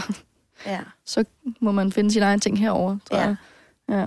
Ja, 0.66 0.80
så 1.06 1.24
må 1.60 1.72
man 1.72 1.92
finde 1.92 2.10
sin 2.10 2.22
egen 2.22 2.40
ting 2.40 2.58
herover. 2.58 2.96
tror 3.10 3.18
Ja. 3.18 3.22
jeg. 3.26 3.36
Ja. 3.88 4.06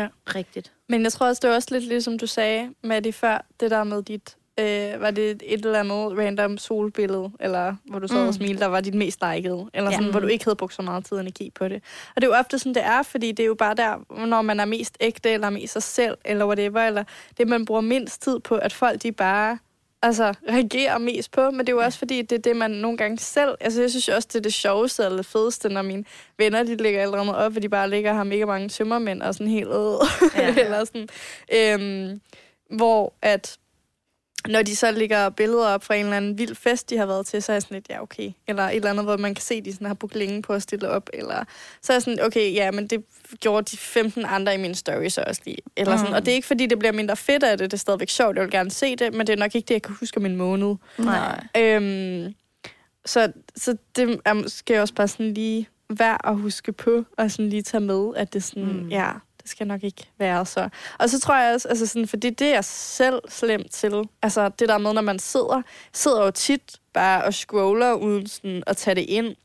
Ja. 0.00 0.08
rigtigt. 0.34 0.72
Men 0.88 1.02
jeg 1.02 1.12
tror 1.12 1.26
også, 1.26 1.40
det 1.42 1.50
var 1.50 1.56
også 1.56 1.68
lidt 1.70 1.84
ligesom 1.84 2.18
du 2.18 2.26
sagde 2.26 2.68
med 2.84 3.02
det 3.02 3.14
før, 3.14 3.46
det 3.60 3.70
der 3.70 3.84
med 3.84 4.02
dit, 4.02 4.36
øh, 4.60 5.00
var 5.00 5.10
det 5.10 5.42
et 5.46 5.64
eller 5.64 5.80
andet 5.80 6.18
random 6.18 6.58
solbillede, 6.58 7.30
eller 7.40 7.74
hvor 7.84 7.98
du 7.98 8.08
sad 8.08 8.22
mm. 8.22 8.28
Og 8.28 8.34
smilte, 8.34 8.60
der 8.60 8.66
var 8.66 8.80
dit 8.80 8.94
mest 8.94 9.22
likede, 9.34 9.66
eller 9.74 9.90
sådan, 9.90 10.04
Ja. 10.04 10.10
hvor 10.10 10.20
du 10.20 10.26
ikke 10.26 10.44
havde 10.44 10.56
brugt 10.56 10.74
så 10.74 10.82
meget 10.82 11.04
tid 11.04 11.12
og 11.16 11.20
energi 11.20 11.50
på 11.54 11.68
det. 11.68 11.82
Og 12.16 12.22
det 12.22 12.28
er 12.28 12.30
jo 12.32 12.38
ofte 12.38 12.58
sådan, 12.58 12.74
det 12.74 12.84
er, 12.84 13.02
fordi 13.02 13.32
det 13.32 13.42
er 13.42 13.46
jo 13.46 13.54
bare 13.54 13.74
der, 13.74 14.24
når 14.26 14.42
man 14.42 14.60
er 14.60 14.64
mest 14.64 14.96
ægte, 15.00 15.30
eller 15.30 15.50
mest 15.50 15.72
sig 15.72 15.82
selv, 15.82 16.18
eller 16.24 16.46
whatever, 16.46 16.80
eller 16.86 17.04
det, 17.38 17.48
man 17.48 17.64
bruger 17.64 17.80
mindst 17.80 18.22
tid 18.22 18.40
på, 18.40 18.54
at 18.56 18.72
folk 18.72 19.02
de 19.02 19.12
bare 19.12 19.58
altså, 20.02 20.34
reagerer 20.48 20.98
mest 20.98 21.30
på, 21.32 21.50
men 21.50 21.60
det 21.60 21.68
er 21.68 21.72
jo 21.72 21.78
også 21.82 21.98
fordi, 21.98 22.22
det 22.22 22.38
er 22.38 22.42
det, 22.42 22.56
man 22.56 22.70
nogle 22.70 22.96
gange 22.98 23.18
selv... 23.18 23.54
Altså, 23.60 23.80
jeg 23.80 23.90
synes 23.90 24.08
også, 24.08 24.28
det 24.32 24.38
er 24.38 24.42
det 24.42 24.52
sjoveste 24.54 25.02
eller 25.04 25.16
det 25.16 25.26
fedeste, 25.26 25.68
når 25.68 25.82
mine 25.82 26.04
venner, 26.38 26.62
de 26.62 26.76
lægger 26.76 27.02
eller 27.02 27.18
andet 27.18 27.36
op, 27.36 27.56
og 27.56 27.62
de 27.62 27.68
bare 27.68 27.90
ligger 27.90 28.14
her 28.14 28.24
mega 28.24 28.44
mange 28.46 28.68
tømmermænd 28.68 29.22
og 29.22 29.34
sådan 29.34 29.46
helt... 29.52 29.68
Øh, 29.68 30.36
Ja. 30.36 30.54
eller 30.64 30.84
sådan, 30.84 31.08
øhm, 31.54 32.20
hvor 32.76 33.12
at 33.22 33.56
når 34.48 34.62
de 34.62 34.76
så 34.76 34.90
lægger 34.90 35.28
billeder 35.28 35.66
op 35.66 35.84
fra 35.84 35.94
en 35.94 36.04
eller 36.04 36.16
anden 36.16 36.38
vild 36.38 36.54
fest, 36.54 36.90
de 36.90 36.96
har 36.96 37.06
været 37.06 37.26
til, 37.26 37.42
så 37.42 37.52
er 37.52 37.54
jeg 37.54 37.62
sådan 37.62 37.74
lidt, 37.74 37.88
ja, 37.90 38.02
okay. 38.02 38.30
Eller 38.48 38.62
et 38.62 38.76
eller 38.76 38.90
andet, 38.90 39.04
hvor 39.04 39.16
man 39.16 39.34
kan 39.34 39.42
se, 39.42 39.60
de 39.60 39.72
sådan 39.72 39.86
har 39.86 39.94
brugt 39.94 40.14
længe 40.14 40.42
på 40.42 40.52
at 40.52 40.62
stille 40.62 40.88
op. 40.88 41.10
Eller 41.12 41.44
så 41.82 41.92
er 41.92 41.94
jeg 41.94 42.02
sådan, 42.02 42.20
okay, 42.22 42.54
ja, 42.54 42.70
men 42.70 42.86
det 42.86 43.04
gjorde 43.40 43.70
de 43.70 43.76
15 43.76 44.24
andre 44.24 44.54
i 44.54 44.58
mine 44.58 44.74
stories 44.74 45.18
også 45.18 45.42
lige. 45.44 45.58
Eller 45.76 45.96
sådan. 45.96 46.10
Mm. 46.10 46.14
Og 46.14 46.26
det 46.26 46.32
er 46.32 46.34
ikke, 46.34 46.46
fordi 46.46 46.66
det 46.66 46.78
bliver 46.78 46.92
mindre 46.92 47.16
fedt 47.16 47.42
af 47.42 47.58
det. 47.58 47.70
Det 47.70 47.76
er 47.76 47.80
stadigvæk 47.80 48.08
sjovt, 48.08 48.36
jeg 48.36 48.44
vil 48.44 48.50
gerne 48.50 48.70
se 48.70 48.96
det, 48.96 49.14
men 49.14 49.26
det 49.26 49.32
er 49.32 49.36
nok 49.36 49.54
ikke 49.54 49.66
det, 49.66 49.74
jeg 49.74 49.82
kan 49.82 49.96
huske 50.00 50.16
om 50.16 50.26
en 50.26 50.36
måned. 50.36 50.74
Nej. 50.98 51.44
Øhm, 51.56 52.34
så, 53.06 53.32
så 53.56 53.76
det 53.96 54.20
er 54.24 54.32
måske 54.32 54.82
også 54.82 54.94
bare 54.94 55.08
sådan 55.08 55.34
lige 55.34 55.68
værd 55.90 56.20
at 56.24 56.36
huske 56.36 56.72
på, 56.72 57.04
og 57.18 57.30
sådan 57.30 57.48
lige 57.48 57.62
tage 57.62 57.80
med, 57.80 58.12
at 58.16 58.32
det 58.32 58.42
sådan, 58.42 58.82
mm. 58.82 58.88
ja, 58.88 59.10
det 59.42 59.50
skal 59.50 59.66
nok 59.66 59.84
ikke 59.84 60.10
være 60.18 60.46
så. 60.46 60.68
Og 60.98 61.10
så 61.10 61.20
tror 61.20 61.36
jeg 61.36 61.54
også, 61.54 61.68
altså 61.68 61.86
sådan, 61.86 62.08
for 62.08 62.16
det, 62.16 62.40
er 62.40 62.54
jeg 62.54 62.64
selv 62.64 63.20
slemt 63.28 63.70
til. 63.72 63.92
Altså 64.22 64.48
det 64.48 64.68
der 64.68 64.78
med, 64.78 64.92
når 64.92 65.02
man 65.02 65.18
sidder, 65.18 65.62
sidder 65.92 66.24
jo 66.24 66.30
tit 66.30 66.76
bare 66.92 67.24
og 67.24 67.34
scroller 67.34 67.92
uden 67.92 68.26
sådan 68.26 68.62
at 68.66 68.76
tage 68.76 68.94
det 68.94 69.02
ind, 69.08 69.36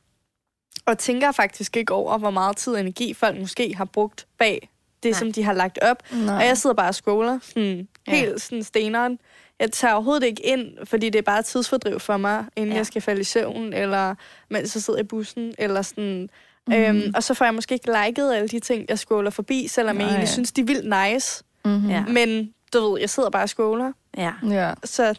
og 0.86 0.98
tænker 0.98 1.32
faktisk 1.32 1.78
ikke 1.78 1.94
over, 1.94 2.18
hvor 2.18 2.30
meget 2.30 2.58
tid 2.58 2.74
og 2.74 2.80
energi 2.80 3.14
folk 3.14 3.40
måske 3.40 3.76
har 3.76 3.86
brugt 3.86 4.28
bag 4.38 4.70
det, 5.04 5.12
Nej. 5.12 5.20
som 5.20 5.32
de 5.34 5.44
har 5.44 5.54
lagt 5.54 5.80
op. 5.82 6.04
Nej. 6.14 6.36
Og 6.36 6.46
jeg 6.46 6.58
sidder 6.58 6.76
bare 6.76 6.88
og 6.88 6.96
scroller, 6.96 7.40
sådan, 7.42 7.88
Ja. 8.08 8.12
helt 8.12 8.42
sådan 8.42 8.64
steneren. 8.64 9.20
Jeg 9.60 9.72
tager 9.72 9.94
overhovedet 9.94 10.24
ikke 10.24 10.46
ind, 10.46 10.86
fordi 10.86 11.10
det 11.10 11.20
er 11.20 11.24
bare 11.24 11.42
tidsfordriv 11.44 12.00
for 12.00 12.18
mig, 12.18 12.46
inden 12.56 12.70
Ja. 12.70 12.74
ja. 12.74 12.78
jeg 12.78 12.86
skal 12.86 13.02
falde 13.02 13.22
i 13.22 13.24
søvn, 13.24 13.74
eller 13.74 14.16
mens 14.50 14.76
jeg 14.76 14.84
sidder 14.84 15.00
i 15.00 15.04
bussen, 15.04 15.54
eller 15.58 15.82
sådan. 15.82 16.30
Mhm. 16.68 16.78
Mm. 16.78 16.84
Øhm, 16.84 17.12
og 17.16 17.24
så 17.24 17.34
får 17.34 17.46
jeg 17.46 17.54
måske 17.54 17.74
ikke 17.74 17.90
liket 18.06 18.34
alle 18.34 18.48
de 18.48 18.60
ting, 18.60 18.86
jeg 18.90 19.00
scroller 19.00 19.32
forbi, 19.32 19.68
selvom 19.68 19.96
Nej. 19.96 20.06
jeg 20.06 20.12
egentlig 20.12 20.30
synes, 20.30 20.52
de 20.52 20.62
er 20.62 20.66
vildt 20.66 21.14
nice. 21.14 21.44
Mm-hmm. 21.66 21.90
Ja. 21.90 22.04
Men 22.08 22.50
du 22.74 22.92
ved, 22.92 23.00
jeg 23.00 23.10
sidder 23.10 23.30
bare 23.30 23.44
og 23.44 23.50
scroller, 23.50 23.92
Ja. 24.18 24.32
Ja. 24.50 24.74
så 24.84 25.14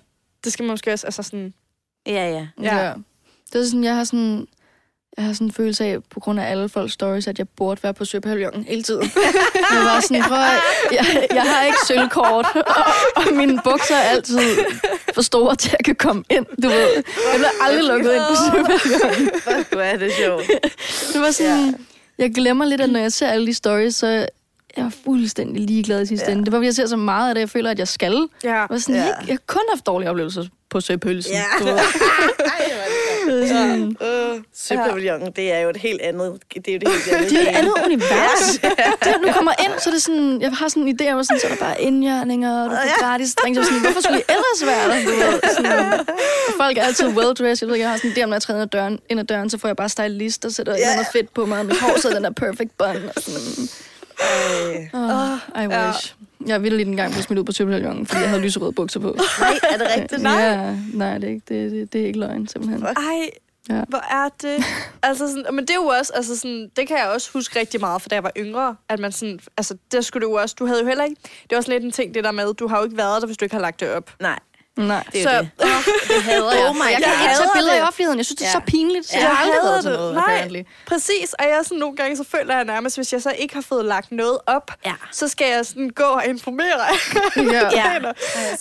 det 0.44 0.52
skal 0.52 0.62
man 0.62 0.70
måske 0.70 0.92
også, 0.92 1.06
altså 1.06 1.22
sådan... 1.22 1.54
Ja, 2.06 2.12
ja. 2.30 2.46
Ja. 2.62 2.76
ja. 2.86 2.92
Det 3.52 3.60
er 3.60 3.64
sådan, 3.64 3.84
jeg 3.84 3.96
har 3.96 4.04
sådan... 4.04 4.46
Jeg 5.16 5.24
har 5.24 5.32
sådan 5.32 5.46
en 5.46 5.52
følelse 5.52 5.84
af, 5.84 5.98
på 6.10 6.20
grund 6.20 6.40
af 6.40 6.50
alle 6.50 6.68
folks 6.68 6.92
stories, 6.92 7.26
at 7.26 7.38
jeg 7.38 7.48
burde 7.48 7.82
være 7.82 7.94
på 7.94 8.04
Søpavillonen 8.04 8.64
hele 8.64 8.82
tiden. 8.82 9.02
jeg 9.72 9.80
var 9.84 10.00
sådan, 10.00 10.22
prøv 10.22 10.38
at, 10.38 10.60
jeg, 10.92 11.26
jeg 11.34 11.42
har 11.42 11.64
ikke 11.64 11.78
sølvkort, 11.86 12.46
og, 12.54 12.84
og 13.16 13.22
mine 13.34 13.60
bukser 13.64 13.94
er 13.94 14.00
altid 14.00 14.40
for 15.16 15.22
store 15.22 15.56
til, 15.56 15.68
at 15.68 15.72
jeg 15.78 15.84
kan 15.84 15.94
komme 16.08 16.24
ind. 16.30 16.46
Du 16.62 16.68
ved, 16.68 16.78
jeg 16.78 17.02
bliver 17.34 17.48
aldrig 17.62 17.84
lukket 17.84 18.12
ind 18.14 18.22
på 18.28 18.34
Søpavillonen. 18.44 19.30
Fuck, 19.40 19.72
hvor 19.72 19.80
er 19.82 19.96
det 19.96 20.12
sjovt. 20.12 20.42
Det 21.12 21.20
var 21.20 21.30
sådan, 21.30 21.66
ja. 21.66 21.72
jeg 22.24 22.34
glemmer 22.34 22.64
lidt, 22.64 22.80
at 22.80 22.90
når 22.90 23.00
jeg 23.00 23.12
ser 23.12 23.26
alle 23.28 23.46
de 23.46 23.54
stories, 23.54 23.94
så 23.94 24.06
er 24.06 24.26
jeg 24.82 24.90
fuldstændig 25.04 25.62
ligeglad 25.62 26.02
i 26.02 26.06
sidste 26.06 26.26
Ja. 26.26 26.32
ende. 26.32 26.44
Det 26.44 26.52
var, 26.52 26.58
fordi 26.58 26.66
jeg 26.66 26.74
ser 26.74 26.86
så 26.86 26.96
meget 26.96 27.28
af 27.28 27.34
det, 27.34 27.40
jeg 27.40 27.50
føler, 27.50 27.70
at 27.70 27.78
jeg 27.78 27.88
skal. 27.88 28.26
Ja. 28.44 28.54
Jeg, 28.54 28.66
var 28.70 28.78
sådan, 28.78 28.94
Ja. 28.94 29.02
jeg, 29.02 29.14
jeg 29.26 29.32
har 29.32 29.40
kun 29.46 29.62
haft 29.72 29.86
dårlige 29.86 30.10
oplevelser 30.10 30.44
på 30.70 30.80
Søpølsen. 30.80 31.32
Ja. 31.32 31.44
Du 31.58 31.64
ved. 31.64 31.74
Det 31.78 31.82
er 31.82 33.05
sådan, 33.52 33.96
Uh, 34.00 34.42
Søpavillonen, 34.54 35.32
det 35.36 35.52
er 35.52 35.58
jo 35.60 35.68
et 35.70 35.76
helt 35.76 36.00
andet... 36.02 36.38
Det 36.54 36.68
er 36.68 36.72
jo 36.72 36.78
det 36.78 36.88
helt 36.88 37.08
andet. 37.14 37.30
Det 37.30 37.38
er 37.38 37.42
et 37.50 37.56
andet 37.56 37.72
univers. 37.86 38.44
Det, 39.04 39.14
når 39.22 39.28
du 39.28 39.32
kommer 39.32 39.52
ind, 39.64 39.72
så 39.78 39.90
er 39.90 39.94
det 39.94 40.02
sådan, 40.02 40.40
jeg 40.40 40.50
har 40.52 40.68
sådan 40.68 40.82
en 40.88 40.98
idé 41.00 41.12
om, 41.12 41.18
at 41.18 41.26
sådan, 41.26 41.40
så 41.40 41.46
er 41.46 41.50
der 41.50 41.58
bare 41.58 41.80
indjørninger, 41.80 42.64
og 42.64 42.70
du 42.70 42.76
får 42.76 43.00
gratis 43.04 43.34
drinks. 43.34 43.58
Og 43.58 43.64
sådan, 43.64 43.80
hvorfor 43.80 44.00
skulle 44.00 44.20
I 44.20 44.24
ellers 44.28 44.60
være 44.66 44.88
der? 44.90 45.04
Du 45.04 45.10
ved, 45.10 45.40
sådan, 45.56 46.06
folk 46.60 46.78
er 46.78 46.82
altid 46.82 47.06
well-dressed. 47.06 47.58
Jeg 47.62 47.68
ved 47.68 47.76
jeg 47.76 47.90
har 47.90 47.96
sådan 47.96 48.10
en 48.10 48.16
idé 48.16 48.22
om, 48.22 48.28
når 48.28 48.36
jeg 48.36 48.42
træder 48.42 48.58
ind 48.60 48.62
ad 48.74 48.78
døren, 48.78 48.98
ind 49.10 49.20
ad 49.20 49.24
døren, 49.24 49.50
så 49.50 49.58
får 49.58 49.68
jeg 49.68 49.76
bare 49.76 49.88
stylist 49.88 50.44
og 50.44 50.52
sætter 50.52 50.72
Ja. 50.72 50.78
yeah. 50.86 50.94
noget 50.96 51.06
fedt 51.12 51.34
på 51.34 51.46
mig. 51.46 51.58
og 51.58 51.66
Mit 51.66 51.80
hår 51.80 52.00
så 52.00 52.08
er 52.08 52.12
den 52.14 52.24
der 52.24 52.30
perfect 52.30 52.70
bun. 52.78 52.88
Og 53.16 53.22
sådan, 53.22 53.68
oh, 54.94 55.62
I 55.62 55.66
ja. 55.70 55.92
Jeg 56.46 56.62
ville 56.62 56.76
lige 56.78 56.88
en 56.90 56.96
gang 56.96 57.12
blive 57.12 57.22
smidt 57.22 57.38
ud 57.38 57.44
på 57.44 57.52
Søpøljongen, 57.52 58.06
fordi 58.06 58.20
jeg 58.20 58.28
havde 58.28 58.42
lyserøde 58.42 58.72
bukser 58.72 59.00
på. 59.00 59.16
Nej, 59.40 59.58
er 59.72 59.76
det 59.78 59.86
rigtigt? 59.96 60.22
Ja, 60.22 60.76
nej, 60.94 61.18
det 61.18 61.24
er 61.24 61.32
ikke, 61.32 61.44
det, 61.48 61.72
det, 61.72 61.92
det 61.92 62.00
er 62.02 62.06
ikke 62.06 62.18
løgn, 62.18 62.48
simpelthen. 62.48 62.80
Fuck. 62.80 62.98
Ej, 62.98 63.30
Ja. 63.68 63.74
ja. 63.76 63.82
hvor 63.88 63.98
er 64.10 64.28
det? 64.42 64.64
altså 65.02 65.28
sådan, 65.28 65.44
men 65.54 65.58
det 65.64 65.70
er 65.70 65.74
jo 65.74 65.86
også, 65.86 66.12
altså 66.14 66.36
sådan, 66.38 66.70
det 66.76 66.88
kan 66.88 66.96
jeg 66.96 67.08
også 67.14 67.30
huske 67.32 67.58
rigtig 67.60 67.80
meget, 67.80 68.02
for 68.02 68.08
da 68.08 68.14
jeg 68.14 68.22
var 68.22 68.32
yngre, 68.36 68.76
at 68.88 68.98
man 69.00 69.12
sådan, 69.12 69.40
altså 69.56 69.76
der 69.92 70.00
skulle 70.00 70.26
du 70.26 70.30
jo 70.32 70.36
også, 70.36 70.56
du 70.58 70.66
havde 70.66 70.80
jo 70.80 70.86
heller 70.86 71.04
ikke, 71.04 71.16
det 71.42 71.52
er 71.52 71.56
også 71.56 71.70
lidt 71.72 71.84
en 71.84 71.90
ting, 71.92 72.14
det 72.14 72.24
der 72.24 72.30
med, 72.32 72.54
du 72.54 72.68
har 72.68 72.78
jo 72.78 72.84
ikke 72.84 72.96
været 72.96 73.22
der, 73.22 73.26
hvis 73.26 73.36
du 73.36 73.44
ikke 73.44 73.54
har 73.54 73.62
lagt 73.62 73.80
det 73.80 73.90
op. 73.92 74.10
Nej, 74.20 74.38
Nej. 74.76 75.04
det 75.12 75.22
er 75.26 75.36
jo 75.36 75.38
det. 75.38 75.50
Åh, 75.62 75.68
Det 76.16 76.22
hader 76.22 76.52
jeg. 76.52 76.66
Oh 76.70 76.74
my, 76.76 76.80
jeg 76.80 76.88
kan 76.90 77.02
Jeg 77.02 77.22
ikke 77.22 77.36
tage 77.36 77.50
billeder 77.54 77.72
det. 77.74 77.78
i 77.80 77.82
offentligheden. 77.82 78.18
Jeg 78.18 78.26
synes, 78.26 78.38
det 78.38 78.44
er 78.44 78.48
Ja. 78.48 78.52
så 78.52 78.60
pinligt. 78.66 79.06
Så 79.08 79.12
Ja. 79.16 79.20
jeg 79.22 79.30
har 79.30 79.44
Jeg 79.46 79.54
aldrig 79.54 79.70
været 79.70 79.82
til 79.82 79.90
det. 79.92 79.98
noget, 80.00 80.14
Nej. 80.14 80.24
apparently. 80.24 80.60
Præcis, 80.86 81.32
og 81.38 81.44
jeg 81.44 81.60
sådan 81.64 81.78
nogle 81.78 81.96
gange, 81.96 82.16
så 82.16 82.24
føler 82.24 82.54
jeg 82.56 82.64
nærmest, 82.64 82.96
hvis 82.96 83.12
jeg 83.12 83.22
så 83.22 83.30
ikke 83.38 83.54
har 83.54 83.60
fået 83.62 83.84
lagt 83.84 84.12
noget 84.12 84.38
op, 84.46 84.70
Ja. 84.86 84.94
så 85.12 85.28
skal 85.28 85.46
jeg 85.50 85.66
sådan 85.66 85.90
gå 85.90 86.02
og 86.02 86.26
informere. 86.26 86.80
Ja. 87.36 87.68
Ja. 87.80 87.96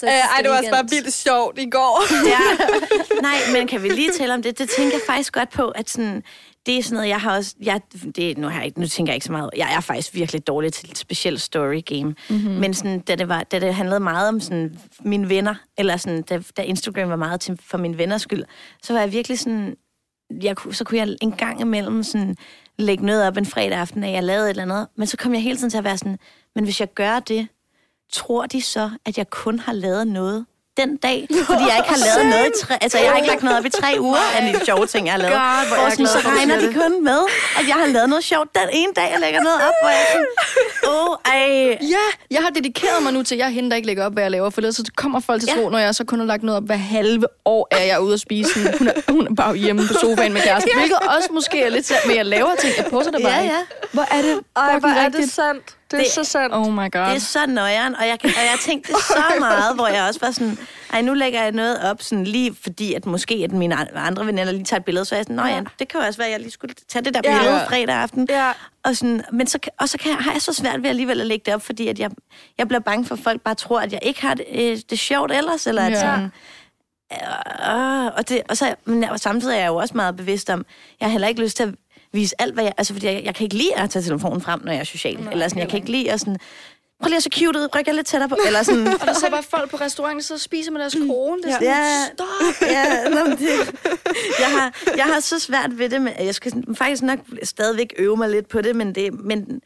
Øh, 0.04 0.10
Ej, 0.10 0.42
det 0.42 0.50
var 0.52 0.58
også 0.58 0.72
bare 0.72 0.86
vildt 0.90 1.14
sjovt 1.14 1.60
i 1.60 1.70
går. 1.70 2.04
ja. 2.28 2.40
Nej, 3.28 3.38
men 3.54 3.68
kan 3.68 3.84
vi 3.84 3.90
lige 3.90 4.12
tale 4.12 4.34
om 4.34 4.42
det? 4.42 4.58
Det 4.60 4.70
tænker 4.70 4.92
jeg 4.98 5.02
faktisk 5.08 5.34
godt 5.34 5.50
på, 5.50 5.68
at 5.68 5.90
sådan, 5.90 6.24
det 6.66 6.78
er 6.78 6.84
sådan 6.84 6.96
noget, 6.96 7.10
jeg 7.10 7.22
har 7.22 7.36
også... 7.36 7.56
Jeg, 7.64 7.82
det, 8.16 8.38
nu, 8.38 8.48
har 8.48 8.56
jeg, 8.56 8.66
ikke- 8.66 8.80
nu 8.80 8.88
tænker 8.88 9.12
jeg 9.12 9.16
ikke 9.16 9.26
så 9.26 9.32
meget... 9.32 9.50
Jeg 9.58 9.76
er 9.76 9.80
faktisk 9.80 10.14
virkelig 10.16 10.48
dårlig 10.48 10.74
til 10.74 10.92
et 10.92 10.98
specielt 10.98 11.42
story 11.42 11.82
game. 11.86 12.16
Mm-hmm. 12.30 12.52
Men 12.54 12.74
sådan, 12.74 13.00
da, 13.00 13.16
det 13.16 13.28
var, 13.28 13.44
da 13.44 13.60
det 13.60 13.74
handlede 13.76 14.00
meget 14.00 14.28
om 14.30 14.40
sådan, 14.40 14.80
mine 15.04 15.30
venner, 15.30 15.56
eller 15.78 15.98
sådan, 15.98 16.22
da, 16.22 16.42
da 16.58 16.62
Instagram 16.62 17.10
var 17.10 17.16
meget 17.16 17.40
til, 17.42 17.60
for 17.64 17.78
mine 17.78 17.98
venners 17.98 18.22
skyld, 18.22 18.44
så 18.84 18.94
var 18.94 19.00
jeg 19.00 19.12
virkelig 19.12 19.40
sådan... 19.40 19.76
Jeg, 20.42 20.56
så 20.72 20.84
kunne 20.84 20.98
jeg 20.98 21.16
en 21.22 21.32
gang 21.32 21.62
imellem 21.62 22.04
sådan, 22.04 22.36
lægge 22.80 23.06
noget 23.06 23.28
op 23.28 23.38
en 23.38 23.46
fredag 23.46 23.78
aften, 23.78 24.04
at 24.04 24.12
jeg 24.12 24.24
lavede 24.24 24.46
et 24.46 24.50
eller 24.50 24.64
andet. 24.64 24.88
Men 24.96 25.08
så 25.08 25.18
kom 25.18 25.34
jeg 25.34 25.42
hele 25.42 25.58
tiden 25.58 25.70
til 25.70 25.78
at 25.78 25.84
være 25.84 25.98
sådan... 25.98 26.20
Men 26.56 26.64
hvis 26.64 26.80
jeg 26.80 26.94
gør 26.94 27.20
det, 27.20 27.48
tror 28.12 28.46
de 28.46 28.62
så, 28.62 28.90
at 29.06 29.18
jeg 29.18 29.30
kun 29.30 29.60
har 29.60 29.74
lavet 29.74 30.08
noget 30.08 30.46
den 30.78 30.98
dag, 30.98 31.28
fordi 31.50 31.64
jeg 31.70 31.76
ikke 31.82 31.90
har 31.96 32.02
lavet 32.08 32.26
noget 32.34 32.48
i 32.48 32.66
tre, 32.66 32.74
altså 32.84 32.98
jeg 32.98 33.10
har 33.10 33.16
ikke 33.18 33.28
lagt 33.28 33.44
noget 33.44 33.58
op 33.60 33.66
i 33.66 33.70
tre 33.70 33.96
uger 34.00 34.26
af 34.38 34.42
de 34.54 34.66
sjove 34.66 34.86
ting, 34.88 35.06
jeg 35.06 35.14
har 35.14 35.20
lavet. 35.22 35.34
God, 35.34 35.68
hvor 35.68 35.76
er 35.76 35.80
jeg 35.80 35.86
og 35.86 35.92
sådan, 35.92 36.08
så 36.08 36.20
regner 36.30 36.56
de 36.60 36.68
det. 36.68 36.74
kun 36.82 37.04
med, 37.04 37.20
at 37.60 37.68
jeg 37.68 37.76
har 37.76 37.86
lavet 37.86 38.10
noget 38.10 38.24
sjovt 38.24 38.50
den 38.56 38.70
ene 38.74 38.92
dag, 38.96 39.08
jeg 39.14 39.20
lægger 39.20 39.42
noget 39.42 39.58
op, 39.68 39.74
hvor 39.82 39.90
jeg 39.90 40.06
sådan, 40.12 40.28
åh, 40.94 41.10
oh, 41.10 41.16
ej. 41.26 41.78
Ja, 41.96 42.06
jeg 42.32 42.42
har 42.42 42.50
dedikeret 42.50 43.04
mig 43.04 43.14
nu 43.14 43.24
til, 43.24 43.36
at 43.36 43.40
jeg 43.40 43.46
er 43.46 43.50
hende, 43.50 43.70
der 43.70 43.76
ikke 43.76 43.86
lægger 43.86 44.06
op, 44.06 44.14
hvad 44.14 44.24
jeg 44.24 44.32
laver. 44.32 44.50
For 44.50 44.62
ellers 44.62 44.76
så 44.76 44.84
kommer 44.96 45.20
folk 45.20 45.42
til 45.42 45.50
Ja. 45.56 45.62
tro, 45.62 45.70
når 45.70 45.80
jeg 45.80 45.96
så 45.96 46.04
kun 46.06 46.20
har 46.20 46.26
lagt 46.26 46.44
noget 46.44 46.58
op 46.58 46.66
hver 46.66 46.76
halve 46.76 47.28
år, 47.46 47.68
er 47.72 47.84
jeg 47.84 48.02
ude 48.02 48.14
at 48.14 48.20
spise. 48.20 48.54
Sådan, 48.54 48.78
Hun 48.78 48.88
er, 48.88 48.94
hun 49.12 49.28
er 49.28 49.34
bare 49.36 49.56
hjemme 49.56 49.88
på 49.88 49.94
sofaen 49.94 50.34
med 50.34 50.42
kæresten. 50.42 50.72
Hvilket 50.80 50.98
også 51.18 51.30
måske 51.32 51.62
er 51.64 51.70
lidt 51.70 51.86
sandt, 51.88 52.08
men 52.08 52.16
jeg 52.16 52.26
laver 52.26 52.56
ting. 52.60 52.74
Jeg 52.78 52.86
poster 52.86 53.12
det 53.12 53.22
bare 53.24 53.34
Ja, 53.34 53.44
ja. 53.44 53.60
Hvor 53.92 54.06
er 54.12 54.22
det 54.22 54.40
Ej, 54.56 54.80
hvor 54.80 54.90
er 54.90 55.10
det 55.10 55.32
sandt. 55.32 55.64
Det 55.98 56.02
er 56.02 56.04
Det- 56.04 56.26
så 56.26 56.32
sandt. 56.32 56.56
Oh 56.56 56.74
my 56.74 56.92
god. 56.92 57.02
Det 57.10 57.16
er 57.16 57.20
så 57.20 57.46
nøjeren, 57.48 57.96
og 57.96 58.08
jeg, 58.08 58.18
og 58.24 58.30
jeg 58.30 58.58
tænkte 58.62 58.94
så 59.08 59.24
meget, 59.40 59.76
hvor 59.76 59.88
jeg 59.88 60.04
også 60.08 60.20
var 60.24 60.32
sådan, 60.32 60.58
ej, 60.94 61.02
nu 61.02 61.14
lægger 61.14 61.42
jeg 61.44 61.52
noget 61.52 61.84
op, 61.84 62.02
sådan 62.02 62.24
lige 62.24 62.56
fordi, 62.64 62.94
at 62.94 63.06
måske 63.06 63.42
at 63.44 63.52
mine 63.52 63.76
an- 63.76 63.88
andre 63.96 64.26
veninder 64.26 64.52
lige 64.54 64.64
tager 64.66 64.80
et 64.80 64.86
billede, 64.86 65.06
så 65.06 65.16
er 65.16 65.20
jeg 65.20 65.24
sådan, 65.24 65.36
nå 65.36 65.44
ja, 65.46 65.62
det 65.80 65.88
kan 65.88 66.00
jo 66.02 66.08
også 66.08 66.18
være, 66.18 66.28
at 66.28 66.32
jeg 66.32 66.40
lige 66.40 66.52
skulle 66.52 66.74
tage 66.90 67.06
det 67.06 67.14
der 67.14 67.22
Ja. 67.24 67.38
billede 67.40 67.66
fredag 67.70 67.96
aften. 67.96 68.28
Ja. 68.30 68.52
Og, 68.84 68.96
sådan, 68.96 69.22
men 69.32 69.48
så, 69.48 69.60
og 69.80 69.90
så 69.90 69.98
kan 69.98 70.12
jeg, 70.12 70.18
har 70.18 70.32
jeg 70.32 70.42
så 70.42 70.54
svært 70.54 70.82
ved 70.84 70.90
alligevel 70.90 71.22
at 71.22 71.28
lægge 71.28 71.44
det 71.46 71.54
op, 71.54 71.62
fordi 71.62 71.88
at 71.88 72.00
jeg, 72.00 72.12
jeg 72.58 72.68
bliver 72.68 72.80
bange 72.82 73.06
for, 73.06 73.16
at 73.16 73.22
folk 73.24 73.42
bare 73.42 73.56
tror, 73.56 73.80
at 73.82 73.92
jeg 73.94 74.00
ikke 74.04 74.22
har 74.22 74.34
det, 74.34 74.46
øh, 74.56 74.78
det 74.90 75.00
sjovt 75.00 75.32
ellers, 75.32 75.68
eller 75.68 75.82
at 75.86 75.92
Ja. 75.92 76.00
sådan, 76.00 76.32
øh, 77.14 78.06
og, 78.18 78.30
det, 78.30 78.42
og, 78.50 78.58
så, 78.58 78.76
men, 78.86 79.06
samtidig 79.18 79.56
er 79.56 79.60
jeg 79.60 79.68
jo 79.68 79.76
også 79.76 79.94
meget 79.98 80.16
bevidst 80.16 80.50
om, 80.50 80.66
jeg 81.00 81.06
har 81.06 81.12
heller 81.12 81.28
ikke 81.28 81.42
lyst 81.42 81.58
til 81.58 81.64
at 81.64 81.70
vise 82.16 82.42
alt, 82.42 82.54
hvad 82.54 82.64
jeg... 82.64 82.74
Altså, 82.78 82.94
fordi 82.94 83.06
jeg, 83.08 83.22
jeg 83.26 83.36
kan 83.36 83.44
ikke 83.44 83.56
lide 83.56 83.76
at 83.76 83.90
tage 83.90 84.04
telefonen 84.04 84.42
frem, 84.42 84.62
når 84.64 84.72
jeg 84.72 84.80
er 84.80 84.84
social. 84.84 85.20
Nej, 85.20 85.32
eller 85.32 85.48
sådan, 85.48 85.62
jeg 85.62 85.70
kan 85.70 85.78
ikke 85.78 85.92
lide 85.92 86.12
at 86.12 86.20
sådan... 86.20 86.38
Prøv 87.02 87.08
lige 87.08 87.18
at 87.18 87.24
se 87.24 87.30
cute 87.34 87.60
ud, 87.60 87.68
ryk 87.76 87.88
jeg 87.88 87.96
lidt 87.96 88.08
tættere 88.08 88.30
på. 88.30 88.38
Eller 88.46 88.64
sådan... 88.64 88.88
Og 89.02 89.08
der 89.08 89.14
så 89.14 89.28
bare 89.32 89.44
folk 89.44 89.72
på 89.72 89.78
restauranten, 89.78 90.22
så 90.22 90.38
spiser 90.38 90.72
med 90.72 90.80
deres 90.82 90.96
kone. 91.08 91.42
Det 91.42 91.50
er 91.50 91.54
sådan, 91.54 91.68
Ja. 91.68 92.06
stop. 92.14 92.68
ja, 92.76 93.10
nå, 93.10 93.26
det, 93.32 93.50
jeg, 94.40 94.48
har, 94.60 94.74
jeg 94.98 95.06
har 95.06 95.20
så 95.20 95.40
svært 95.40 95.78
ved 95.80 95.90
det, 95.90 96.02
men 96.02 96.14
jeg 96.20 96.36
skal 96.36 96.64
faktisk 96.78 97.02
nok 97.02 97.20
stadigvæk 97.44 97.94
øve 97.98 98.18
mig 98.18 98.30
lidt 98.30 98.48
på 98.50 98.62
det, 98.62 98.76
men, 98.76 98.96
det, 98.96 99.14
men, 99.14 99.62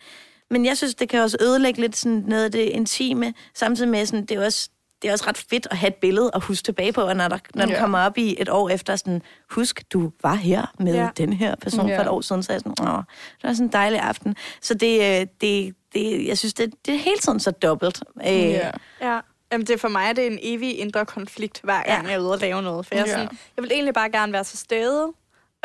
men 0.51 0.65
jeg 0.65 0.77
synes, 0.77 0.95
det 0.95 1.09
kan 1.09 1.21
også 1.21 1.37
ødelægge 1.41 1.81
lidt 1.81 1.97
sådan 1.97 2.23
noget 2.27 2.43
af 2.43 2.51
det 2.51 2.59
intime, 2.59 3.33
samtidig 3.55 3.89
med, 3.89 4.05
sådan, 4.05 4.25
det 4.25 4.37
er 4.37 4.45
også 4.45 4.69
det 5.01 5.07
er 5.07 5.11
også 5.11 5.25
ret 5.27 5.37
fedt 5.37 5.67
at 5.71 5.77
have 5.77 5.87
et 5.87 5.95
billede 5.95 6.31
og 6.31 6.41
huske 6.41 6.63
tilbage 6.63 6.91
på, 6.93 7.01
og 7.01 7.15
når, 7.15 7.27
der, 7.27 7.37
når 7.55 7.65
den 7.65 7.73
Ja. 7.73 7.79
kommer 7.79 7.99
op 7.99 8.17
i 8.17 8.35
et 8.39 8.49
år 8.49 8.69
efter, 8.69 8.95
sådan, 8.95 9.21
husk, 9.51 9.83
du 9.93 10.11
var 10.23 10.33
her 10.35 10.73
med 10.79 10.93
Ja. 10.95 11.09
den 11.17 11.33
her 11.33 11.55
person 11.61 11.87
Ja. 11.89 11.97
for 11.97 12.01
et 12.01 12.07
år 12.09 12.21
siden, 12.21 12.43
så 12.43 12.51
er 12.51 12.53
jeg 12.55 12.61
sådan, 12.61 12.87
åh, 12.89 12.97
det 13.41 13.43
var 13.43 13.53
sådan 13.53 13.65
en 13.65 13.71
dejlig 13.73 13.99
aften. 13.99 14.35
Så 14.61 14.73
det, 14.73 14.99
øh, 15.21 15.27
det, 15.41 15.75
det 15.93 16.27
jeg 16.27 16.37
synes, 16.37 16.53
det, 16.53 16.73
det 16.85 16.93
er 16.93 16.99
hele 16.99 17.17
tiden 17.17 17.39
så 17.39 17.51
dobbelt. 17.51 18.03
Øh, 18.27 18.33
Ja. 18.39 18.71
Ja. 19.01 19.19
Jamen, 19.51 19.67
det 19.67 19.73
er 19.73 19.77
for 19.77 19.87
mig 19.87 20.15
det 20.15 20.27
er 20.27 20.31
en 20.31 20.39
evig 20.41 20.79
indre 20.79 21.05
konflikt, 21.05 21.59
hver 21.63 21.83
gang 21.83 22.03
Ja. 22.03 22.07
jeg 22.11 22.13
er 22.15 22.19
ude 22.19 22.31
og 22.31 22.37
lave 22.39 22.61
noget. 22.61 22.85
For 22.85 22.95
jeg, 22.95 23.01
er 23.01 23.07
Ja. 23.07 23.13
sådan, 23.13 23.37
jeg 23.57 23.63
vil 23.63 23.71
egentlig 23.71 23.93
bare 23.93 24.09
gerne 24.11 24.33
være 24.33 24.43
til 24.43 24.57
stede. 24.59 25.07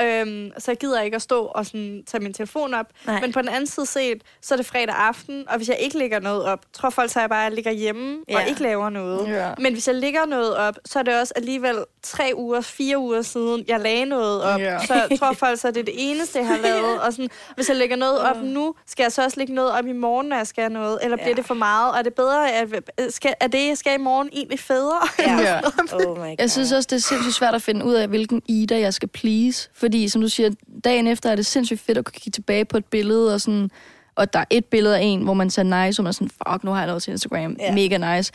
Øhm, 0.00 0.50
så 0.58 0.70
jeg 0.70 0.78
gider 0.78 1.00
ikke 1.00 1.14
at 1.14 1.22
stå 1.22 1.44
og 1.44 1.66
sådan, 1.66 2.02
tage 2.06 2.22
min 2.22 2.34
telefon 2.34 2.74
op. 2.74 2.86
Nej. 3.06 3.20
Men 3.20 3.32
på 3.32 3.40
den 3.40 3.48
anden 3.48 3.66
side 3.66 3.86
set, 3.86 4.22
så 4.42 4.54
er 4.54 4.56
det 4.56 4.66
fredag 4.66 4.94
aften, 4.98 5.44
og 5.48 5.56
hvis 5.56 5.68
jeg 5.68 5.76
ikke 5.80 5.98
lægger 5.98 6.20
noget 6.20 6.42
op, 6.44 6.58
tror 6.72 6.90
folk 6.90 7.10
så, 7.10 7.18
at 7.18 7.20
jeg 7.22 7.30
bare 7.30 7.54
ligger 7.54 7.70
hjemme 7.70 8.16
ja. 8.28 8.32
Ja. 8.34 8.42
og 8.42 8.48
ikke 8.48 8.62
laver 8.62 8.90
noget. 8.90 9.28
Ja. 9.28 9.50
Men 9.58 9.72
hvis 9.72 9.86
jeg 9.88 9.94
lægger 9.96 10.26
noget 10.26 10.56
op, 10.56 10.74
så 10.84 10.98
er 10.98 11.02
det 11.02 11.20
også 11.20 11.32
alligevel 11.36 11.76
tre 12.02 12.32
uger, 12.36 12.60
fire 12.60 12.98
uger 12.98 13.22
siden, 13.22 13.64
jeg 13.68 13.80
lagde 13.80 14.04
noget 14.04 14.42
op. 14.42 14.60
Ja. 14.60 14.86
Så 14.86 14.94
jeg 14.94 15.18
tror 15.18 15.32
folk 15.32 15.60
så, 15.60 15.68
at 15.68 15.74
det 15.74 15.80
er 15.80 15.84
det 15.84 15.94
eneste, 15.96 16.38
jeg 16.38 16.46
har 16.48 16.56
lavet. 16.68 17.00
Og 17.00 17.12
sådan, 17.12 17.28
hvis 17.54 17.68
jeg 17.68 17.76
lægger 17.76 17.96
noget 17.96 18.18
op 18.20 18.36
nu, 18.42 18.74
skal 18.86 19.04
jeg 19.04 19.12
så 19.12 19.24
også 19.24 19.38
lægge 19.40 19.54
noget 19.54 19.70
op 19.72 19.86
i 19.86 19.92
morgen, 19.92 20.26
når 20.28 20.36
jeg 20.36 20.46
skal 20.46 20.62
have 20.62 20.72
noget? 20.72 20.98
Eller 21.02 21.16
bliver 21.16 21.28
Ja. 21.28 21.34
det 21.34 21.46
for 21.46 21.54
meget? 21.54 21.92
Og 21.92 21.98
er 21.98 22.02
det 22.02 22.14
bedre, 22.14 22.52
at, 22.52 22.68
skal, 23.10 23.34
er 23.40 23.46
det, 23.46 23.68
jeg 23.68 23.78
skal 23.78 23.94
i 23.94 24.02
morgen, 24.02 24.28
egentlig 24.32 24.58
federe? 24.60 25.08
Ja. 25.18 25.60
Oh 25.92 26.00
my 26.18 26.20
God. 26.20 26.34
Jeg 26.38 26.50
synes 26.50 26.72
også, 26.72 26.86
det 26.90 26.96
er 26.96 27.00
sindssygt 27.00 27.34
svært 27.34 27.54
at 27.54 27.62
finde 27.62 27.84
ud 27.84 27.94
af, 27.94 28.08
hvilken 28.08 28.42
Ida 28.48 28.78
jeg 28.80 28.94
skal 28.94 29.08
please. 29.08 29.68
Fordi, 29.84 30.08
som 30.08 30.20
du 30.20 30.28
siger, 30.28 30.50
dagen 30.84 31.06
efter 31.06 31.30
er 31.30 31.36
det 31.36 31.46
sindssygt 31.46 31.80
fedt 31.80 31.98
at 31.98 32.04
kunne 32.04 32.12
kigge 32.12 32.30
tilbage 32.30 32.64
på 32.64 32.76
et 32.76 32.84
billede, 32.84 33.34
og, 33.34 33.40
sådan, 33.40 33.70
og 34.14 34.32
der 34.32 34.38
er 34.38 34.44
et 34.50 34.64
billede 34.64 34.98
af 34.98 35.02
en, 35.02 35.22
hvor 35.22 35.34
man 35.34 35.50
ser 35.50 35.62
nice, 35.62 36.00
og 36.00 36.04
man 36.04 36.08
er 36.08 36.12
sådan, 36.12 36.28
fuck, 36.30 36.64
nu 36.64 36.70
har 36.70 36.78
jeg 36.78 36.86
noget 36.86 37.02
til 37.02 37.10
Instagram. 37.10 37.56
Ja. 37.60 37.74
Mega 37.74 38.16
nice. 38.16 38.32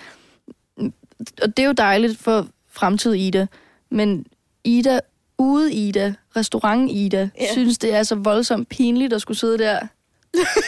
Og 1.41 1.57
det 1.57 1.59
er 1.59 1.67
jo 1.67 1.71
dejligt 1.71 2.17
for 2.19 2.47
fremtid 2.71 3.13
Ida. 3.13 3.47
Men 3.91 4.25
Ida, 4.63 4.99
ude 5.37 5.73
Ida, 5.73 6.13
restaurant 6.35 6.91
Ida, 6.91 7.29
Ja. 7.39 7.51
synes 7.51 7.77
det 7.77 7.93
er 7.93 8.03
så 8.03 8.15
voldsomt 8.15 8.69
pinligt 8.69 9.13
at 9.13 9.21
skulle 9.21 9.37
sidde 9.37 9.57
der 9.57 9.79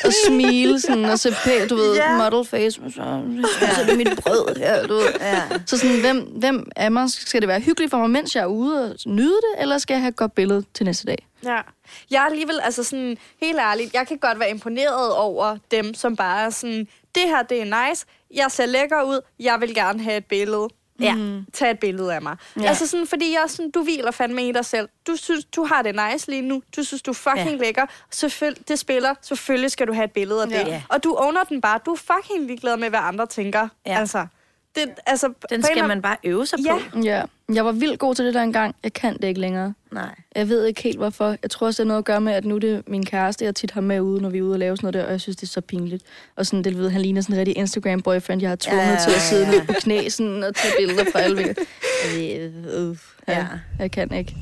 og 0.06 0.12
smile 0.28 0.80
sådan, 0.82 1.06
og 1.06 1.20
se 1.20 1.36
pænt, 1.46 1.70
du 1.70 1.76
ved, 1.76 1.96
Ja. 1.96 2.18
model 2.30 2.46
face, 2.48 2.82
og 2.86 2.92
så, 2.92 3.22
så 3.60 3.82
er 3.82 3.86
det 3.86 3.98
mit 3.98 4.20
brød 4.24 4.56
her, 4.58 4.88
du 4.88 4.94
ved. 4.94 5.04
Ja. 5.20 5.42
Så 5.66 5.78
sådan, 5.78 6.00
hvem, 6.02 6.18
hvem 6.20 6.68
er 6.76 6.90
mig? 6.90 7.10
Skal 7.10 7.42
det 7.42 7.48
være 7.48 7.60
hyggeligt 7.60 7.90
for 7.92 7.98
mig, 7.98 8.10
mens 8.10 8.36
jeg 8.36 8.42
er 8.42 8.46
ude 8.46 8.84
og 8.92 8.96
nyde 9.06 9.28
det, 9.36 9.62
eller 9.62 9.78
skal 9.78 9.94
jeg 9.94 10.02
have 10.02 10.10
et 10.10 10.16
godt 10.16 10.36
billede 10.36 10.64
til 10.74 10.86
næste 10.86 11.08
dag? 11.08 11.28
Ja. 11.46 11.58
Jeg 12.12 12.22
er 12.22 12.26
alligevel, 12.26 12.60
altså 12.64 12.84
sådan, 12.84 13.18
helt 13.42 13.60
ærligt, 13.60 13.94
jeg 13.94 14.08
kan 14.08 14.18
godt 14.18 14.40
være 14.40 14.50
imponeret 14.50 15.16
over 15.16 15.58
dem, 15.72 15.94
som 15.94 16.16
bare 16.16 16.42
er 16.46 16.50
sådan, 16.50 16.88
det 17.16 17.24
her, 17.26 17.44
det 17.44 17.62
er 17.62 17.88
nice, 17.90 18.06
jeg 18.36 18.46
ser 18.50 18.66
lækker 18.66 19.04
ud, 19.04 19.20
jeg 19.40 19.58
vil 19.62 19.76
gerne 19.76 20.04
have 20.04 20.18
et 20.18 20.26
billede. 20.26 20.68
Ja. 21.00 21.16
Tag 21.54 21.72
et 21.72 21.80
billede 21.80 22.14
af 22.16 22.22
mig. 22.22 22.38
Ja. 22.60 22.68
Altså 22.68 22.88
sådan, 22.88 23.08
fordi 23.08 23.34
jeg 23.34 23.42
er 23.44 23.48
sådan, 23.48 23.72
du 23.72 23.84
hviler 23.84 24.12
fandme 24.12 24.48
i 24.48 24.52
dig 24.52 24.66
selv. 24.66 24.90
Du 25.08 25.16
synes, 25.16 25.46
du 25.46 25.66
har 25.66 25.82
det 25.82 25.96
nice 25.96 26.30
lige 26.30 26.42
nu. 26.42 26.64
Du 26.76 26.84
synes, 26.84 27.02
du 27.02 27.12
er 27.12 27.16
fucking 27.16 27.50
ja. 27.50 27.56
lækker. 27.56 27.86
Selvfølgelig, 28.10 28.68
det 28.68 28.80
spiller. 28.80 29.16
Selvfølgelig 29.22 29.72
skal 29.72 29.88
du 29.88 29.94
have 29.94 30.06
et 30.06 30.12
billede 30.12 30.42
af 30.42 30.48
det. 30.48 30.56
Ja. 30.56 30.84
Og 30.90 31.04
du 31.04 31.16
owner 31.16 31.44
den 31.44 31.62
bare. 31.62 31.80
Du 31.86 31.92
er 31.92 31.96
fucking 31.96 32.48
ligeglad 32.48 32.78
med, 32.78 32.90
hvad 32.90 33.00
andre 33.04 33.26
tænker. 33.26 33.68
Ja. 33.86 34.00
Altså, 34.00 34.28
det, 34.76 34.84
altså, 35.06 35.28
Den 35.50 35.60
en 35.60 35.64
skal 35.64 35.88
man 35.88 36.02
bare 36.02 36.18
øve 36.24 36.46
sig 36.46 36.60
Ja. 36.66 36.74
på. 36.94 37.00
Ja, 37.00 37.22
jeg 37.54 37.66
var 37.66 37.72
vildt 37.72 38.00
god 38.00 38.16
til 38.16 38.26
det 38.26 38.34
der 38.34 38.42
engang. 38.42 38.76
Jeg 38.84 38.94
kan 38.94 39.14
det 39.14 39.24
ikke 39.24 39.40
længere. 39.42 39.74
Nej. 39.92 40.16
Jeg 40.36 40.50
ved 40.50 40.66
ikke 40.66 40.82
helt, 40.82 40.98
hvorfor. 40.98 41.36
Jeg 41.44 41.52
tror 41.52 41.68
også, 41.68 41.84
det 41.84 41.86
er 41.86 41.88
noget 41.88 41.98
at 41.98 42.06
gøre 42.06 42.22
med, 42.22 42.34
at 42.34 42.46
nu 42.46 42.56
er 42.56 42.60
det 42.60 42.84
min 42.88 43.06
kæreste, 43.06 43.46
jeg 43.46 43.56
tit 43.56 43.72
har 43.72 43.82
med 43.82 44.00
ude, 44.00 44.22
når 44.22 44.30
vi 44.30 44.38
er 44.38 44.42
ude 44.42 44.54
og 44.54 44.60
lave 44.60 44.78
sådan 44.78 44.86
noget 44.88 44.94
der, 44.94 45.06
og 45.06 45.12
jeg 45.12 45.22
synes, 45.22 45.38
det 45.38 45.44
er 45.44 45.48
så 45.52 45.62
pinligt. 45.62 46.04
Og 46.36 46.46
sådan, 46.46 46.64
det 46.64 46.78
ved, 46.78 46.90
han 46.90 47.02
ligner 47.02 47.22
sådan 47.22 47.34
en 47.36 47.40
rigtig 47.40 47.58
Instagram-boyfriend, 47.58 48.42
jeg 48.42 48.50
har 48.50 48.56
tvunget 48.56 48.86
Ja, 48.86 48.92
ja, 48.92 48.98
til 49.00 49.10
at 49.10 49.16
ja, 49.16 49.20
sidde 49.22 49.46
ja. 49.46 49.52
ned 49.52 49.62
på 49.68 49.74
knæ 49.80 50.10
sådan, 50.10 50.44
og 50.44 50.56
tage 50.56 50.74
billeder 50.80 51.04
fra 51.12 51.20
alle. 51.20 51.56
Øh, 52.18 52.90
øh, 52.90 52.96
ja, 53.28 53.38
Ja. 53.40 53.46
jeg 53.80 53.92
kan 53.92 54.12
ikke. 54.14 54.36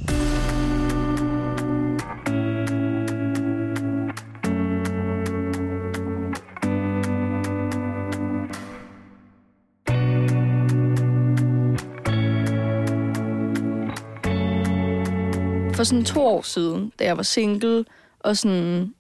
For 15.80 15.84
sådan 15.84 16.05
to 16.05 16.25
år 16.25 16.41
siden, 16.41 16.91
da 16.99 17.03
jeg 17.03 17.17
var 17.17 17.23
single, 17.23 17.86
og 18.19 18.38
sådan 18.38 18.93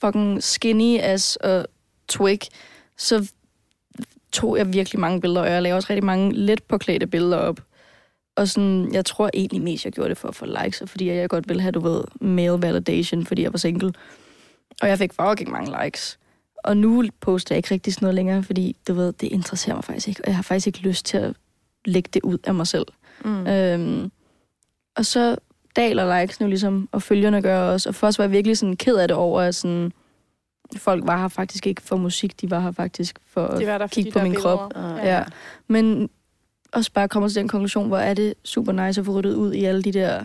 fucking 0.00 0.42
skinny 0.42 0.98
as 1.00 1.36
og 1.36 1.66
twig, 2.08 2.40
så 2.96 3.30
tog 4.32 4.58
jeg 4.58 4.72
virkelig 4.72 5.00
mange 5.00 5.20
billeder, 5.20 5.40
og 5.40 5.50
jeg 5.50 5.62
lavede 5.62 5.76
også 5.76 5.86
rigtig 5.90 6.04
mange 6.04 6.32
let 6.32 6.62
påklædte 6.62 7.06
billeder 7.06 7.36
op. 7.36 7.60
Og 8.36 8.48
sådan, 8.48 8.92
jeg 8.92 9.04
tror 9.04 9.30
egentlig 9.34 9.62
mest, 9.62 9.84
jeg 9.84 9.92
gjorde 9.92 10.08
det 10.08 10.18
for 10.18 10.28
at 10.28 10.34
få 10.34 10.46
likes, 10.46 10.80
og 10.80 10.88
fordi 10.88 11.08
jeg 11.08 11.28
godt 11.28 11.48
ville 11.48 11.62
have, 11.62 11.72
du 11.72 11.80
ved, 11.80 12.04
male 12.20 12.62
validation, 12.62 13.26
fordi 13.26 13.42
jeg 13.42 13.52
var 13.52 13.58
single. 13.58 13.92
Og 14.82 14.88
jeg 14.88 14.98
fik 14.98 15.12
fucking 15.12 15.50
mange 15.50 15.84
likes. 15.84 16.18
Og 16.64 16.76
nu 16.76 17.04
poster 17.20 17.54
jeg 17.54 17.56
ikke 17.56 17.74
rigtig 17.74 17.94
sådan 17.94 18.04
noget 18.06 18.14
længere, 18.14 18.42
fordi 18.42 18.76
du 18.88 18.94
ved, 18.94 19.12
det 19.12 19.26
interesserer 19.26 19.74
mig 19.74 19.84
faktisk 19.84 20.08
ikke, 20.08 20.20
og 20.24 20.26
jeg 20.26 20.36
har 20.36 20.42
faktisk 20.42 20.66
ikke 20.66 20.80
lyst 20.80 21.06
til 21.06 21.16
at 21.16 21.34
lægge 21.84 22.10
det 22.14 22.22
ud 22.22 22.38
af 22.44 22.54
mig 22.54 22.66
selv. 22.66 22.86
Mm. 23.24 23.46
Øhm, 23.46 24.10
og 24.96 25.06
så 25.06 25.36
daler 25.76 26.20
likes 26.20 26.40
nu 26.40 26.46
ligesom, 26.46 26.88
og 26.92 27.02
følgerne 27.02 27.42
gør 27.42 27.58
også. 27.60 27.88
Og 27.88 27.94
først 27.94 28.18
var 28.18 28.24
jeg 28.24 28.32
virkelig 28.32 28.58
sådan 28.58 28.76
ked 28.76 28.96
af 28.96 29.08
det 29.08 29.16
over, 29.16 29.40
at 29.40 29.54
sådan, 29.54 29.92
folk 30.76 31.06
var 31.06 31.20
her 31.20 31.28
faktisk 31.28 31.66
ikke 31.66 31.82
for 31.82 31.96
musik, 31.96 32.40
de 32.40 32.50
var 32.50 32.60
her 32.60 32.72
faktisk 32.72 33.18
for 33.26 33.46
Det 33.46 33.66
var 33.66 33.78
der 33.78 33.84
at 33.84 33.90
kigge 33.90 34.10
de 34.10 34.12
på 34.18 34.22
min 34.22 34.32
billeder. 34.32 34.56
krop. 34.56 34.72
Ja. 34.76 35.16
Ja. 35.16 35.24
Men 35.68 36.10
også 36.72 36.92
bare 36.92 37.08
kommer 37.08 37.28
til 37.28 37.36
den 37.36 37.48
konklusion, 37.48 37.88
hvor 37.88 37.98
er 37.98 38.14
det 38.14 38.34
super 38.44 38.72
nice 38.86 39.00
at 39.00 39.04
få 39.06 39.12
ryddet 39.12 39.34
ud 39.34 39.52
i 39.52 39.64
alle 39.64 39.82
de 39.82 39.92
der 39.92 40.22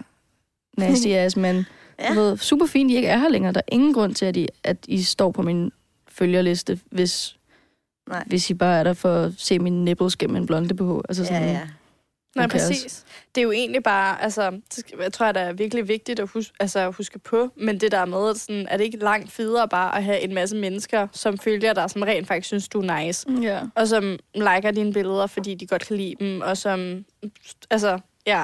nasty 0.77 1.07
ass 1.23 1.35
men 1.37 1.65
Ja. 1.99 2.13
ved, 2.13 2.37
super 2.37 2.65
fint, 2.65 2.91
I 2.91 2.95
ikke 2.95 3.07
er 3.07 3.17
her 3.17 3.29
længere. 3.29 3.53
Der 3.53 3.59
er 3.59 3.75
ingen 3.75 3.93
grund 3.93 4.15
til, 4.15 4.25
at 4.25 4.37
I, 4.37 4.47
at 4.63 4.77
I 4.87 5.01
står 5.03 5.31
på 5.31 5.41
min 5.41 5.71
følgerliste, 6.07 6.79
hvis, 6.91 7.37
Nej. 8.09 8.23
hvis 8.27 8.49
I 8.49 8.53
bare 8.53 8.79
er 8.79 8.83
der 8.83 8.93
for 8.93 9.15
at 9.15 9.31
se 9.37 9.59
mine 9.59 9.83
nipples 9.85 10.15
gennem 10.15 10.35
en 10.35 10.45
blonde 10.45 10.75
på. 10.75 11.03
Altså 11.09 11.25
sådan, 11.25 11.43
Ja, 11.43 11.51
ja. 11.51 11.61
Nej, 12.35 12.45
Okay, 12.45 12.51
præcis. 12.59 13.05
Det 13.35 13.41
er 13.41 13.43
jo 13.45 13.51
egentlig 13.51 13.83
bare, 13.83 14.21
altså, 14.21 14.51
det 14.51 14.73
skal, 14.73 14.97
jeg 15.01 15.13
tror, 15.13 15.31
det 15.31 15.41
er 15.41 15.53
virkelig 15.53 15.87
vigtigt 15.87 16.19
at 16.19 16.29
huske, 16.29 16.53
altså, 16.59 16.79
at 16.79 16.95
huske 16.95 17.19
på, 17.19 17.49
men 17.55 17.79
det 17.79 17.91
der 17.91 18.05
med, 18.05 18.29
at 18.29 18.37
sådan, 18.39 18.67
er 18.69 18.77
det 18.77 18.83
ikke 18.83 18.97
langt 18.97 19.31
federe 19.31 19.67
bare 19.67 19.97
at 19.97 20.03
have 20.03 20.19
en 20.19 20.33
masse 20.33 20.55
mennesker, 20.55 21.07
som 21.11 21.37
følger 21.37 21.73
dig, 21.73 21.89
som 21.89 22.01
rent 22.01 22.27
faktisk 22.27 22.47
synes, 22.47 22.67
du 22.67 22.81
er 22.81 22.99
nice, 23.05 23.27
Ja. 23.41 23.59
og 23.75 23.87
som 23.87 24.17
liker 24.35 24.71
dine 24.71 24.93
billeder, 24.93 25.27
fordi 25.27 25.55
de 25.55 25.67
godt 25.67 25.87
kan 25.87 25.97
lide 25.97 26.15
dem, 26.19 26.41
og 26.41 26.57
som, 26.57 27.05
altså, 27.69 27.99
ja, 28.27 28.43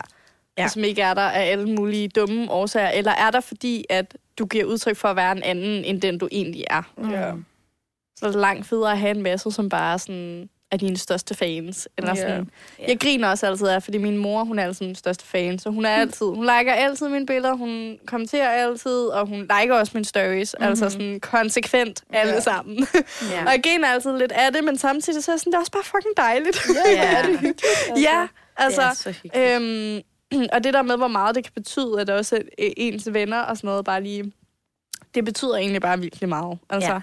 Ja. 0.58 0.68
som 0.68 0.84
ikke 0.84 1.02
er 1.02 1.14
der 1.14 1.22
af 1.22 1.52
alle 1.52 1.70
mulige 1.76 2.08
dumme 2.08 2.52
årsager, 2.52 2.90
eller 2.90 3.12
er 3.12 3.32
der 3.32 3.40
fordi, 3.40 3.86
at 3.90 4.18
du 4.40 4.46
giver 4.46 4.66
udtryk 4.66 4.96
for 4.98 5.08
at 5.08 5.16
være 5.16 5.32
en 5.38 5.44
anden, 5.44 5.86
end 5.86 6.02
den 6.02 6.18
du 6.18 6.28
egentlig 6.32 6.64
er. 6.70 6.94
Ja. 7.12 7.32
Så 8.18 8.26
er 8.26 8.32
det 8.32 8.40
langt 8.42 8.66
federe 8.68 8.92
at 8.92 9.00
have 9.00 9.16
en 9.16 9.24
masse, 9.24 9.52
som 9.52 9.70
bare 9.70 10.00
sådan, 10.00 10.50
er 10.76 10.80
dine 10.80 10.98
største 10.98 11.36
fans. 11.36 11.88
Eller 11.98 12.10
Ja. 12.16 12.22
sådan. 12.22 12.50
Ja. 12.80 12.86
Jeg 12.88 13.00
griner 13.00 13.28
også 13.30 13.48
altid 13.48 13.68
af, 13.68 13.84
fordi 13.84 13.98
min 13.98 14.18
mor, 14.18 14.44
hun 14.44 14.60
er 14.60 14.64
altid 14.64 14.86
min 14.86 14.96
største 14.96 15.26
fan, 15.26 15.60
så 15.60 15.70
hun 15.70 15.86
er 15.86 15.90
altid, 15.90 16.26
hun 16.26 16.42
liker 16.46 16.74
altid 16.74 17.10
mine 17.10 17.26
billeder, 17.26 17.54
hun 17.54 17.98
kommenterer 18.08 18.50
altid, 18.50 19.06
og 19.08 19.28
hun 19.28 19.40
liker 19.40 19.76
også 19.76 19.92
mine 19.96 20.06
stories, 20.06 20.56
mm-hmm. 20.60 20.70
altså 20.70 20.90
sådan 20.90 21.20
konsekvent 21.20 22.04
alle 22.14 22.34
Ja. 22.34 22.40
sammen. 22.40 22.88
Ja. 23.32 23.46
og 23.46 23.52
jeg 23.52 23.62
griner 23.64 23.88
altid 23.88 24.18
lidt 24.18 24.32
af 24.32 24.54
det, 24.54 24.64
men 24.64 24.78
samtidig 24.78 25.24
så 25.24 25.32
er 25.32 25.38
sådan, 25.38 25.52
det 25.52 25.58
er 25.58 25.62
også 25.62 25.72
bare 25.72 25.84
fucking 25.84 26.18
dejligt. 26.18 26.60
Ja. 26.96 27.06
er 27.18 27.22
det 27.22 27.32
hyggeligt? 27.40 27.62
Ja, 28.02 28.28
altså, 28.58 29.10
det 29.24 29.32
er. 29.34 29.56
Øhm, 29.56 30.02
og 30.54 30.64
det 30.64 30.74
der 30.74 30.82
med, 30.82 30.98
hvor 30.98 31.08
meget 31.08 31.36
det 31.36 31.44
kan 31.44 31.54
betyde, 31.56 32.02
at 32.02 32.10
også 32.10 32.36
øh, 32.36 32.70
ens 32.78 33.14
venner 33.14 33.40
og 33.40 33.58
sådan 33.58 33.68
noget 33.68 33.86
bare 33.86 34.04
lige... 34.04 34.32
Det 35.16 35.26
betyder 35.26 35.56
egentlig 35.56 35.82
bare 35.82 36.00
virkelig 36.00 36.30
meget. 36.30 36.58
Altså, 36.70 36.92
ja. 36.94 37.00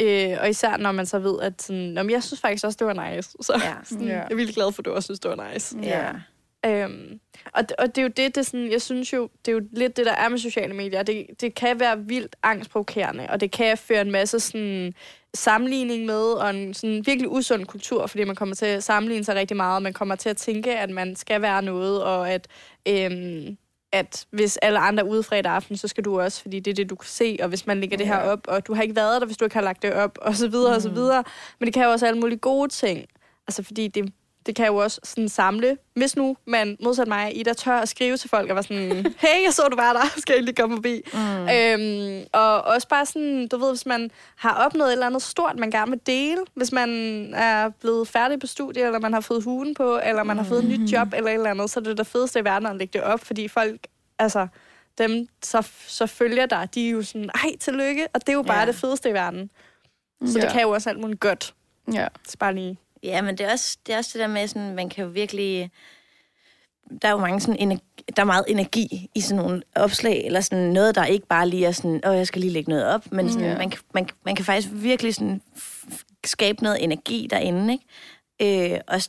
Øh, 0.00 0.36
og 0.40 0.48
især 0.50 0.76
når 0.76 0.92
man 0.92 1.06
så 1.06 1.18
ved, 1.18 1.40
at 1.42 1.62
sådan, 1.62 1.94
men 1.94 2.10
jeg 2.10 2.22
synes 2.22 2.40
faktisk 2.40 2.64
også, 2.64 2.76
det 2.76 2.86
var 2.86 3.10
nice. 3.14 3.30
Så 3.40 3.60
Ja. 3.64 3.72
sådan, 3.84 4.06
Ja. 4.06 4.12
jeg 4.14 4.26
er 4.30 4.34
virkelig 4.34 4.54
glad 4.54 4.72
for, 4.72 4.80
at 4.82 4.84
du 4.86 4.92
også 4.92 5.06
synes, 5.06 5.20
det 5.20 5.30
var 5.30 5.52
nice. 5.52 5.76
Ja. 5.82 6.12
Øhm, 6.66 7.20
og, 7.52 7.68
det, 7.68 7.76
og 7.78 7.86
det 7.86 7.98
er 7.98 8.02
jo 8.02 8.08
det, 8.16 8.34
det 8.34 8.46
sådan, 8.46 8.72
jeg 8.72 8.82
synes 8.82 9.12
jo, 9.12 9.28
det 9.44 9.52
er 9.52 9.56
jo 9.56 9.62
lidt 9.72 9.96
det, 9.96 10.06
der 10.06 10.12
er 10.12 10.28
med 10.28 10.38
sociale 10.38 10.74
medier. 10.74 11.02
Det, 11.02 11.26
det 11.40 11.54
kan 11.54 11.80
være 11.80 11.98
vildt 12.00 12.36
angstprovokerende, 12.42 13.26
og 13.30 13.40
det 13.40 13.50
kan 13.50 13.78
føre 13.78 14.00
en 14.00 14.10
masse 14.10 14.40
sådan, 14.40 14.94
sammenligning 15.34 16.04
med, 16.04 16.22
og 16.22 16.50
en 16.50 16.74
sådan 16.74 17.02
virkelig 17.06 17.30
usund 17.30 17.64
kultur, 17.66 18.06
fordi 18.06 18.24
man 18.24 18.36
kommer 18.36 18.54
til 18.54 18.66
at 18.66 18.82
sammenligne 18.84 19.24
sig 19.24 19.34
rigtig 19.34 19.56
meget, 19.56 19.76
og 19.76 19.82
man 19.82 19.92
kommer 19.92 20.14
til 20.16 20.28
at 20.28 20.36
tænke, 20.36 20.78
at 20.78 20.90
man 20.90 21.16
skal 21.16 21.42
være 21.42 21.62
noget, 21.62 22.02
og 22.04 22.30
at, 22.30 22.48
øhm, 22.88 23.56
at 23.92 24.26
hvis 24.30 24.56
alle 24.56 24.78
andre 24.78 25.04
er 25.04 25.08
ude 25.08 25.22
fredag 25.22 25.52
aften, 25.52 25.76
så 25.76 25.88
skal 25.88 26.04
du 26.04 26.20
også, 26.20 26.42
fordi 26.42 26.60
det 26.60 26.70
er 26.70 26.74
det, 26.74 26.90
du 26.90 26.96
kan 26.96 27.08
se, 27.08 27.36
og 27.42 27.48
hvis 27.48 27.66
man 27.66 27.80
lægger 27.80 27.96
det 27.96 28.06
her 28.06 28.18
op, 28.18 28.40
og 28.48 28.66
du 28.66 28.74
har 28.74 28.82
ikke 28.82 28.96
været 28.96 29.20
der, 29.20 29.26
hvis 29.26 29.36
du 29.36 29.44
ikke 29.44 29.56
har 29.56 29.62
lagt 29.62 29.82
det 29.82 29.92
op, 29.92 30.18
og 30.22 30.34
så 30.34 30.48
videre, 30.48 30.74
og 30.76 30.82
så 30.82 30.90
videre. 30.90 31.24
Men 31.58 31.66
det 31.66 31.74
kan 31.74 31.84
jo 31.84 31.90
også 31.90 32.06
alle 32.06 32.20
mulige 32.20 32.38
gode 32.38 32.68
ting, 32.68 33.06
altså 33.48 33.62
fordi 33.62 33.88
det 33.88 34.12
det 34.46 34.56
kan 34.56 34.66
jo 34.66 34.76
også 34.76 35.00
sådan 35.04 35.28
samle. 35.28 35.76
Hvis 35.94 36.16
nu 36.16 36.36
man 36.46 36.76
modsat 36.82 37.08
mig, 37.08 37.36
Ida, 37.40 37.52
tør 37.52 37.72
at 37.78 37.88
skrive 37.88 38.16
til 38.16 38.30
folk 38.30 38.50
og 38.50 38.56
var 38.56 38.62
sådan, 38.62 38.92
hey, 39.18 39.44
jeg 39.44 39.52
så, 39.52 39.62
du 39.70 39.76
var 39.76 39.92
der, 39.92 40.00
skal 40.20 40.34
jeg 40.34 40.42
lige 40.42 40.54
komme 40.54 40.76
forbi? 40.76 41.02
Mm. 41.12 41.48
Øhm, 41.48 42.24
og 42.32 42.62
også 42.62 42.88
bare 42.88 43.06
sådan, 43.06 43.48
du 43.48 43.56
ved, 43.58 43.68
hvis 43.70 43.86
man 43.86 44.10
har 44.36 44.54
opnået 44.64 44.88
et 44.88 44.92
eller 44.92 45.06
andet 45.06 45.22
stort, 45.22 45.58
man 45.58 45.70
gerne 45.70 45.90
vil 45.90 46.00
dele, 46.06 46.38
hvis 46.54 46.72
man 46.72 46.90
er 47.34 47.68
blevet 47.68 48.08
færdig 48.08 48.40
på 48.40 48.46
studie, 48.46 48.82
eller 48.82 48.98
man 48.98 49.12
har 49.12 49.20
fået 49.20 49.44
hugen 49.44 49.74
på, 49.74 50.00
eller 50.04 50.22
man 50.22 50.36
har 50.36 50.44
fået 50.44 50.64
et 50.64 50.68
nyt 50.80 50.92
job, 50.92 51.08
eller 51.16 51.30
et 51.30 51.34
eller 51.34 51.50
andet, 51.50 51.70
så 51.70 51.80
er 51.80 51.84
det 51.84 51.98
det 51.98 52.06
fedeste 52.06 52.38
i 52.38 52.44
verden 52.44 52.66
at 52.68 52.76
lægge 52.76 52.98
det 52.98 53.02
op, 53.06 53.20
fordi 53.20 53.48
folk, 53.48 53.86
altså, 54.18 54.46
dem, 54.98 55.26
så, 55.42 55.68
så 55.86 56.06
følger 56.06 56.46
dig, 56.46 56.68
de 56.74 56.86
er 56.86 56.90
jo 56.90 57.02
sådan, 57.02 57.30
ej, 57.34 57.56
tillykke, 57.60 58.06
og 58.14 58.20
det 58.20 58.28
er 58.28 58.32
jo 58.32 58.42
bare 58.42 58.60
Ja. 58.60 58.66
det 58.66 58.74
fedeste 58.74 59.10
i 59.10 59.12
verden. 59.12 59.50
Så 60.26 60.38
Ja. 60.38 60.44
det 60.44 60.52
kan 60.52 60.62
jo 60.62 60.70
også 60.70 60.90
alt 60.90 61.00
muligt 61.00 61.20
godt. 61.20 61.54
Ja. 61.92 62.06
Så 62.28 62.36
bare 62.38 62.54
lige... 62.54 62.78
Ja, 63.02 63.22
men 63.22 63.38
det 63.38 63.46
er 63.46 63.52
også 63.52 63.78
det, 63.86 63.92
er 63.94 63.98
også 63.98 64.10
det 64.12 64.20
der 64.20 64.26
med, 64.26 64.48
sådan, 64.48 64.74
man 64.74 64.88
kan 64.88 65.04
jo 65.04 65.10
virkelig... 65.10 65.70
Der 67.02 67.08
er 67.08 67.12
jo 67.12 67.18
mange 67.18 67.40
sådan 67.40 67.56
energi, 67.60 67.82
der 68.16 68.22
er 68.22 68.26
meget 68.26 68.44
energi 68.48 69.10
i 69.14 69.20
sådan 69.20 69.42
nogle 69.44 69.62
opslag, 69.74 70.26
eller 70.26 70.40
sådan 70.40 70.64
noget, 70.64 70.94
der 70.94 71.04
ikke 71.04 71.26
bare 71.26 71.48
lige 71.48 71.66
er 71.66 71.72
sådan, 71.72 72.00
åh, 72.06 72.16
jeg 72.16 72.26
skal 72.26 72.40
lige 72.40 72.52
lægge 72.52 72.70
noget 72.70 72.84
op, 72.86 73.12
men 73.12 73.30
sådan, 73.32 73.46
Ja. 73.48 73.56
man, 73.58 73.70
kan- 73.70 73.80
man, 73.94 74.08
man 74.24 74.34
kan 74.36 74.44
faktisk 74.44 74.68
virkelig 74.72 75.14
sådan 75.14 75.42
skabe 76.24 76.62
noget 76.62 76.84
energi 76.84 77.26
derinde, 77.30 77.72
ikke? 78.38 78.72
Øh, 78.74 78.80
og 78.88 79.00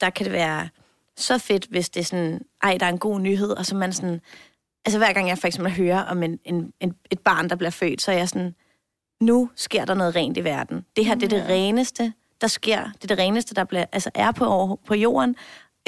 der 0.00 0.10
kan 0.10 0.24
det 0.24 0.32
være 0.32 0.68
så 1.16 1.38
fedt, 1.38 1.66
hvis 1.70 1.88
det 1.88 2.00
er 2.00 2.04
sådan, 2.04 2.40
ej, 2.62 2.76
der 2.80 2.86
er 2.86 2.90
en 2.90 2.98
god 2.98 3.20
nyhed, 3.20 3.50
og 3.50 3.66
så 3.66 3.74
man 3.76 3.92
sådan, 3.92 4.20
altså 4.84 4.98
hver 4.98 5.12
gang 5.12 5.28
jeg 5.28 5.38
for 5.38 5.46
eksempel 5.46 5.72
hører 5.72 6.02
om 6.02 6.22
en, 6.22 6.38
en, 6.44 6.72
en, 6.80 6.94
et 7.10 7.18
barn, 7.20 7.48
der 7.50 7.56
bliver 7.56 7.70
født, 7.70 8.02
så 8.02 8.12
er 8.12 8.16
jeg 8.16 8.28
sådan, 8.28 8.54
nu 9.20 9.50
sker 9.56 9.84
der 9.84 9.94
noget 9.94 10.16
rent 10.16 10.36
i 10.36 10.44
verden. 10.44 10.84
Det 10.96 11.06
her, 11.06 11.14
det 11.14 11.32
er 11.32 11.38
det 11.38 11.48
reneste, 11.48 12.12
der 12.40 12.46
sker. 12.46 12.84
Det 13.02 13.10
er 13.10 13.14
det 13.16 13.18
reneste, 13.18 13.54
der 13.54 13.64
bliver, 13.64 13.84
altså 13.92 14.10
er 14.14 14.32
på, 14.32 14.80
på 14.86 14.94
jorden. 14.94 15.36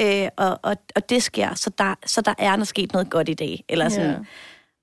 Øh, 0.01 0.27
og, 0.37 0.59
og, 0.63 0.75
og 0.95 1.09
det 1.09 1.23
sker, 1.23 1.55
så 1.55 1.69
der, 1.77 1.95
så 2.05 2.21
der 2.21 2.33
er 2.37 2.51
noget 2.55 2.67
sket 2.67 2.93
noget 2.93 3.09
godt 3.09 3.29
i 3.29 3.33
dag. 3.33 3.63
Eller 3.69 3.89
sådan. 3.89 4.09
Ja. 4.09 4.17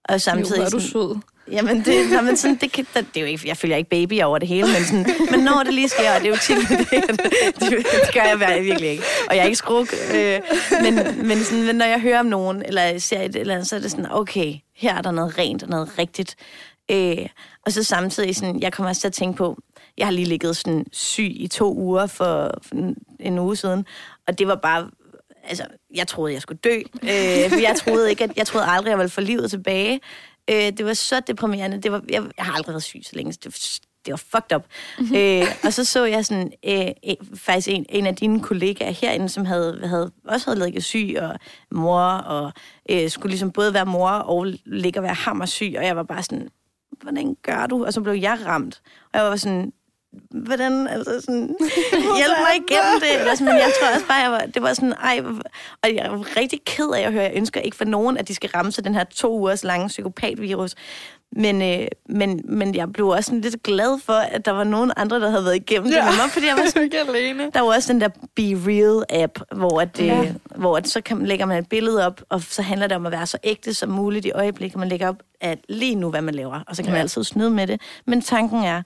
Og 0.08 0.14
Jo, 0.14 0.18
samtidig... 0.18 0.56
hvor 0.58 0.66
er 0.66 0.70
du 0.70 0.80
sød. 0.80 1.18
Jamen, 1.50 1.84
det, 1.84 2.10
nå, 2.10 2.20
men 2.20 2.36
sådan, 2.36 2.56
det, 2.56 2.72
kan, 2.72 2.86
det 2.94 3.06
er 3.16 3.20
jo 3.20 3.26
ikke, 3.26 3.48
jeg 3.48 3.56
følger 3.56 3.76
ikke 3.76 3.90
baby 3.90 4.22
over 4.22 4.38
det 4.38 4.48
hele, 4.48 4.66
men, 4.66 4.84
sådan, 4.84 5.06
men 5.30 5.40
når 5.40 5.62
det 5.64 5.74
lige 5.74 5.88
sker, 5.88 6.14
og 6.14 6.20
det 6.20 6.26
er 6.26 6.30
jo 6.30 6.36
tit, 6.36 6.68
det, 6.68 6.80
det, 7.60 7.70
det 7.70 8.14
gør 8.14 8.20
jeg 8.22 8.34
vir- 8.40 8.60
virkelig 8.62 8.90
ikke. 8.90 9.02
Og 9.28 9.36
jeg 9.36 9.42
er 9.42 9.46
ikke 9.46 9.56
skruk. 9.56 9.88
Øh, 10.14 10.40
men, 10.82 10.94
men, 11.28 11.44
sådan, 11.44 11.66
men 11.66 11.76
når 11.76 11.84
jeg 11.86 12.00
hører 12.00 12.20
om 12.20 12.26
nogen, 12.26 12.62
eller 12.66 12.98
ser 12.98 13.20
et 13.22 13.36
eller 13.36 13.54
andet, 13.54 13.68
så 13.68 13.76
er 13.76 13.80
det 13.80 13.90
sådan, 13.90 14.06
okay, 14.10 14.54
her 14.76 14.94
er 14.94 15.02
der 15.02 15.10
noget 15.10 15.38
rent 15.38 15.62
og 15.62 15.68
noget 15.68 15.98
rigtigt. 15.98 16.36
Øh, 16.90 17.26
og 17.66 17.72
så 17.72 17.82
samtidig, 17.84 18.36
sådan, 18.36 18.60
jeg 18.60 18.72
kommer 18.72 18.88
også 18.90 19.00
til 19.00 19.08
at 19.08 19.14
tænke 19.14 19.36
på, 19.36 19.58
jeg 19.98 20.06
har 20.06 20.12
lige 20.12 20.28
ligget 20.28 20.56
sådan 20.56 20.86
syg 20.92 21.32
i 21.36 21.48
to 21.48 21.74
uger 21.74 22.06
for, 22.06 22.54
for 22.62 22.74
en, 22.74 22.96
en 23.20 23.38
uge 23.38 23.56
siden, 23.56 23.86
og 24.26 24.38
det 24.38 24.46
var 24.46 24.54
bare 24.54 24.90
altså, 25.44 25.64
jeg 25.94 26.06
troede, 26.06 26.32
jeg 26.32 26.42
skulle 26.42 26.58
dø. 26.64 26.80
Øh, 27.02 27.62
jeg 27.62 27.76
troede 27.84 28.10
ikke, 28.10 28.24
at 28.24 28.36
jeg 28.36 28.46
troede 28.46 28.66
aldrig, 28.66 28.90
jeg 28.90 28.98
ville 28.98 29.10
få 29.10 29.20
livet 29.20 29.50
tilbage. 29.50 30.00
Øh, 30.50 30.56
det 30.56 30.84
var 30.84 30.94
så 30.94 31.20
deprimerende. 31.20 31.82
Det 31.82 31.92
var, 31.92 32.02
jeg, 32.08 32.22
jeg 32.36 32.44
har 32.44 32.52
aldrig 32.52 32.72
været 32.72 32.82
syg 32.82 33.00
så 33.04 33.10
længe. 33.16 33.32
så 33.32 33.38
Det 33.44 33.46
var, 33.46 33.86
det 34.06 34.12
var 34.12 34.16
fucked 34.16 34.56
up. 34.56 34.64
øh, 35.16 35.46
og 35.64 35.72
så 35.72 35.84
så 35.84 36.04
jeg 36.04 36.26
sådan, 36.26 36.52
øh, 36.64 36.86
faktisk 37.34 37.68
en, 37.68 37.86
en 37.88 38.06
af 38.06 38.16
dine 38.16 38.40
kollegaer 38.40 38.90
herinde, 38.90 39.28
som 39.28 39.44
havde, 39.44 39.80
havde, 39.84 40.12
også 40.24 40.50
havde 40.50 40.64
ligget 40.64 40.84
syg, 40.84 41.16
og 41.20 41.38
mor, 41.70 42.00
og 42.02 42.52
øh, 42.90 43.10
skulle 43.10 43.30
ligesom 43.30 43.52
både 43.52 43.74
være 43.74 43.86
mor 43.86 44.10
og 44.10 44.46
ligge 44.64 45.00
og 45.00 45.04
være 45.04 45.14
hammersyg, 45.14 45.74
og 45.78 45.84
jeg 45.84 45.96
var 45.96 46.02
bare 46.02 46.22
sådan, 46.22 46.48
hvordan 47.02 47.36
gør 47.42 47.66
du? 47.66 47.84
Og 47.84 47.92
så 47.92 48.00
blev 48.00 48.14
jeg 48.14 48.38
ramt. 48.46 48.82
Og 49.12 49.20
jeg 49.20 49.30
var 49.30 49.36
sådan, 49.36 49.72
hvordan, 50.30 50.88
altså 50.88 51.20
sådan, 51.20 51.56
hjælp 52.18 52.36
mig 52.38 52.54
igennem 52.54 53.00
det. 53.00 53.20
Eller 53.20 53.34
sådan, 53.34 53.46
men 53.46 53.56
jeg 53.56 53.72
tror 53.80 53.94
også 53.94 54.06
bare, 54.06 54.18
jeg 54.18 54.30
var, 54.30 54.38
det 54.54 54.62
var 54.62 54.74
sådan, 54.74 54.92
ej, 54.92 55.20
og 55.82 55.94
jeg 55.94 56.10
var 56.10 56.36
rigtig 56.36 56.60
ked 56.64 56.90
af 56.96 57.00
at 57.00 57.12
høre, 57.12 57.22
jeg 57.22 57.32
ønsker 57.34 57.60
ikke 57.60 57.76
for 57.76 57.84
nogen, 57.84 58.16
at 58.16 58.28
de 58.28 58.34
skal 58.34 58.50
ramme 58.54 58.72
sig 58.72 58.84
den 58.84 58.94
her 58.94 59.04
to 59.04 59.38
ugers 59.38 59.64
lange 59.64 59.88
psykopatvirus. 59.88 60.74
Men, 61.32 61.62
øh, 61.62 61.86
men, 62.08 62.40
men 62.44 62.74
jeg 62.74 62.92
blev 62.92 63.08
også 63.08 63.26
sådan 63.26 63.40
lidt 63.40 63.62
glad 63.62 64.00
for, 64.00 64.12
at 64.12 64.44
der 64.44 64.50
var 64.50 64.64
nogen 64.64 64.92
andre, 64.96 65.20
der 65.20 65.30
havde 65.30 65.44
været 65.44 65.56
igennem 65.56 65.90
ja. 65.90 65.96
det 65.96 66.04
med 66.04 66.12
mig, 66.24 66.30
fordi 66.30 66.46
jeg 66.46 66.56
var 66.56 66.66
sådan, 66.74 66.82
ikke 66.82 66.98
alene. 66.98 67.50
der 67.54 67.60
var 67.60 67.74
også 67.74 67.92
den 67.92 68.00
der 68.00 68.08
Be 68.08 68.42
Real-app, 68.42 69.56
hvor, 69.56 69.80
at, 69.80 70.00
Ja. 70.00 70.04
ja. 70.04 70.32
hvor 70.56 70.76
at 70.76 70.88
så 70.88 71.00
kan, 71.00 71.26
lægger 71.26 71.46
man 71.46 71.58
et 71.62 71.68
billede 71.68 72.06
op, 72.06 72.22
og 72.28 72.42
så 72.42 72.62
handler 72.62 72.86
det 72.86 72.96
om 72.96 73.06
at 73.06 73.12
være 73.12 73.26
så 73.26 73.38
ægte 73.44 73.74
som 73.74 73.88
muligt 73.90 74.26
i 74.26 74.30
øjeblikket. 74.30 74.78
Man 74.78 74.88
lægger 74.88 75.08
op 75.08 75.22
at 75.40 75.58
lige 75.68 75.94
nu, 75.94 76.10
hvad 76.10 76.22
man 76.22 76.34
laver, 76.34 76.60
og 76.66 76.76
så 76.76 76.82
kan 76.82 76.88
ja. 76.88 76.92
man 76.92 77.00
altid 77.00 77.24
snyde 77.24 77.50
med 77.50 77.66
det. 77.66 77.80
Men 78.06 78.22
tanken 78.22 78.64
er 78.64 78.82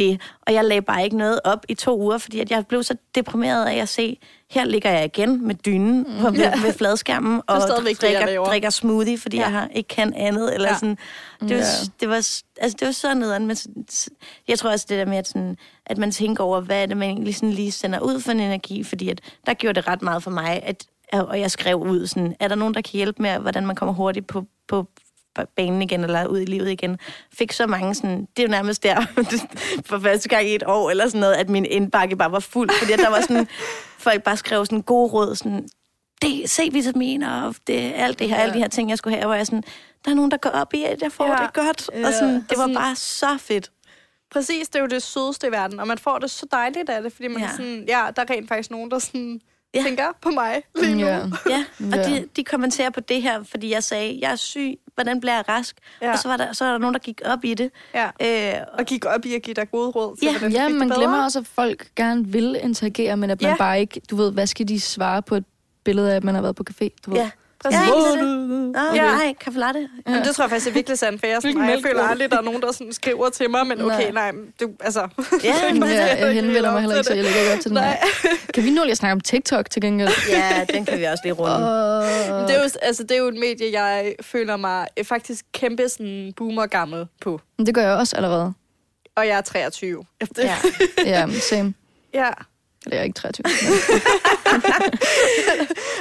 det, 0.00 0.20
og 0.46 0.54
jeg 0.54 0.64
lagde 0.64 0.82
bare 0.82 1.04
ikke 1.04 1.16
noget 1.16 1.40
op 1.44 1.64
i 1.68 1.74
to 1.74 2.00
uger, 2.00 2.18
fordi 2.18 2.40
at 2.40 2.50
jeg 2.50 2.66
blev 2.66 2.82
så 2.82 2.94
deprimeret 3.14 3.66
af 3.66 3.74
at 3.76 3.88
se, 3.88 4.18
her 4.50 4.64
ligger 4.64 4.90
jeg 4.90 5.04
igen 5.04 5.46
med 5.46 5.54
dynen 5.54 6.04
på, 6.20 6.30
ved, 6.30 6.38
Ja. 6.38 6.60
ved 6.62 6.72
fladskærmen, 6.72 7.42
og 7.46 7.62
stadigvæk 7.62 8.00
det, 8.00 8.02
drikker, 8.02 8.44
drikker 8.44 8.70
smoothie, 8.70 9.18
fordi 9.18 9.36
Ja. 9.36 9.42
jeg 9.42 9.50
har, 9.52 9.68
ikke 9.74 9.88
kan 9.88 10.14
andet. 10.14 10.54
Eller 10.54 10.68
Ja. 10.68 10.74
sådan. 10.74 10.98
Det, 11.40 11.50
var, 11.50 11.56
Ja. 11.56 11.62
det, 12.00 12.08
var, 12.08 12.14
altså, 12.60 12.76
det 12.80 12.86
var 12.86 12.92
så 12.92 13.14
nederen, 13.14 13.46
men 13.46 13.56
sådan- 13.56 13.84
jeg 14.48 14.58
tror 14.58 14.70
også 14.70 14.86
det 14.88 14.98
der 14.98 15.04
med, 15.04 15.16
at, 15.18 15.28
sådan, 15.28 15.56
at 15.86 15.98
man 15.98 16.10
tænker 16.10 16.44
over, 16.44 16.60
hvad 16.60 16.82
er 16.82 16.86
det, 16.86 16.96
man 16.96 17.08
egentlig 17.10 17.34
sådan 17.34 17.50
lige 17.52 17.72
sender 17.72 18.00
ud 18.00 18.20
for 18.20 18.30
en 18.32 18.40
energi, 18.40 18.84
fordi 18.84 19.08
at, 19.08 19.20
der 19.46 19.54
gjorde 19.54 19.80
det 19.80 19.88
ret 19.88 20.02
meget 20.02 20.22
for 20.22 20.30
mig, 20.30 20.60
at, 20.62 20.86
og 21.12 21.40
jeg 21.40 21.50
skrev 21.50 21.76
ud, 21.76 22.06
sådan, 22.06 22.36
er 22.40 22.48
der 22.48 22.54
nogen, 22.54 22.74
der 22.74 22.80
kan 22.80 22.92
hjælpe 22.92 23.22
med, 23.22 23.38
hvordan 23.38 23.66
man 23.66 23.76
kommer 23.76 23.92
hurtigt 23.94 24.26
på, 24.26 24.44
på 24.68 24.86
banen 25.56 25.82
igen, 25.82 26.04
eller 26.04 26.26
ud 26.26 26.40
i 26.40 26.44
livet 26.44 26.70
igen. 26.70 26.98
Fik 27.34 27.52
så 27.52 27.66
mange 27.66 27.94
sådan, 27.94 28.20
det 28.36 28.42
er 28.42 28.42
jo 28.42 28.50
nærmest 28.50 28.82
der, 28.82 29.00
for 29.86 29.98
første 29.98 30.28
gang 30.28 30.46
i 30.48 30.54
et 30.54 30.62
år, 30.66 30.90
eller 30.90 31.06
sådan 31.06 31.20
noget, 31.20 31.34
at 31.34 31.48
min 31.48 31.64
indbakke 31.64 32.16
bare 32.16 32.32
var 32.32 32.40
fuld, 32.40 32.70
fordi 32.78 32.92
der 32.92 33.10
var 33.10 33.20
sådan, 33.20 33.48
folk 33.98 34.22
bare 34.22 34.36
skrev 34.36 34.66
sådan 34.66 34.82
gode 34.82 35.12
råd, 35.12 35.34
sådan, 35.34 35.68
det, 36.22 36.50
C-vitaminer, 36.50 37.42
og 37.42 37.54
det, 37.66 37.92
alt 37.96 38.18
det 38.18 38.28
her, 38.28 38.36
alle 38.36 38.54
de 38.54 38.58
her 38.58 38.68
ting, 38.68 38.90
jeg 38.90 38.98
skulle 38.98 39.16
have, 39.16 39.26
hvor 39.26 39.34
jeg 39.34 39.46
sådan, 39.46 39.62
der 40.04 40.10
er 40.10 40.14
nogen, 40.14 40.30
der 40.30 40.36
går 40.36 40.50
op 40.50 40.74
i, 40.74 40.82
at 40.84 41.02
jeg 41.02 41.12
får 41.12 41.26
Ja. 41.26 41.32
ja. 41.40 41.46
det 41.46 41.52
godt. 41.54 41.90
Ja. 41.94 42.06
Og 42.06 42.12
sådan, 42.12 42.34
det 42.50 42.58
var 42.58 42.66
bare 42.74 42.96
så 42.96 43.36
fedt. 43.40 43.70
Præcis, 44.32 44.68
det 44.68 44.76
er 44.76 44.80
jo 44.80 44.86
det 44.86 45.02
sødeste 45.02 45.46
i 45.46 45.50
verden, 45.50 45.80
og 45.80 45.86
man 45.86 45.98
får 45.98 46.18
det 46.18 46.30
så 46.30 46.46
dejligt 46.52 46.90
af 46.90 47.02
det, 47.02 47.12
fordi 47.12 47.28
man 47.28 47.38
ja. 47.38 47.44
Ja. 47.44 47.50
er 47.52 47.56
sådan, 47.56 47.84
ja, 47.88 48.06
der 48.16 48.22
er 48.22 48.30
rent 48.30 48.48
faktisk 48.48 48.70
nogen, 48.70 48.90
der 48.90 48.98
sådan 48.98 49.40
ja. 49.74 49.78
Ja. 49.78 49.84
tænker 49.84 50.04
på 50.22 50.30
mig 50.30 50.62
lige 50.80 50.94
nu. 50.94 51.06
Ja. 51.06 51.16
Ja, 51.48 51.64
og 51.78 51.96
Ja. 51.96 52.02
de, 52.10 52.28
de 52.36 52.44
kommenterer 52.44 52.90
på 52.90 53.00
det 53.00 53.22
her, 53.22 53.42
fordi 53.42 53.70
jeg 53.72 53.84
sagde, 53.84 54.18
jeg 54.22 54.32
er 54.32 54.36
syg, 54.36 54.74
hvordan 55.02 55.20
bliver 55.20 55.34
jeg 55.34 55.44
rask? 55.48 55.76
Ja. 56.02 56.12
Og 56.12 56.18
så 56.18 56.28
var, 56.28 56.36
der, 56.36 56.52
så 56.52 56.64
var 56.64 56.70
der 56.72 56.78
nogen, 56.78 56.94
der 56.94 57.00
gik 57.00 57.20
op 57.24 57.44
i 57.44 57.54
det. 57.54 57.70
Ja. 57.94 58.08
Øh, 58.58 58.64
Og 58.78 58.84
gik 58.84 59.04
op 59.04 59.24
i 59.26 59.34
at 59.34 59.42
give 59.42 59.54
dig 59.54 59.70
gode 59.70 59.90
råd 59.90 60.16
til, 60.16 60.24
Ja. 60.26 60.38
hvordan 60.38 60.52
Ja, 60.52 60.68
man 60.68 60.88
glemmer 60.88 61.24
også, 61.24 61.38
at 61.38 61.46
folk 61.46 61.88
gerne 61.96 62.26
vil 62.26 62.58
interagere, 62.62 63.16
men 63.16 63.30
at 63.30 63.42
man 63.42 63.50
Ja. 63.50 63.56
bare 63.56 63.80
ikke, 63.80 64.00
du 64.10 64.16
ved, 64.16 64.32
hvad 64.32 64.46
skal 64.46 64.68
de 64.68 64.80
svare 64.80 65.22
på 65.22 65.34
et 65.34 65.44
billede 65.84 66.12
af, 66.12 66.16
at 66.16 66.24
man 66.24 66.34
har 66.34 66.42
været 66.42 66.56
på 66.56 66.64
café? 66.70 66.88
Du 67.06 67.10
ved. 67.10 67.18
ja. 67.20 67.30
Præcis. 67.64 67.78
Ja, 67.80 68.16
Ja? 68.16 68.22
Nå, 68.22 68.78
Ja. 68.94 69.04
ja. 69.04 69.12
nej, 69.12 69.34
kaffe 69.40 69.58
latte. 69.60 69.88
Jamen, 70.08 70.24
det 70.24 70.34
tror 70.36 70.44
jeg 70.44 70.50
faktisk 70.50 70.68
er 70.68 70.72
virkelig 70.72 70.98
sandt, 70.98 71.20
for 71.20 71.26
jeg, 71.26 71.36
er 71.36 71.40
sådan, 71.40 71.70
jeg 71.70 71.78
føler 71.86 72.02
aldrig, 72.02 72.30
der 72.30 72.38
er 72.38 72.42
nogen, 72.42 72.62
der 72.62 72.72
sådan 72.72 72.92
skriver 72.92 73.28
til 73.30 73.50
mig, 73.50 73.66
men 73.66 73.80
okay, 73.82 74.10
nej, 74.12 74.30
Nej. 74.32 74.42
du, 74.60 74.70
altså... 74.80 75.00
Ja, 75.44 75.54
Ja, 75.74 75.80
er 75.86 76.16
jeg 76.16 76.28
ikke 76.28 76.40
henvender 76.42 76.52
helt 76.54 76.72
mig 76.72 76.80
heller 76.80 76.96
ikke, 76.96 77.06
så 77.06 77.14
jeg 77.14 77.24
lægger 77.24 77.40
ikke 77.40 77.52
op 77.52 77.60
til 77.60 77.70
den 77.70 77.78
her. 77.78 77.96
Kan 78.54 78.64
vi 78.64 78.70
nu 78.70 78.84
lige 78.84 78.94
snakke 78.96 79.12
om 79.12 79.20
TikTok 79.20 79.70
til 79.70 79.82
gengæld? 79.82 80.10
Ja, 80.30 80.64
den 80.74 80.84
kan 80.84 80.98
vi 80.98 81.04
også 81.04 81.20
lige 81.24 81.32
runde. 81.32 81.54
Uh, 81.56 82.48
Det 82.48 82.56
er, 82.56 82.62
jo, 82.62 82.70
altså, 82.82 83.02
det 83.02 83.10
er 83.10 83.18
jo 83.18 83.28
et 83.28 83.34
medie, 83.38 83.80
jeg 83.82 84.14
føler 84.22 84.56
mig 84.56 84.86
øh, 84.98 85.04
faktisk 85.04 85.44
kæmpe 85.52 85.88
sådan 85.88 86.32
boomer 86.36 86.66
gammel 86.66 87.06
på. 87.22 87.40
det 87.58 87.74
gør 87.74 87.82
jeg 87.82 87.92
også 87.96 88.16
allerede. 88.16 88.52
Og 89.16 89.26
jeg 89.26 89.36
er 89.38 89.40
23. 89.40 90.04
Det, 90.20 90.38
Ja. 90.38 90.56
Ja, 91.06 91.26
same. 91.50 91.74
ja. 92.14 92.28
Eller 92.86 92.96
jeg 92.96 93.00
er 93.00 93.04
ikke 93.04 93.14
23. 93.18 93.44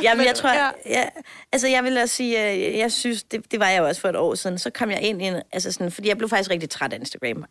Ja, 0.04 0.14
men 0.14 0.18
Men, 0.18 0.26
jeg 0.28 0.36
tror, 0.36 0.50
ja. 0.54 0.66
ja. 0.66 0.72
Ja, 1.00 1.06
altså 1.54 1.68
jeg 1.68 1.84
vil 1.84 1.98
også 1.98 2.16
sige, 2.16 2.52
øh, 2.52 2.78
jeg 2.78 2.92
synes, 2.92 3.24
det, 3.24 3.52
det 3.52 3.60
var 3.60 3.68
jeg 3.70 3.80
jo 3.80 3.86
også 3.88 4.02
for 4.02 4.08
et 4.10 4.16
år 4.16 4.36
siden, 4.36 4.58
så 4.58 4.70
kom 4.70 4.92
jeg 4.92 5.02
ind 5.02 5.22
i 5.22 5.32
altså 5.52 5.72
sådan, 5.72 5.92
fordi 5.92 6.08
jeg 6.08 6.18
blev 6.18 6.30
faktisk 6.30 6.50
rigtig 6.50 6.70
træt 6.70 6.94
af 6.94 6.98
Instagram, 7.00 7.46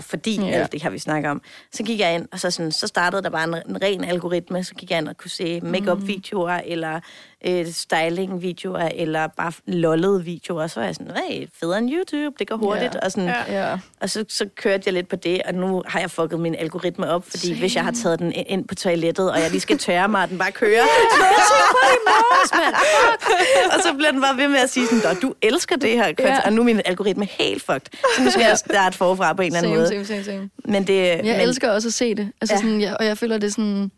fordi 0.00 0.40
Ja. 0.40 0.46
alt 0.50 0.72
det 0.72 0.82
har 0.82 0.90
vi 0.90 0.98
snakket 0.98 1.30
om. 1.30 1.42
Så 1.72 1.82
gik 1.82 2.00
jeg 2.00 2.14
ind, 2.14 2.28
og 2.32 2.40
så, 2.40 2.50
sådan, 2.50 2.72
så 2.72 2.86
startede 2.86 3.22
der 3.22 3.30
bare 3.30 3.44
en, 3.44 3.54
en 3.54 3.82
ren 3.82 4.04
algoritme, 4.04 4.64
så 4.64 4.74
gik 4.74 4.90
jeg 4.90 4.98
ind 4.98 5.08
og 5.08 5.16
kunne 5.16 5.30
se 5.30 5.60
make-up-videoer, 5.60 6.60
eller 6.64 7.00
øh, 7.46 7.66
styling-videoer, 7.72 8.88
eller 8.94 9.26
bare 9.26 9.52
lollede 9.66 10.24
videoer, 10.24 10.62
og 10.62 10.70
så 10.70 10.80
var 10.80 10.86
jeg 10.86 10.94
sådan, 10.94 11.12
hey, 11.30 11.46
federe 11.60 11.78
end 11.78 11.90
YouTube, 11.92 12.36
det 12.38 12.48
går 12.48 12.56
hurtigt, 12.56 12.94
Ja. 12.94 12.98
og 13.02 13.12
sådan, 13.12 13.28
Ja. 13.48 13.78
og 14.00 14.10
så, 14.10 14.24
så 14.28 14.46
kørte 14.56 14.82
jeg 14.86 14.92
lidt 14.94 15.08
på 15.08 15.16
det, 15.16 15.42
og 15.42 15.54
nu 15.54 15.82
har 15.86 16.00
jeg 16.00 16.10
fucket 16.10 16.40
min 16.40 16.54
algoritme 16.54 17.08
op, 17.10 17.24
fordi 17.30 17.46
Same. 17.46 17.58
hvis 17.58 17.76
jeg 17.76 17.84
har 17.84 17.92
taget 18.02 18.18
den 18.18 18.32
ind 18.46 18.68
på 18.68 18.74
toilettet, 18.74 19.32
og 19.32 19.40
jeg 19.40 19.50
lige 19.50 19.60
skal 19.60 19.78
tørre 19.78 20.08
mig, 20.08 20.22
og 20.22 20.28
den 20.28 20.38
bare 20.38 20.52
kører, 20.52 20.82
så 21.10 21.24
jeg 21.24 21.44
se 21.48 21.54
på 21.70 21.78
det 21.82 21.94
i 21.94 22.02
morges, 22.06 22.52
mand. 22.54 22.74
Fuck. 22.74 23.74
Og 23.74 23.80
så 23.82 23.94
bliver 23.94 24.10
den 24.10 24.20
bare 24.20 24.36
ved 24.36 24.48
med 24.48 24.58
at 24.58 24.70
sige 24.70 24.86
sådan, 24.86 25.14
"Nå, 25.14 25.20
du 25.28 25.34
elsker 25.42 25.76
det 25.76 25.90
her, 25.90 26.06
Ja. 26.18 26.26
ja. 26.34 26.40
og 26.44 26.52
nu 26.52 26.60
er 26.60 26.64
min 26.64 26.80
algoritme 26.84 27.24
helt 27.30 27.62
fucked. 27.62 27.86
Så 28.16 28.22
nu 28.24 28.30
skal 28.30 28.42
jeg 28.42 28.58
starte 28.58 28.96
forfra 28.96 29.32
på 29.32 29.42
en 29.42 29.46
eller 29.46 29.58
anden 29.58 29.70
Same, 29.72 29.98
måde. 29.98 30.06
same, 30.06 30.22
same, 30.22 30.24
same. 30.24 30.50
Men 30.64 30.86
det, 30.86 30.96
Jeg 31.06 31.20
men, 31.22 31.40
elsker 31.40 31.70
også 31.70 31.88
at 31.88 31.94
se 31.94 32.14
det. 32.14 32.32
Altså 32.40 32.54
Ja. 32.54 32.60
sådan, 32.60 32.80
jeg, 32.80 32.96
og 33.00 33.06
jeg 33.06 33.18
føler, 33.18 33.38
det 33.38 33.46
er 33.46 33.50
sådan... 33.50 33.90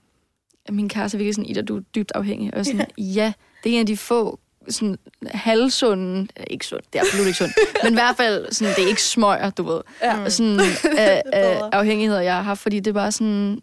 At 0.68 0.74
min 0.74 0.88
kæreste 0.88 1.16
er 1.16 1.18
virkelig 1.18 1.34
sådan, 1.34 1.50
Ida, 1.50 1.62
du 1.62 1.76
er 1.76 1.80
dybt 1.80 2.12
afhængig. 2.14 2.54
Og 2.54 2.66
sådan, 2.66 2.86
ja, 2.98 3.32
det 3.64 3.70
er 3.70 3.74
en 3.74 3.80
af 3.80 3.86
de 3.86 3.96
få 3.96 4.38
sådan 4.68 4.98
halvsunde, 5.30 6.28
øh, 6.40 6.44
ikke 6.50 6.66
sundt, 6.66 6.92
det 6.92 6.98
er 6.98 7.02
absolut 7.02 7.26
ikke 7.26 7.38
sundt, 7.38 7.52
men 7.84 7.92
i 7.92 7.96
hvert 7.96 8.16
fald, 8.16 8.52
sådan, 8.52 8.74
det 8.76 8.84
er 8.84 8.88
ikke 8.88 9.02
smøger, 9.02 9.50
du 9.50 9.62
ved, 9.62 9.80
Ja. 10.02 10.20
ja. 10.20 10.28
sådan, 10.28 10.60
af, 10.98 11.22
af 11.32 11.60
afhængigheder, 11.72 12.20
jeg 12.20 12.34
har 12.34 12.42
haft, 12.42 12.60
fordi 12.60 12.80
det 12.80 12.86
er 12.90 12.94
bare 12.94 13.12
sådan, 13.12 13.60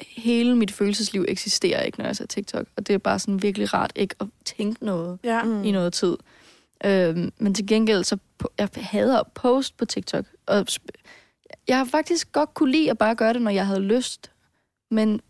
hele 0.00 0.56
mit 0.56 0.70
følelsesliv 0.70 1.24
eksisterer 1.28 1.82
ikke, 1.82 1.98
når 1.98 2.06
jeg 2.06 2.16
ser 2.16 2.26
TikTok. 2.26 2.66
Og 2.76 2.86
det 2.86 2.94
er 2.94 2.98
bare 2.98 3.18
sådan 3.18 3.42
virkelig 3.42 3.74
rart 3.74 3.92
ikke 3.96 4.14
at 4.20 4.26
tænke 4.44 4.84
noget 4.84 5.18
Ja. 5.24 5.42
Mm. 5.42 5.64
i 5.64 5.70
noget 5.70 5.92
tid. 5.92 6.16
Øhm, 6.84 7.32
men 7.38 7.54
til 7.54 7.66
gengæld, 7.66 8.04
så 8.04 8.16
jeg 8.58 8.68
hader 8.76 9.18
at 9.20 9.26
poste 9.34 9.74
på 9.78 9.84
TikTok. 9.84 10.24
Og 10.46 10.66
jeg 11.68 11.76
har 11.78 11.84
faktisk 11.84 12.32
godt 12.32 12.54
kunne 12.54 12.72
lide 12.72 12.90
at 12.90 12.98
bare 12.98 13.14
gøre 13.14 13.32
det, 13.32 13.42
når 13.42 13.50
jeg 13.50 13.66
havde 13.66 13.80
lyst. 13.80 14.30
Men 14.90 15.20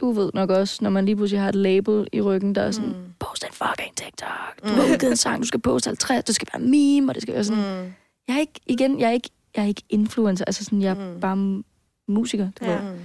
du 0.00 0.12
ved 0.12 0.30
nok 0.34 0.50
også, 0.50 0.78
når 0.80 0.90
man 0.90 1.06
lige 1.06 1.16
pludselig 1.16 1.40
har 1.42 1.48
et 1.48 1.54
label 1.54 2.06
i 2.12 2.20
ryggen, 2.20 2.54
der 2.54 2.62
er 2.62 2.70
sådan, 2.70 2.88
mm. 2.90 3.12
post 3.18 3.44
en 3.44 3.52
fucking 3.52 3.96
TikTok. 3.96 4.62
Du 4.62 4.68
har 4.68 4.82
udgivet 4.82 5.10
en 5.10 5.16
sang, 5.16 5.42
du 5.42 5.46
skal 5.46 5.60
poste 5.60 5.88
50, 5.88 6.24
det 6.24 6.34
skal 6.34 6.48
være 6.54 6.62
meme, 6.62 7.10
og 7.10 7.14
det 7.14 7.22
skal 7.22 7.34
være 7.34 7.44
sådan. 7.44 7.62
Mm. 7.84 7.92
Jeg 8.28 8.36
er 8.36 8.40
ikke, 8.40 8.60
igen, 8.66 9.00
jeg 9.00 9.08
er 9.08 9.12
ikke, 9.12 9.30
jeg 9.56 9.62
er 9.64 9.68
ikke 9.68 9.82
influencer, 9.88 10.44
altså 10.44 10.64
sådan, 10.64 10.82
jeg 10.82 10.90
er 10.90 11.14
Mm. 11.14 11.20
bare 11.20 11.62
musiker, 12.08 12.50
du 12.60 12.64
Ja. 12.64 12.70
ved. 12.84 12.98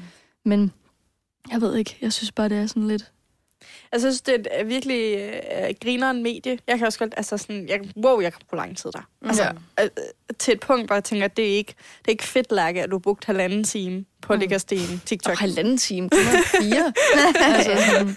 Men 0.46 0.74
jeg 1.52 1.62
ved 1.62 1.76
ikke, 1.76 1.98
jeg 2.02 2.14
synes 2.14 2.32
bare, 2.32 2.50
det 2.50 2.58
er 2.58 2.68
sådan 2.68 2.88
lidt... 2.88 3.12
Jeg 3.92 4.00
synes, 4.00 4.22
det 4.22 4.48
er 4.52 4.64
virkelig 4.64 5.16
øh, 5.18 5.74
grineren 5.84 6.24
medie. 6.24 6.60
Jeg 6.68 6.78
kan 6.78 6.88
også 6.88 7.00
godt, 7.00 7.14
altså 7.18 7.38
sådan, 7.38 7.68
jeg, 7.70 7.80
wow, 8.06 8.20
jeg 8.20 8.34
kan 8.34 8.42
bruge 8.50 8.58
lang 8.62 8.78
tid 8.78 8.92
der. 8.92 9.10
Altså, 9.22 9.44
Ja. 9.78 9.84
øh, 9.84 9.90
til 10.40 10.54
et 10.54 10.60
punkt, 10.60 10.86
hvor 10.88 10.96
jeg 10.96 11.04
tænker, 11.04 11.26
at 11.26 11.38
det 11.38 11.46
er 11.52 11.56
ikke, 11.58 11.74
det 12.00 12.08
er 12.08 12.12
ikke 12.12 12.24
fedt, 12.24 12.52
Lærke, 12.52 12.84
at 12.84 12.90
du 12.92 12.96
har 12.96 13.00
brugt 13.00 13.26
halvanden 13.26 13.64
time 13.64 14.06
på 14.22 14.34
at 14.34 14.40
ligge 14.40 14.56
og 14.56 14.62
sten 14.62 15.02
TikTok. 15.06 15.32
Og 15.32 15.38
halvanden 15.38 15.78
time, 15.78 16.10
kun 16.10 16.20
fire. 16.62 16.94
altså, 17.46 17.72
sådan, 17.92 18.16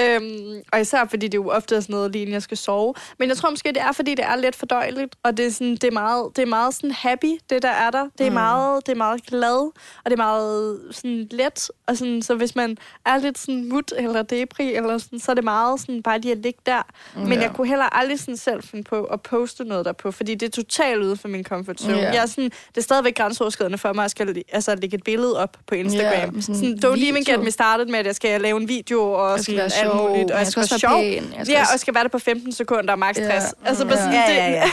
Øhm, 0.00 0.62
og 0.72 0.80
især 0.80 1.04
fordi 1.10 1.28
det 1.28 1.34
jo 1.38 1.48
ofte 1.48 1.76
er 1.76 1.80
sådan 1.80 1.92
noget, 1.94 2.12
lige 2.12 2.30
jeg 2.32 2.42
skal 2.42 2.56
sove. 2.56 2.94
Men 3.18 3.28
jeg 3.28 3.36
tror 3.36 3.50
måske, 3.50 3.68
det 3.68 3.80
er, 3.82 3.92
fordi 3.92 4.14
det 4.14 4.24
er 4.24 4.36
lidt 4.36 4.56
fordøjeligt, 4.56 5.16
og 5.22 5.36
det 5.36 5.46
er, 5.46 5.50
sådan, 5.50 5.72
det 5.72 5.84
er 5.84 5.90
meget, 5.90 6.28
det 6.36 6.42
er 6.42 6.46
meget 6.46 6.74
sådan 6.74 6.90
happy, 6.90 7.38
det 7.50 7.62
der 7.62 7.68
er 7.70 7.90
der. 7.90 8.06
Det 8.18 8.26
er, 8.26 8.30
Mm. 8.30 8.34
meget, 8.34 8.86
det 8.86 8.92
er 8.92 8.96
meget 8.96 9.22
glad, 9.26 9.56
og 10.04 10.04
det 10.04 10.12
er 10.12 10.16
meget 10.16 10.80
sådan 10.90 11.28
let. 11.30 11.68
Og 11.86 11.96
sådan, 11.96 12.22
så 12.22 12.34
hvis 12.34 12.56
man 12.56 12.76
er 13.06 13.18
lidt 13.18 13.38
sådan 13.38 13.68
mut 13.68 13.92
eller 13.96 14.22
debri, 14.22 14.74
eller 14.74 14.98
sådan, 14.98 15.18
så 15.20 15.30
er 15.30 15.34
det 15.34 15.44
meget 15.44 15.80
sådan 15.80 16.02
bare 16.02 16.18
lige 16.20 16.32
at 16.32 16.38
ligge 16.38 16.60
der. 16.66 16.82
Men 17.16 17.32
Ja. 17.32 17.40
jeg 17.40 17.50
kunne 17.54 17.68
heller 17.68 17.84
aldrig 17.96 18.20
sådan 18.20 18.36
selv 18.36 18.62
finde 18.62 18.84
på 18.84 19.04
at 19.04 19.22
poste 19.22 19.64
noget 19.64 19.84
derpå, 19.84 20.10
fordi 20.10 20.34
det 20.34 20.46
er 20.46 20.50
totalt 20.62 21.02
ude 21.02 21.16
for 21.16 21.28
min 21.28 21.44
comfort 21.44 21.80
zone. 21.80 21.96
Ja. 21.96 22.12
Jeg 22.12 22.22
er 22.22 22.26
sådan, 22.26 22.44
det 22.44 22.76
er 22.76 22.80
stadigvæk 22.82 23.14
grænseoverskridende 23.16 23.78
for 23.78 23.92
mig 23.92 24.04
at 24.04 24.10
skal, 24.10 24.42
altså, 24.52 24.74
lægge 24.80 24.96
et 24.96 25.04
billede 25.04 25.38
op 25.38 25.56
på 25.66 25.74
Instagram. 25.74 26.12
Ja, 26.12 26.20
Ja, 26.20 26.26
sådan 26.26 26.54
sådan, 26.54 26.78
don't 26.84 26.88
even 26.88 27.14
video. 27.14 27.32
get 27.32 27.44
me 27.44 27.50
started 27.50 27.86
med, 27.86 27.98
at 27.98 28.06
jeg 28.06 28.14
skal 28.14 28.40
lave 28.40 28.60
en 28.60 28.68
video 28.68 29.02
og 29.12 29.30
jeg 29.30 29.40
skal 29.40 29.44
sådan 29.44 29.56
være 29.56 29.64
alt 29.64 29.92
sjov, 29.96 30.08
muligt. 30.10 30.30
Og 30.30 30.38
jeg 30.38 30.46
skal 30.46 30.60
være 30.60 30.64
også 30.64 30.78
sjov. 30.78 30.90
være 31.02 31.02
pæn. 31.20 31.24
Jeg 31.36 31.46
skal 31.46 31.52
Ja, 31.54 31.60
også- 31.60 31.72
og 31.74 31.80
skal 31.80 31.94
være 31.94 32.02
der 32.02 32.08
på 32.10 32.18
15 32.18 32.52
sekunder 32.52 32.92
og 32.92 32.98
max 32.98 33.16
60. 33.16 33.26
Ja. 33.28 33.68
Altså, 33.68 33.84
bare 33.84 33.92
Ja. 33.94 33.98
sådan, 33.98 34.12
Ja, 34.14 34.24
det, 34.30 34.36
ja, 34.36 34.50
ja. 34.50 34.64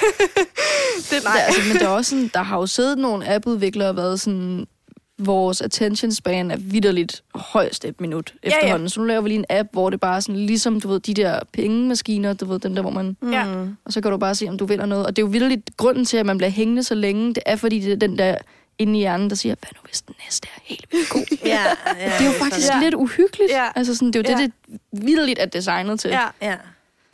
det, 1.10 1.24
nej. 1.24 1.34
Ja, 1.38 1.43
altså, 1.45 1.62
men 1.68 1.78
der 1.80 1.86
er 1.86 1.89
også 1.91 2.10
sådan, 2.10 2.32
der 2.34 2.41
har 2.43 2.58
jo 2.60 2.66
siddet 2.66 2.97
nogle 2.97 3.34
appudviklere 3.36 3.89
og 3.89 3.95
været 3.95 4.20
sådan, 4.20 4.68
vores 5.20 5.62
attention 5.62 6.12
span 6.12 6.51
er 6.51 6.58
vidderligt 6.60 7.24
højst 7.36 7.86
et 7.86 8.01
minut 8.01 8.34
ja. 8.43 8.47
efterhånden. 8.49 8.89
Så 8.89 8.99
nu 8.99 9.05
laver 9.05 9.22
vi 9.22 9.30
lige 9.30 9.38
en 9.39 9.45
app, 9.49 9.70
hvor 9.72 9.89
det 9.89 9.99
bare 9.99 10.16
er 10.16 10.20
sådan, 10.20 10.36
ligesom, 10.36 10.82
du 10.82 10.88
ved, 10.88 10.99
de 10.99 11.14
der 11.14 11.39
pengemaskiner, 11.53 12.34
du 12.34 12.45
ved, 12.45 12.60
dem 12.60 12.76
der, 12.76 12.82
hvor 12.82 12.91
man... 12.91 13.18
Mm. 13.22 13.32
Ja. 13.34 13.45
Og 13.86 13.93
så 13.93 14.01
kan 14.01 14.12
du 14.12 14.18
bare 14.18 14.36
se, 14.36 14.47
om 14.49 14.58
du 14.58 14.66
vinder 14.66 14.86
noget. 14.86 15.05
Og 15.05 15.16
det 15.16 15.22
er 15.22 15.26
jo 15.26 15.32
vidderligt 15.32 15.70
grunden 15.78 16.05
til, 16.05 16.18
at 16.18 16.26
man 16.26 16.38
bliver 16.38 16.49
hængende 16.51 16.84
så 16.84 16.95
længe. 16.95 17.28
Det 17.34 17.43
er, 17.45 17.55
fordi 17.55 17.80
det 17.80 17.91
er 17.91 17.95
den 17.95 18.18
der 18.18 18.36
inde 18.80 18.93
i 18.93 18.99
hjernen, 18.99 19.30
der 19.30 19.36
siger, 19.36 19.55
hvad 19.59 19.69
nu 19.75 19.80
hvis 19.86 20.01
den 20.01 20.15
næste 20.25 20.47
er 20.55 20.59
helt 20.63 20.86
vildt 20.91 21.09
god? 21.09 21.38
Ja, 21.45 21.63
ja, 21.99 22.05
Det 22.19 22.21
er 22.21 22.25
jo 22.25 22.32
faktisk 22.43 22.67
Ja. 22.69 22.80
lidt 22.80 22.95
uhyggeligt. 22.95 23.51
Ja. 23.51 23.67
Altså 23.75 23.95
sådan, 23.95 24.07
det 24.07 24.15
er 24.30 24.34
jo 24.34 24.38
Ja. 24.39 24.43
det, 24.45 24.53
det 24.91 25.05
vidderligt 25.05 25.39
er 25.39 25.45
designet 25.45 25.99
til. 25.99 26.09
Ja, 26.11 26.28
Ja. 26.41 26.55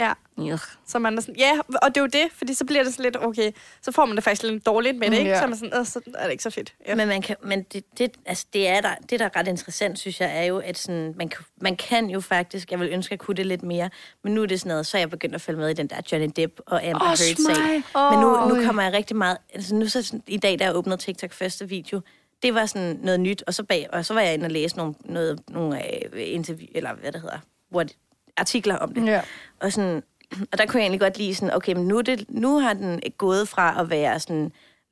Ja. 0.06 0.14
Ja. 0.45 0.58
Så 0.88 0.99
man 0.99 1.18
er 1.18 1.22
sådan, 1.22 1.36
ja, 1.38 1.51
og 1.82 1.88
det 1.95 1.97
er 1.97 2.01
jo 2.01 2.08
det, 2.08 2.24
fordi 2.36 2.54
så 2.54 2.66
bliver 2.66 2.84
det 2.84 2.93
sådan 2.93 3.04
lidt, 3.04 3.18
okay, 3.26 3.51
så 3.82 3.91
får 3.91 4.06
man 4.06 4.16
det 4.16 4.24
faktisk 4.24 4.43
lidt 4.43 4.66
dårligt 4.66 4.97
med 4.97 5.10
det, 5.12 5.18
ikke? 5.18 5.32
Ja. 5.32 5.38
Så 5.38 5.43
er 5.43 5.47
man 5.47 5.58
sådan, 5.58 5.80
"Øh, 5.80 5.86
så 5.86 6.01
er 6.16 6.24
det 6.24 6.32
ikke 6.32 6.43
så 6.43 6.49
fedt. 6.49 6.74
Ja. 6.88 6.95
Men, 6.95 7.08
man 7.08 7.22
kan, 7.22 7.36
men 7.43 7.64
det, 7.64 7.84
det, 7.97 8.12
altså 8.26 8.45
det, 8.54 8.68
er 8.70 8.82
der, 8.82 8.95
det, 9.10 9.20
der 9.20 9.26
er 9.26 9.36
ret 9.36 9.47
interessant, 9.47 9.99
synes 9.99 10.22
jeg, 10.22 10.38
er 10.39 10.43
jo, 10.43 10.58
at 10.58 10.78
sådan, 10.78 11.14
man, 11.18 11.30
kan- 11.30 11.45
man 11.62 11.76
kan 11.76 12.10
jo 12.10 12.20
faktisk, 12.22 12.72
jeg 12.72 12.80
vil 12.80 12.89
ønske, 12.93 13.08
at 13.08 13.12
jeg 13.12 13.20
kunne 13.20 13.36
det 13.36 13.45
lidt 13.45 13.64
mere, 13.64 13.89
men 14.24 14.34
nu 14.34 14.41
er 14.41 14.45
det 14.45 14.60
sådan 14.60 14.70
noget, 14.70 14.86
så 14.86 14.97
er 14.97 15.01
jeg 15.01 15.10
begyndt 15.10 15.36
at 15.36 15.41
følge 15.41 15.60
med 15.60 15.70
i 15.70 15.74
den 15.74 15.88
der 15.88 15.95
Johnny 16.12 16.30
Depp 16.36 16.60
og 16.66 16.84
Amber 16.86 17.10
Også 17.10 17.24
Heard-sag. 17.24 17.64
mig. 17.95 18.12
Men 18.12 18.20
nu, 18.20 18.56
nu 18.56 18.66
kommer 18.66 18.84
jeg 18.84 18.93
rigtig 18.93 19.16
meget... 19.18 19.38
Altså 19.54 19.76
nu 19.76 19.88
så 19.88 20.01
sådan, 20.04 20.24
i 20.28 20.38
dag, 20.38 20.60
da 20.60 20.64
jeg 20.64 20.76
åbnede 20.76 20.97
TikTok 20.97 21.34
første 21.34 21.70
video, 21.70 22.01
det 22.43 22.54
var 22.54 22.66
sådan 22.66 22.99
noget 23.04 23.20
nyt, 23.20 23.43
og 23.47 23.54
så, 23.54 23.64
bag, 23.64 23.88
og 23.93 24.06
så 24.06 24.14
var 24.14 24.22
jeg 24.22 24.34
inde 24.34 24.45
og 24.45 24.51
læse 24.51 24.78
nogle, 24.78 24.93
noget, 25.06 25.39
nogle 25.49 25.82
interview, 26.16 26.68
eller 26.76 26.93
hvad 26.93 27.12
det 27.12 27.22
hedder, 27.22 27.38
what, 27.76 27.95
artikler 28.38 28.75
om 28.75 28.93
det. 28.93 29.05
Ja. 29.05 29.21
Og, 29.59 29.71
sådan, 29.71 30.03
og 30.51 30.57
der 30.57 30.65
kunne 30.65 30.79
jeg 30.79 30.84
egentlig 30.84 30.99
godt 30.99 31.17
lide 31.17 31.36
sådan, 31.36 31.55
okay, 31.55 31.73
men 31.73 31.88
nu, 31.88 32.01
det, 32.01 32.25
nu 32.29 32.59
har 32.59 32.73
den 32.73 33.01
gået 33.17 33.47
fra 33.47 33.81
at 33.81 33.89
være 33.89 34.19
sådan 34.19 34.51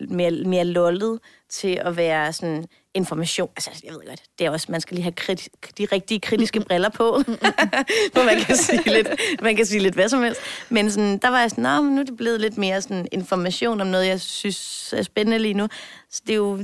mere, 0.09 0.31
mere 0.31 0.65
lullet 0.65 1.19
til 1.49 1.81
at 1.85 1.97
være 1.97 2.33
sådan 2.33 2.65
information. 2.93 3.49
Altså, 3.55 3.81
jeg 3.83 3.93
ved 3.93 4.07
godt, 4.07 4.23
det 4.39 4.45
er 4.45 4.49
også, 4.49 4.67
man 4.69 4.81
skal 4.81 4.95
lige 4.95 5.03
have 5.03 5.13
kriti- 5.21 5.71
de 5.77 5.85
rigtige 5.91 6.19
kritiske 6.19 6.59
briller 6.67 6.89
på, 6.89 7.03
hvor 8.13 8.25
man 8.25 8.39
kan 8.39 8.55
sige 8.55 8.93
lidt, 8.93 9.09
man 9.41 9.55
kan 9.55 9.65
sige 9.65 9.79
lidt 9.79 9.95
hvad 9.95 10.09
som 10.09 10.23
helst. 10.23 10.41
Men 10.69 10.91
sådan, 10.91 11.17
der 11.17 11.29
var 11.29 11.39
jeg 11.39 11.49
sådan, 11.49 11.61
Nå, 11.61 11.81
men 11.81 11.95
nu 11.95 12.01
er 12.01 12.05
det 12.05 12.17
blevet 12.17 12.41
lidt 12.41 12.57
mere 12.57 12.81
sådan 12.81 13.07
information 13.11 13.81
om 13.81 13.87
noget, 13.87 14.07
jeg 14.07 14.21
synes 14.21 14.93
er 14.97 15.01
spændende 15.03 15.39
lige 15.39 15.53
nu. 15.53 15.67
Så 16.09 16.21
det 16.27 16.33
er 16.33 16.37
jo, 16.37 16.59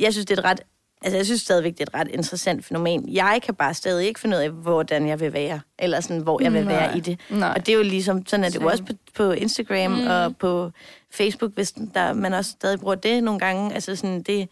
jeg 0.00 0.12
synes, 0.12 0.26
det 0.26 0.38
er 0.38 0.42
et 0.42 0.44
ret 0.44 0.60
Altså, 1.04 1.16
jeg 1.16 1.26
synes 1.26 1.40
stadigvæk, 1.40 1.72
det 1.72 1.80
er 1.80 1.84
et 1.84 1.94
ret 1.94 2.08
interessant 2.08 2.64
fænomen. 2.64 3.08
Jeg 3.08 3.40
kan 3.42 3.54
bare 3.54 3.74
stadig 3.74 4.06
ikke 4.06 4.20
finde 4.20 4.36
ud 4.36 4.42
af, 4.42 4.50
hvordan 4.50 5.08
jeg 5.08 5.20
vil 5.20 5.32
være, 5.32 5.60
eller 5.78 6.00
sådan, 6.00 6.22
hvor 6.22 6.42
jeg 6.42 6.52
vil 6.52 6.64
Nej. 6.64 6.74
være 6.74 6.96
i 6.96 7.00
det. 7.00 7.20
Nej. 7.30 7.52
Og 7.56 7.66
det 7.66 7.72
er 7.72 7.76
jo 7.76 7.82
ligesom, 7.82 8.26
sådan 8.26 8.44
er 8.44 8.48
det 8.48 8.60
jo 8.60 8.66
også 8.66 8.84
på, 8.84 8.92
på 9.16 9.32
Instagram 9.32 9.90
mm. 9.90 10.06
og 10.06 10.36
på 10.36 10.70
Facebook, 11.10 11.54
hvis 11.54 11.72
der, 11.94 12.12
man 12.12 12.34
også 12.34 12.50
stadig 12.50 12.80
bruger 12.80 12.94
det 12.94 13.24
nogle 13.24 13.40
gange. 13.40 13.74
Altså 13.74 13.96
sådan, 13.96 14.22
det, 14.22 14.48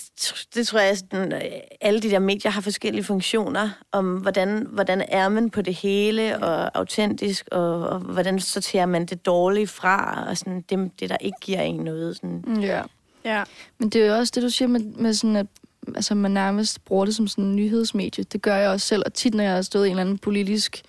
det, 0.00 0.46
det 0.54 0.66
tror 0.66 0.80
jeg, 0.80 0.96
sådan, 0.98 1.32
øh, 1.32 1.40
alle 1.80 2.00
de 2.00 2.10
der 2.10 2.18
medier 2.18 2.50
har 2.50 2.60
forskellige 2.60 3.04
funktioner, 3.04 3.70
om 3.92 4.16
hvordan, 4.16 4.66
hvordan 4.70 5.04
er 5.08 5.28
man 5.28 5.50
på 5.50 5.62
det 5.62 5.74
hele, 5.74 6.38
og 6.44 6.78
autentisk, 6.78 7.48
og, 7.52 7.88
og 7.88 7.98
hvordan 7.98 8.40
sorterer 8.40 8.86
man 8.86 9.06
det 9.06 9.26
dårlige 9.26 9.66
fra, 9.66 10.24
og 10.28 10.36
sådan, 10.36 10.64
det, 10.70 10.90
det 11.00 11.10
der 11.10 11.16
ikke 11.20 11.38
giver 11.40 11.60
en 11.60 11.76
noget. 11.76 12.16
Sådan. 12.16 12.58
ja. 12.60 12.82
Ja. 13.24 13.42
Men 13.78 13.88
det 13.88 14.02
er 14.02 14.06
jo 14.06 14.16
også 14.16 14.32
det, 14.34 14.42
du 14.42 14.50
siger 14.50 14.68
med, 14.68 14.80
med 14.80 15.14
sådan, 15.14 15.36
at 15.36 15.46
altså, 15.94 16.14
man 16.14 16.30
nærmest 16.30 16.84
bruger 16.84 17.04
det 17.04 17.14
som 17.14 17.28
sådan 17.28 17.44
en 17.44 17.56
nyhedsmedie. 17.56 18.24
Det 18.24 18.42
gør 18.42 18.56
jeg 18.56 18.70
også 18.70 18.86
selv, 18.86 19.02
og 19.06 19.14
tit, 19.14 19.34
når 19.34 19.44
jeg 19.44 19.52
har 19.52 19.62
stået 19.62 19.86
i 19.86 19.88
en 19.88 19.90
eller 19.90 20.00
anden 20.00 20.18
politisk 20.18 20.82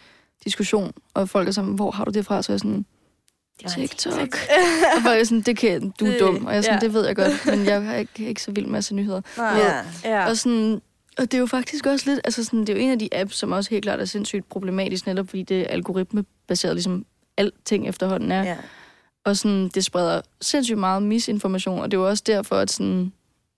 diskussion, 0.44 0.94
og 1.14 1.30
folk 1.30 1.48
er 1.48 1.52
sådan, 1.52 1.72
hvor 1.72 1.92
har 1.92 2.06
du 2.06 2.12
det 2.12 2.26
fra? 2.26 2.42
Så 2.42 2.52
er 2.52 2.54
jeg 2.54 2.60
sådan, 2.60 2.72
en 2.72 2.86
TikTok. 3.70 4.38
og 4.96 5.02
folk 5.04 5.20
er 5.20 5.24
sådan, 5.24 5.42
det 5.42 5.58
kan, 5.58 5.94
du 6.00 6.06
er 6.06 6.18
dum. 6.20 6.46
Og 6.46 6.52
jeg 6.52 6.58
er 6.58 6.62
sådan, 6.62 6.80
ja. 6.82 6.86
det 6.86 6.94
ved 6.94 7.06
jeg 7.06 7.16
godt, 7.16 7.46
men 7.46 7.66
jeg 7.66 7.86
er 7.94 7.96
ikke, 7.96 8.28
ikke 8.28 8.42
så 8.42 8.52
vild 8.52 8.66
med 8.66 8.78
at 8.78 8.84
se 8.84 8.96
nyheder. 8.96 9.22
Ja. 9.38 9.82
ja. 10.04 10.30
Og, 10.30 10.38
sådan, 10.38 10.82
og 11.18 11.32
det 11.32 11.34
er 11.34 11.40
jo 11.40 11.46
faktisk 11.46 11.86
også 11.86 12.10
lidt, 12.10 12.22
altså 12.24 12.44
sådan, 12.44 12.60
det 12.60 12.70
er 12.70 12.74
jo 12.74 12.80
en 12.80 12.92
af 12.92 13.00
de 13.00 13.10
apps, 13.12 13.36
som 13.36 13.52
også 13.52 13.70
helt 13.70 13.84
klart 13.84 14.00
er 14.00 14.06
sindssygt 14.06 14.50
problematisk, 14.50 15.08
netop 15.08 15.30
fordi 15.30 15.44
det 15.44 15.62
er 15.62 15.68
algoritmebaseret, 15.68 16.76
ligesom 16.76 17.06
alting 17.38 17.88
efterhånden 17.88 18.32
er. 18.32 18.44
Ja. 18.44 18.58
Og 19.24 19.38
sådan, 19.38 19.68
det 19.70 19.86
spreder 19.86 20.22
sindssygt 20.42 20.78
meget 20.80 21.04
misinformation, 21.04 21.80
og 21.80 21.92
det 21.92 21.98
er 21.98 22.02
jo 22.02 22.08
også 22.10 22.24
derfor, 22.28 22.56
at 22.56 22.72
sådan, 22.72 23.14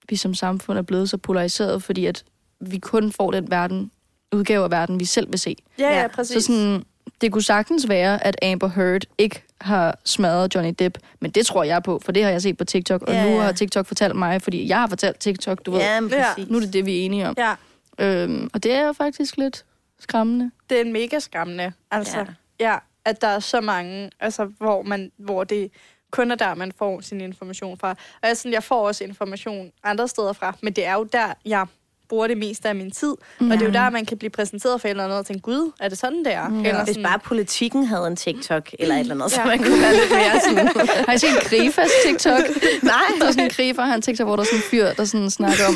vi 0.09 0.15
som 0.15 0.33
samfund 0.33 0.77
er 0.77 0.81
blevet 0.81 1.09
så 1.09 1.17
polariseret, 1.17 1.83
fordi 1.83 2.05
at 2.05 2.23
vi 2.59 2.77
kun 2.77 3.11
får 3.11 3.31
den 3.31 3.51
verden, 3.51 3.91
udgave 4.33 4.63
af 4.63 4.71
verden, 4.71 4.99
vi 4.99 5.05
selv 5.05 5.31
vil 5.31 5.39
se. 5.39 5.55
Ja, 5.79 6.01
ja, 6.01 6.07
præcis. 6.07 6.33
Så 6.43 6.47
sådan, 6.53 6.83
det 7.21 7.31
kunne 7.31 7.41
sagtens 7.43 7.89
være, 7.89 8.23
at 8.23 8.35
Amber 8.43 8.67
Heard 8.67 9.01
ikke 9.17 9.43
har 9.61 9.99
smadret 10.05 10.55
Johnny 10.55 10.73
Depp, 10.79 10.97
men 11.19 11.31
det 11.31 11.45
tror 11.45 11.63
jeg 11.63 11.83
på, 11.83 11.99
for 12.05 12.11
det 12.11 12.23
har 12.23 12.29
jeg 12.31 12.41
set 12.41 12.57
på 12.57 12.63
TikTok, 12.65 13.01
og 13.01 13.13
Ja, 13.13 13.31
nu 13.31 13.37
har 13.39 13.51
TikTok 13.51 13.85
fortalt 13.85 14.15
mig, 14.15 14.41
fordi 14.41 14.67
jeg 14.67 14.79
har 14.79 14.87
fortalt 14.87 15.19
TikTok, 15.19 15.65
du 15.65 15.71
ved, 15.71 15.79
Ja, 15.79 15.99
men 15.99 16.09
Ja. 16.09 16.25
præcis. 16.33 16.49
nu 16.49 16.57
er 16.57 16.61
det 16.61 16.73
det, 16.73 16.85
vi 16.85 16.99
er 17.01 17.05
enige 17.05 17.29
om. 17.29 17.35
Ja, 17.37 17.53
Øhm, 17.99 18.49
og 18.53 18.63
det 18.63 18.71
er 18.73 18.85
jo 18.87 18.93
faktisk 18.93 19.37
lidt 19.37 19.65
skræmmende. 19.99 20.51
det 20.69 20.77
er 20.77 20.81
en 20.85 20.93
mega 20.93 21.19
skræmmende. 21.19 21.71
Altså, 21.91 22.17
Ja. 22.59 22.69
ja. 22.71 22.77
Ja, 23.05 23.09
at 23.09 23.21
der 23.21 23.27
er 23.27 23.39
så 23.39 23.61
mange, 23.61 24.09
altså, 24.19 24.45
hvor, 24.57 24.81
man, 24.83 25.11
hvor 25.17 25.43
det 25.43 25.71
kun 26.11 26.31
er 26.31 26.35
der, 26.35 26.55
man 26.55 26.71
får 26.79 27.01
sin 27.01 27.21
information 27.21 27.77
fra. 27.77 27.89
Og 27.89 27.95
jeg, 28.23 28.29
er 28.29 28.33
sådan, 28.33 28.53
jeg 28.53 28.63
får 28.63 28.87
også 28.87 29.03
information 29.03 29.71
andre 29.83 30.07
steder 30.07 30.33
fra, 30.33 30.55
men 30.61 30.73
det 30.73 30.85
er 30.85 30.93
jo 30.93 31.03
der, 31.03 31.33
jeg 31.45 31.65
bruger 32.09 32.27
det 32.27 32.37
meste 32.37 32.69
af 32.69 32.75
min 32.75 32.91
tid. 32.91 33.13
Mm. 33.39 33.51
Og 33.51 33.57
det 33.57 33.61
er 33.61 33.67
jo 33.67 33.73
der, 33.73 33.89
man 33.89 34.05
kan 34.05 34.17
blive 34.17 34.29
præsenteret 34.29 34.81
for 34.81 34.87
et 34.87 34.89
eller 34.89 35.03
andet 35.03 35.19
og 35.19 35.25
tænke, 35.25 35.41
gud, 35.41 35.71
er 35.79 35.89
det 35.89 35.97
sådan, 35.97 36.25
der? 36.25 36.47
Mm. 36.49 36.65
Eller 36.65 36.83
Hvis 36.83 36.93
sådan, 36.95 37.03
bare 37.03 37.19
politikken 37.19 37.85
havde 37.85 38.07
en 38.07 38.15
TikTok 38.15 38.69
eller 38.79 38.95
et 38.95 38.99
eller 38.99 39.15
andet, 39.15 39.31
så 39.31 39.41
Ja. 39.41 39.47
man 39.47 39.57
kunne 39.57 39.81
være 39.81 39.93
lidt 39.93 40.11
mere 40.11 40.39
sådan... 40.47 40.67
Har 41.07 41.13
I 41.13 41.17
set 41.17 41.29
Grifas 41.49 41.89
TikTok? 42.05 42.39
Nej. 42.83 42.93
Der 43.19 43.25
er 43.27 43.31
sådan 43.31 43.43
en 43.43 43.49
Grifa, 43.49 43.81
har 43.81 43.95
en 43.95 44.01
TikTok, 44.01 44.27
hvor 44.27 44.35
der 44.35 44.43
er 44.43 44.45
sådan 44.45 44.59
en 44.59 44.63
fyr, 44.63 44.93
der 44.93 45.05
sådan 45.05 45.29
snakker 45.29 45.63
om, 45.67 45.75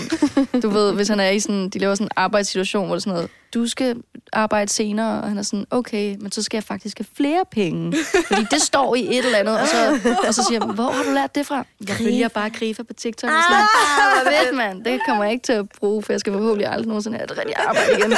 du 0.61 0.69
ved, 0.69 0.93
hvis 0.93 1.07
han 1.07 1.19
er 1.19 1.29
i 1.29 1.39
sådan, 1.39 1.69
de 1.69 1.79
laver 1.79 1.95
sådan 1.95 2.05
en 2.05 2.11
arbejdssituation, 2.15 2.85
hvor 2.85 2.95
det 2.95 2.99
er 2.99 3.03
sådan 3.03 3.13
noget, 3.13 3.29
du 3.57 3.67
skal 3.67 3.95
arbejde 4.33 4.71
senere, 4.71 5.21
og 5.21 5.27
han 5.27 5.37
er 5.37 5.41
sådan, 5.41 5.65
okay, 5.71 6.15
men 6.19 6.31
så 6.31 6.43
skal 6.43 6.57
jeg 6.57 6.63
faktisk 6.63 6.97
have 6.97 7.05
flere 7.17 7.43
penge. 7.51 7.97
Fordi 8.27 8.45
det 8.51 8.61
står 8.61 8.95
i 8.95 9.17
et 9.17 9.25
eller 9.25 9.37
andet, 9.37 9.59
og 9.59 9.67
så, 9.67 9.99
og 10.27 10.33
så 10.33 10.43
siger 10.43 10.65
jeg, 10.65 10.73
hvor 10.73 10.91
har 10.91 11.03
du 11.03 11.11
lært 11.11 11.35
det 11.35 11.45
fra? 11.45 11.65
Jeg 11.87 11.95
følger 11.95 12.27
bare 12.27 12.49
Grifa 12.49 12.83
på 12.83 12.93
TikTok. 12.93 13.29
Og 13.29 13.43
sådan, 13.49 13.63
ah, 13.63 14.23
hvor 14.23 14.31
fedt, 14.31 14.55
mand. 14.55 14.83
Det 14.83 15.01
kommer 15.07 15.23
jeg 15.23 15.33
ikke 15.33 15.43
til 15.43 15.53
at 15.53 15.65
bruge, 15.79 16.03
for 16.03 16.13
jeg 16.13 16.19
skal 16.19 16.33
forhåbentlig 16.33 16.67
aldrig 16.67 16.87
nogensinde 16.87 17.17
have 17.17 17.25
et 17.31 17.37
rigtigt 17.37 17.57
arbejde 17.57 17.91
igen. 17.97 18.13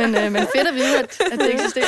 Men, 0.00 0.24
øh, 0.24 0.32
men 0.32 0.46
fedt 0.56 0.68
at 0.68 0.74
vide, 0.74 0.98
at, 0.98 1.20
at 1.32 1.38
det 1.38 1.54
eksisterer. 1.54 1.86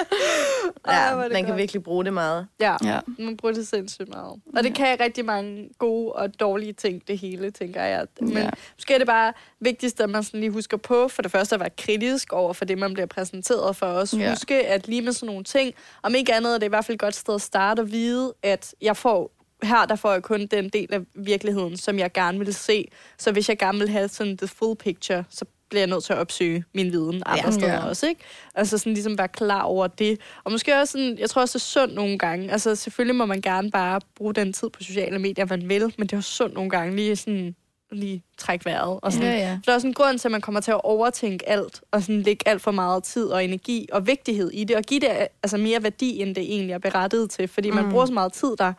Ej, 0.84 0.94
Ja, 0.94 1.10
det 1.24 1.32
man 1.32 1.42
kan 1.42 1.46
godt. 1.46 1.58
virkelig 1.58 1.82
bruge 1.82 2.04
det 2.04 2.12
meget. 2.12 2.46
Ja, 2.60 2.76
Ja. 2.84 3.00
man 3.18 3.36
bruger 3.36 3.54
det 3.54 3.68
sindssygt 3.68 4.08
meget. 4.08 4.40
Og 4.56 4.64
det 4.64 4.74
kan 4.74 5.00
rigtig 5.00 5.24
mange 5.24 5.68
gode 5.78 6.12
og 6.12 6.40
dårlige 6.40 6.72
ting, 6.72 7.02
det 7.08 7.18
hele, 7.18 7.50
tænker 7.50 7.82
jeg. 7.82 8.06
Men 8.20 8.32
Ja. 8.32 8.50
måske 8.76 8.94
er 8.94 8.98
det 8.98 9.06
bare 9.06 9.32
vigtigst, 9.60 10.00
at 10.00 10.10
man 10.10 10.22
sådan 10.24 10.40
lige 10.40 10.50
husker 10.50 10.76
på, 10.76 11.08
for 11.08 11.22
det 11.22 11.30
første 11.30 11.54
at 11.54 11.60
være 11.60 11.70
kritisk 11.78 12.32
over 12.32 12.52
for 12.52 12.64
det, 12.64 12.78
man 12.78 12.94
bliver 12.94 13.06
præsenteret 13.06 13.76
for 13.76 13.86
os. 13.86 14.14
Ja. 14.14 14.30
Huske, 14.30 14.66
at 14.66 14.88
lige 14.88 15.02
med 15.02 15.12
sådan 15.12 15.26
nogle 15.26 15.44
ting, 15.44 15.74
om 16.02 16.14
ikke 16.14 16.34
andet 16.34 16.54
er 16.54 16.58
det 16.58 16.66
i 16.66 16.68
hvert 16.68 16.84
fald 16.84 16.94
et 16.94 17.00
godt 17.00 17.14
sted 17.14 17.34
at 17.34 17.42
starte 17.42 17.80
og 17.80 17.90
vide, 17.92 18.34
at 18.42 18.74
jeg 18.82 18.96
får 18.96 19.30
her 19.62 19.86
der 19.86 19.96
får 19.96 20.12
jeg 20.12 20.22
kun 20.22 20.46
den 20.46 20.68
del 20.68 20.94
af 20.94 21.00
virkeligheden, 21.14 21.76
som 21.76 21.98
jeg 21.98 22.12
gerne 22.12 22.38
vil 22.38 22.54
se. 22.54 22.88
Så 23.18 23.32
hvis 23.32 23.48
jeg 23.48 23.58
gerne 23.58 23.78
vil 23.78 23.88
have 23.88 24.08
sådan 24.08 24.36
the 24.36 24.46
full 24.46 24.76
picture, 24.76 25.24
så 25.30 25.44
bliver 25.70 25.80
jeg 25.80 25.88
nødt 25.90 26.04
til 26.04 26.12
at 26.12 26.18
opsøge 26.18 26.64
min 26.74 26.92
viden 26.92 27.22
andre 27.26 27.44
Ja. 27.44 27.50
steder 27.50 27.72
Ja. 27.72 27.86
også, 27.88 28.06
ikke? 28.08 28.20
Altså 28.54 28.78
sådan 28.78 28.92
ligesom 28.94 29.18
være 29.18 29.28
klar 29.28 29.62
over 29.62 29.86
det. 29.86 30.20
Og 30.44 30.52
måske 30.52 30.74
også 30.80 30.92
sådan, 30.92 31.18
jeg 31.18 31.30
tror 31.30 31.42
også, 31.42 31.58
det 31.58 31.62
er 31.64 31.66
sundt 31.66 31.94
nogle 31.94 32.18
gange. 32.18 32.52
Altså 32.52 32.74
selvfølgelig 32.74 33.14
må 33.16 33.26
man 33.26 33.40
gerne 33.40 33.70
bare 33.70 34.00
bruge 34.16 34.34
den 34.34 34.52
tid 34.52 34.70
på 34.70 34.82
sociale 34.82 35.18
medier, 35.18 35.46
man 35.46 35.68
vil, 35.68 35.82
men 35.98 36.06
det 36.06 36.12
er 36.12 36.16
jo 36.16 36.22
sundt 36.22 36.54
nogle 36.54 36.70
gange 36.70 36.96
lige 36.96 37.16
sådan 37.16 37.54
lige 37.92 38.22
trække 38.38 38.64
vejret. 38.64 38.98
Og 39.02 39.12
sådan. 39.12 39.28
Ja, 39.28 39.38
ja. 39.38 39.52
For 39.54 39.60
der 39.64 39.70
er 39.72 39.74
også 39.74 39.86
en 39.86 39.94
grund 39.94 40.18
til, 40.18 40.28
at 40.28 40.32
man 40.32 40.40
kommer 40.40 40.60
til 40.60 40.70
at 40.70 40.80
overtænke 40.84 41.48
alt, 41.48 41.80
og 41.90 42.02
sådan 42.02 42.22
lægge 42.22 42.48
alt 42.48 42.62
for 42.62 42.70
meget 42.70 43.04
tid 43.04 43.26
og 43.26 43.44
energi 43.44 43.88
og 43.92 44.06
vigtighed 44.06 44.50
i 44.50 44.64
det, 44.64 44.76
og 44.76 44.82
give 44.82 45.00
det 45.00 45.08
altså 45.42 45.56
mere 45.56 45.82
værdi, 45.82 46.22
end 46.22 46.34
det 46.34 46.42
egentlig 46.54 46.72
er 46.72 46.78
berettiget 46.78 47.30
til, 47.30 47.48
fordi 47.48 47.70
man 47.70 47.84
Mm. 47.84 47.90
bruger 47.90 48.06
så 48.06 48.12
meget 48.12 48.32
tid 48.32 48.56
der. 48.58 48.72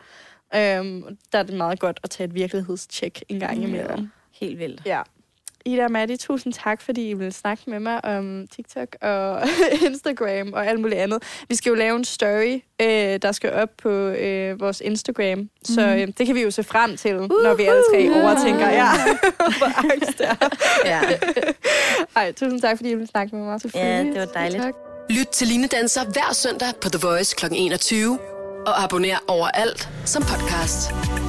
Øhm, 0.54 1.02
der 1.32 1.38
er 1.38 1.42
det 1.42 1.54
meget 1.54 1.80
godt 1.80 2.00
at 2.02 2.10
tage 2.10 2.24
et 2.28 2.34
virkelighedstjek 2.34 3.22
en 3.28 3.40
gang 3.40 3.62
imellem. 3.64 4.10
Helt 4.40 4.58
vildt. 4.58 4.82
Ja. 4.86 5.02
Ida 5.68 5.84
og 5.84 5.90
Maddie, 5.92 6.16
tusind 6.16 6.52
tak, 6.52 6.82
fordi 6.82 7.08
I 7.10 7.14
ville 7.14 7.32
snakke 7.32 7.62
med 7.66 7.80
mig 7.80 8.04
om 8.04 8.46
TikTok 8.56 8.96
og 9.02 9.42
Instagram 9.86 10.52
og 10.52 10.66
alt 10.66 10.80
muligt 10.80 11.00
andet. 11.00 11.22
Vi 11.48 11.54
skal 11.54 11.70
jo 11.70 11.76
lave 11.76 11.96
en 11.96 12.04
story, 12.04 12.60
øh, 12.82 12.88
der 13.22 13.32
skal 13.32 13.52
op 13.52 13.68
på 13.82 13.90
øh, 13.90 14.60
vores 14.60 14.80
Instagram, 14.84 15.48
så 15.64 15.80
Mhm. 15.80 15.90
øh, 16.00 16.08
det 16.18 16.26
kan 16.26 16.34
vi 16.34 16.42
jo 16.42 16.50
se 16.50 16.62
frem 16.64 16.96
til, 16.96 17.14
når 17.16 17.54
vi 17.54 17.62
alle 17.62 17.82
tre 17.92 18.22
overtænker. 18.22 18.68
Ja, 18.70 18.88
hvor 19.58 19.92
angst 19.92 20.18
det 20.18 20.26
er. 20.28 20.48
Ja. 20.84 21.00
Ej, 22.16 22.32
tusind 22.32 22.60
tak, 22.60 22.76
fordi 22.76 22.90
I 22.90 22.94
ville 22.94 23.08
snakke 23.08 23.36
med 23.36 23.44
mig. 23.44 23.60
ja, 23.74 23.98
det 24.04 24.14
var 24.20 24.26
dejligt. 24.26 24.62
Tak. 24.62 24.74
Lyt 25.10 25.28
til 25.28 25.46
Line 25.46 25.66
Danser 25.66 26.04
hver 26.04 26.32
søndag 26.34 26.68
på 26.82 26.88
The 26.88 26.98
Voice 27.08 27.36
kl. 27.36 27.46
21. 27.52 28.18
Og 28.66 28.84
abonner 28.84 29.16
overalt 29.28 29.88
som 30.04 30.22
podcast. 30.22 31.27